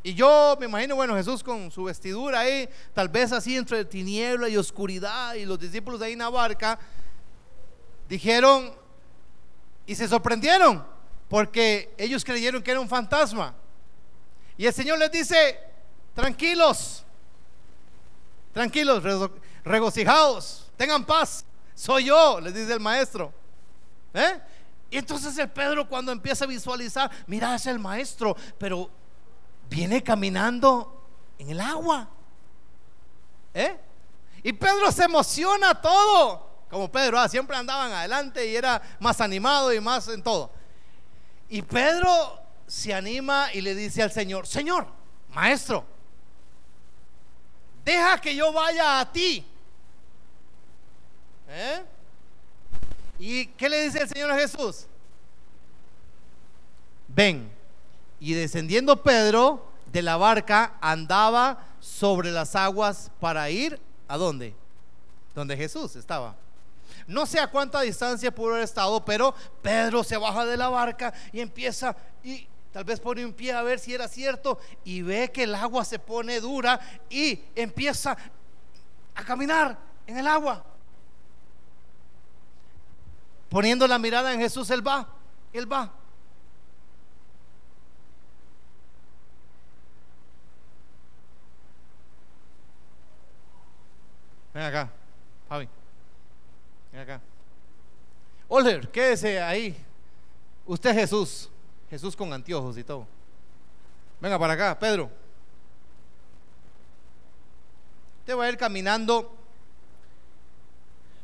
y 0.03 0.15
yo 0.15 0.57
me 0.59 0.65
imagino, 0.65 0.95
bueno, 0.95 1.15
Jesús 1.15 1.43
con 1.43 1.69
su 1.69 1.83
vestidura 1.83 2.39
ahí, 2.39 2.67
tal 2.93 3.07
vez 3.07 3.31
así 3.31 3.55
entre 3.55 3.85
tiniebla 3.85 4.49
y 4.49 4.57
oscuridad, 4.57 5.35
y 5.35 5.45
los 5.45 5.59
discípulos 5.59 6.01
ahí 6.01 6.13
en 6.13 6.19
la 6.19 6.29
barca, 6.29 6.79
dijeron 8.09 8.73
y 9.85 9.93
se 9.93 10.07
sorprendieron, 10.07 10.83
porque 11.29 11.93
ellos 11.97 12.25
creyeron 12.25 12.63
que 12.63 12.71
era 12.71 12.79
un 12.79 12.89
fantasma. 12.89 13.53
Y 14.57 14.65
el 14.65 14.73
Señor 14.73 14.97
les 14.97 15.11
dice, 15.11 15.59
tranquilos, 16.15 17.03
tranquilos, 18.53 19.03
regocijados, 19.63 20.71
tengan 20.77 21.05
paz, 21.05 21.45
soy 21.75 22.05
yo, 22.05 22.39
les 22.41 22.53
dice 22.53 22.73
el 22.73 22.79
maestro. 22.79 23.31
¿Eh? 24.13 24.39
Y 24.89 24.97
entonces 24.97 25.37
el 25.37 25.49
Pedro 25.49 25.87
cuando 25.87 26.11
empieza 26.11 26.45
a 26.45 26.47
visualizar, 26.47 27.09
mira, 27.27 27.55
es 27.55 27.65
el 27.67 27.79
maestro, 27.79 28.35
pero 28.57 28.89
viene 29.71 30.03
caminando 30.03 31.01
en 31.39 31.49
el 31.49 31.61
agua. 31.61 32.09
¿Eh? 33.53 33.77
Y 34.43 34.51
Pedro 34.51 34.91
se 34.91 35.05
emociona 35.05 35.73
todo. 35.79 36.49
Como 36.69 36.91
Pedro, 36.91 37.17
ah, 37.17 37.29
siempre 37.29 37.55
andaban 37.55 37.91
adelante 37.91 38.45
y 38.45 38.55
era 38.55 38.81
más 38.99 39.21
animado 39.21 39.73
y 39.73 39.79
más 39.79 40.09
en 40.09 40.21
todo. 40.21 40.51
Y 41.47 41.61
Pedro 41.61 42.37
se 42.67 42.93
anima 42.93 43.47
y 43.53 43.61
le 43.61 43.73
dice 43.73 44.03
al 44.03 44.11
Señor, 44.11 44.45
Señor, 44.45 44.87
maestro, 45.29 45.85
deja 47.85 48.19
que 48.19 48.35
yo 48.35 48.51
vaya 48.51 48.99
a 48.99 49.11
ti. 49.11 49.45
¿Eh? 51.47 51.83
¿Y 53.19 53.47
qué 53.47 53.69
le 53.69 53.83
dice 53.83 54.01
el 54.01 54.09
Señor 54.09 54.31
a 54.31 54.37
Jesús? 54.37 54.85
Ven. 57.07 57.60
Y 58.21 58.33
descendiendo 58.33 59.03
Pedro 59.03 59.65
de 59.91 60.01
la 60.01 60.15
barca, 60.15 60.77
andaba 60.79 61.65
sobre 61.81 62.31
las 62.31 62.55
aguas 62.55 63.11
para 63.19 63.49
ir 63.49 63.81
a 64.07 64.15
dónde? 64.15 64.55
Donde 65.35 65.57
Jesús 65.57 65.97
estaba. 65.97 66.35
No 67.07 67.25
sé 67.25 67.39
a 67.39 67.47
cuánta 67.47 67.81
distancia 67.81 68.33
pudo 68.33 68.51
haber 68.51 68.63
estado, 68.63 69.03
pero 69.03 69.35
Pedro 69.61 70.03
se 70.05 70.15
baja 70.15 70.45
de 70.45 70.55
la 70.55 70.69
barca 70.69 71.13
y 71.33 71.41
empieza 71.41 71.95
y 72.23 72.47
Tal 72.71 72.85
vez 72.85 73.01
pone 73.01 73.25
un 73.25 73.33
pie 73.33 73.51
a 73.51 73.61
ver 73.63 73.79
si 73.79 73.93
era 73.93 74.07
cierto 74.07 74.57
y 74.85 75.01
ve 75.01 75.29
que 75.31 75.43
el 75.43 75.53
agua 75.55 75.83
se 75.83 75.99
pone 75.99 76.39
dura 76.39 76.79
y 77.09 77.37
empieza 77.53 78.15
a 79.13 79.23
caminar 79.25 79.77
en 80.07 80.17
el 80.17 80.27
agua. 80.27 80.63
Poniendo 83.49 83.85
la 83.87 83.99
mirada 83.99 84.33
en 84.33 84.39
Jesús, 84.39 84.69
Él 84.69 84.87
va, 84.87 85.05
Él 85.51 85.69
va. 85.69 85.91
Ven 94.61 94.67
acá, 94.67 94.91
Fabi. 95.49 95.67
Ven 96.91 97.01
acá. 97.01 97.19
Oler, 98.47 98.91
quédese 98.91 99.41
ahí. 99.41 99.75
Usted 100.67 100.93
Jesús. 100.93 101.49
Jesús 101.89 102.15
con 102.15 102.31
anteojos 102.31 102.77
y 102.77 102.83
todo. 102.83 103.07
Venga 104.19 104.37
para 104.37 104.53
acá, 104.53 104.77
Pedro. 104.77 105.09
Usted 108.19 108.37
va 108.37 108.43
a 108.43 108.49
ir 108.49 108.57
caminando 108.57 109.35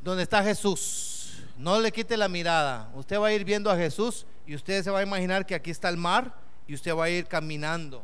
donde 0.01 0.23
está 0.23 0.41
Jesús. 0.41 1.43
No 1.59 1.79
le 1.79 1.91
quite 1.91 2.17
la 2.17 2.27
mirada. 2.27 2.89
Usted 2.95 3.19
va 3.19 3.27
a 3.27 3.33
ir 3.33 3.45
viendo 3.45 3.69
a 3.69 3.77
Jesús 3.77 4.25
y 4.47 4.55
usted 4.55 4.83
se 4.83 4.89
va 4.89 4.97
a 4.97 5.03
imaginar 5.03 5.45
que 5.45 5.53
aquí 5.53 5.69
está 5.69 5.89
el 5.89 5.97
mar 5.97 6.33
y 6.65 6.73
usted 6.73 6.95
va 6.95 7.03
a 7.03 7.09
ir 7.11 7.27
caminando 7.27 8.01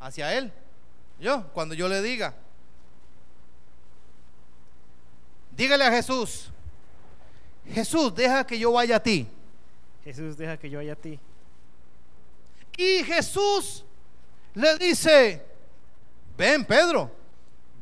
hacia 0.00 0.38
él. 0.38 0.50
Yo, 1.20 1.46
cuando 1.52 1.74
yo 1.74 1.86
le 1.86 2.00
diga. 2.00 2.34
Dígale 5.60 5.84
a 5.84 5.90
Jesús, 5.90 6.48
Jesús, 7.70 8.14
deja 8.14 8.46
que 8.46 8.58
yo 8.58 8.72
vaya 8.72 8.96
a 8.96 9.02
ti. 9.02 9.28
Jesús, 10.02 10.38
deja 10.38 10.56
que 10.56 10.70
yo 10.70 10.78
vaya 10.78 10.94
a 10.94 10.96
ti. 10.96 11.20
Y 12.78 13.04
Jesús 13.04 13.84
le 14.54 14.78
dice, 14.78 15.44
ven 16.38 16.64
Pedro. 16.64 17.14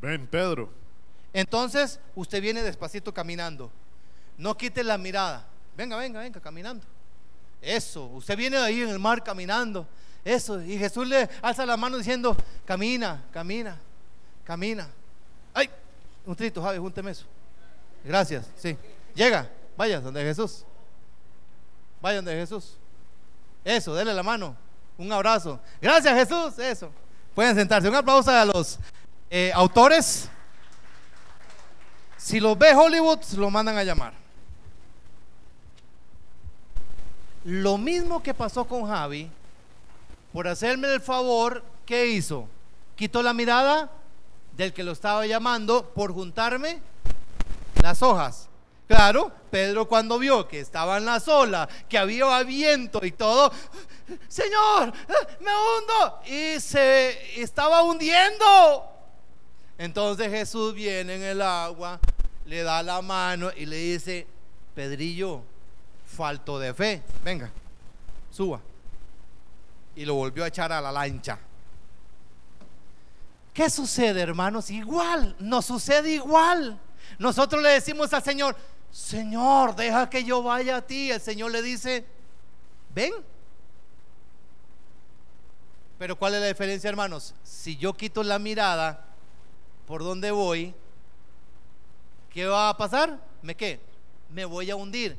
Ven 0.02 0.26
Pedro. 0.26 0.72
Entonces 1.32 2.00
usted 2.16 2.42
viene 2.42 2.64
despacito 2.64 3.14
caminando. 3.14 3.70
No 4.38 4.56
quite 4.56 4.82
la 4.82 4.98
mirada. 4.98 5.46
Venga, 5.76 5.96
venga, 5.96 6.18
venga, 6.18 6.40
caminando. 6.40 6.84
Eso, 7.62 8.06
usted 8.06 8.36
viene 8.36 8.56
ahí 8.56 8.82
en 8.82 8.88
el 8.88 8.98
mar 8.98 9.22
caminando. 9.22 9.86
Eso, 10.24 10.60
y 10.60 10.76
Jesús 10.76 11.06
le 11.06 11.28
alza 11.42 11.64
la 11.64 11.76
mano 11.76 11.96
diciendo, 11.96 12.36
camina, 12.64 13.24
camina, 13.32 13.78
camina. 14.42 14.90
Ay, 15.54 15.70
un 16.26 16.34
trito, 16.34 16.60
Javi, 16.60 16.78
júnteme 16.78 17.12
eso. 17.12 17.37
Gracias, 18.04 18.46
sí. 18.56 18.76
Llega, 19.14 19.48
vaya 19.76 20.00
donde 20.00 20.22
Jesús. 20.22 20.64
Vaya 22.00 22.16
donde 22.16 22.34
Jesús. 22.34 22.76
Eso, 23.64 23.94
déle 23.94 24.14
la 24.14 24.22
mano. 24.22 24.56
Un 24.96 25.12
abrazo. 25.12 25.60
Gracias 25.80 26.14
Jesús. 26.14 26.58
Eso. 26.58 26.90
Pueden 27.34 27.54
sentarse. 27.54 27.88
Un 27.88 27.94
aplauso 27.94 28.30
a 28.30 28.44
los 28.44 28.78
eh, 29.30 29.52
autores. 29.54 30.28
Si 32.16 32.40
los 32.40 32.58
ve 32.58 32.74
Hollywood, 32.74 33.20
lo 33.36 33.50
mandan 33.50 33.76
a 33.78 33.84
llamar. 33.84 34.12
Lo 37.44 37.78
mismo 37.78 38.22
que 38.22 38.34
pasó 38.34 38.66
con 38.66 38.86
Javi, 38.86 39.30
por 40.32 40.48
hacerme 40.48 40.92
el 40.92 41.00
favor, 41.00 41.62
¿qué 41.86 42.06
hizo? 42.08 42.48
Quitó 42.96 43.22
la 43.22 43.32
mirada 43.32 43.90
del 44.56 44.72
que 44.72 44.82
lo 44.82 44.92
estaba 44.92 45.24
llamando 45.26 45.88
por 45.94 46.12
juntarme 46.12 46.80
las 47.82 48.02
hojas. 48.02 48.48
Claro, 48.86 49.30
Pedro 49.50 49.86
cuando 49.86 50.18
vio 50.18 50.48
que 50.48 50.60
estaban 50.60 51.04
las 51.04 51.28
olas, 51.28 51.68
que 51.88 51.98
había 51.98 52.42
viento 52.42 53.04
y 53.04 53.12
todo, 53.12 53.52
Señor, 54.28 54.92
me 55.40 55.50
hundo. 55.50 56.20
Y 56.26 56.58
se 56.58 57.40
estaba 57.40 57.82
hundiendo. 57.82 58.90
Entonces 59.76 60.30
Jesús 60.30 60.74
viene 60.74 61.16
en 61.16 61.22
el 61.22 61.42
agua, 61.42 62.00
le 62.46 62.62
da 62.62 62.82
la 62.82 63.02
mano 63.02 63.50
y 63.54 63.66
le 63.66 63.76
dice, 63.76 64.26
Pedrillo, 64.74 65.42
falto 66.06 66.58
de 66.58 66.72
fe, 66.72 67.02
venga, 67.22 67.50
suba. 68.32 68.60
Y 69.94 70.04
lo 70.04 70.14
volvió 70.14 70.44
a 70.44 70.48
echar 70.48 70.72
a 70.72 70.80
la 70.80 70.90
lancha. 70.90 71.38
¿Qué 73.52 73.68
sucede, 73.68 74.20
hermanos? 74.20 74.70
Igual, 74.70 75.36
nos 75.40 75.66
sucede 75.66 76.10
igual. 76.10 76.78
Nosotros 77.18 77.62
le 77.62 77.70
decimos 77.70 78.12
al 78.12 78.22
Señor, 78.22 78.56
Señor, 78.90 79.76
deja 79.76 80.08
que 80.08 80.24
yo 80.24 80.42
vaya 80.42 80.76
a 80.76 80.82
ti. 80.82 81.10
El 81.10 81.20
Señor 81.20 81.50
le 81.50 81.62
dice, 81.62 82.04
ven. 82.94 83.12
Pero 85.98 86.16
¿cuál 86.16 86.34
es 86.34 86.40
la 86.40 86.46
diferencia, 86.46 86.88
hermanos? 86.88 87.34
Si 87.42 87.76
yo 87.76 87.92
quito 87.94 88.22
la 88.22 88.38
mirada 88.38 89.04
por 89.86 90.02
donde 90.02 90.30
voy, 90.30 90.74
¿qué 92.30 92.46
va 92.46 92.68
a 92.68 92.76
pasar? 92.76 93.18
¿Me 93.42 93.54
qué? 93.54 93.80
Me 94.30 94.44
voy 94.44 94.70
a 94.70 94.76
hundir. 94.76 95.18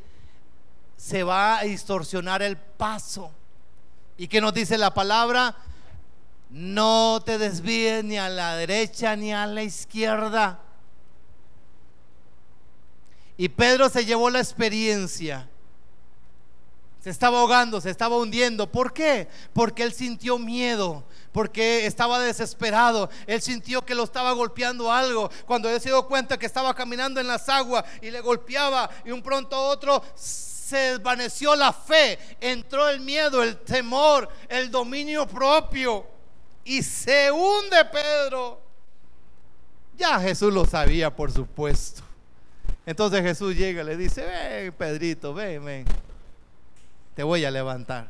Se 0.95 1.23
va 1.23 1.59
a 1.59 1.63
distorsionar 1.63 2.41
el 2.41 2.57
paso. 2.57 3.31
¿Y 4.17 4.27
qué 4.27 4.41
nos 4.41 4.53
dice 4.53 4.77
la 4.77 4.93
palabra? 4.93 5.55
no 6.49 7.21
te 7.23 7.37
desvíes 7.37 8.03
ni 8.03 8.17
a 8.17 8.27
la 8.27 8.55
derecha 8.55 9.15
ni 9.15 9.33
a 9.33 9.45
la 9.45 9.63
izquierda. 9.63 10.59
Y 13.39 13.47
Pedro 13.47 13.87
se 13.87 14.03
llevó 14.03 14.29
la 14.29 14.39
experiencia. 14.39 15.47
Se 17.01 17.09
estaba 17.09 17.39
ahogando, 17.39 17.79
se 17.79 17.89
estaba 17.89 18.17
hundiendo. 18.17 18.69
¿Por 18.69 18.91
qué? 18.91 19.29
Porque 19.53 19.83
él 19.83 19.93
sintió 19.93 20.37
miedo, 20.37 21.05
porque 21.31 21.85
estaba 21.85 22.19
desesperado. 22.19 23.09
Él 23.27 23.41
sintió 23.41 23.85
que 23.85 23.95
lo 23.95 24.03
estaba 24.03 24.33
golpeando 24.33 24.91
algo. 24.91 25.31
Cuando 25.45 25.69
él 25.69 25.79
se 25.79 25.87
dio 25.87 26.05
cuenta 26.05 26.37
que 26.37 26.45
estaba 26.45 26.73
caminando 26.73 27.21
en 27.21 27.27
las 27.27 27.47
aguas 27.47 27.85
y 28.01 28.11
le 28.11 28.19
golpeaba 28.19 28.89
y 29.05 29.11
un 29.11 29.21
pronto 29.21 29.57
otro 29.57 30.03
se 30.15 30.75
desvaneció 30.97 31.55
la 31.55 31.71
fe, 31.71 32.19
entró 32.41 32.89
el 32.89 32.99
miedo, 32.99 33.41
el 33.41 33.55
temor, 33.59 34.27
el 34.49 34.69
dominio 34.69 35.25
propio 35.25 36.05
y 36.65 36.83
se 36.83 37.31
hunde 37.31 37.85
Pedro. 37.85 38.59
Ya 39.97 40.19
Jesús 40.19 40.53
lo 40.53 40.65
sabía, 40.65 41.15
por 41.15 41.31
supuesto. 41.31 42.08
Entonces 42.89 43.21
Jesús 43.21 43.55
llega 43.55 43.83
y 43.83 43.85
le 43.85 43.95
dice, 43.95 44.25
ven 44.25 44.73
Pedrito, 44.73 45.31
ven, 45.31 45.63
ven 45.63 45.85
te 47.13 47.21
voy 47.21 47.45
a 47.45 47.51
levantar. 47.51 48.07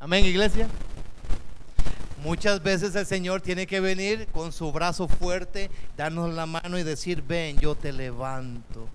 Amén, 0.00 0.24
iglesia. 0.24 0.66
Muchas 2.22 2.62
veces 2.62 2.94
el 2.94 3.04
Señor 3.04 3.42
tiene 3.42 3.66
que 3.66 3.80
venir 3.80 4.26
con 4.28 4.50
su 4.50 4.72
brazo 4.72 5.08
fuerte, 5.08 5.70
darnos 5.94 6.32
la 6.32 6.46
mano 6.46 6.78
y 6.78 6.84
decir, 6.84 7.20
ven, 7.20 7.58
yo 7.58 7.74
te 7.74 7.92
levanto. 7.92 8.88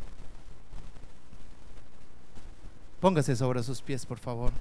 Póngase 3.00 3.36
sobre 3.36 3.62
sus 3.62 3.84
pies, 3.84 4.04
por 4.04 4.18
favor. 4.18 4.52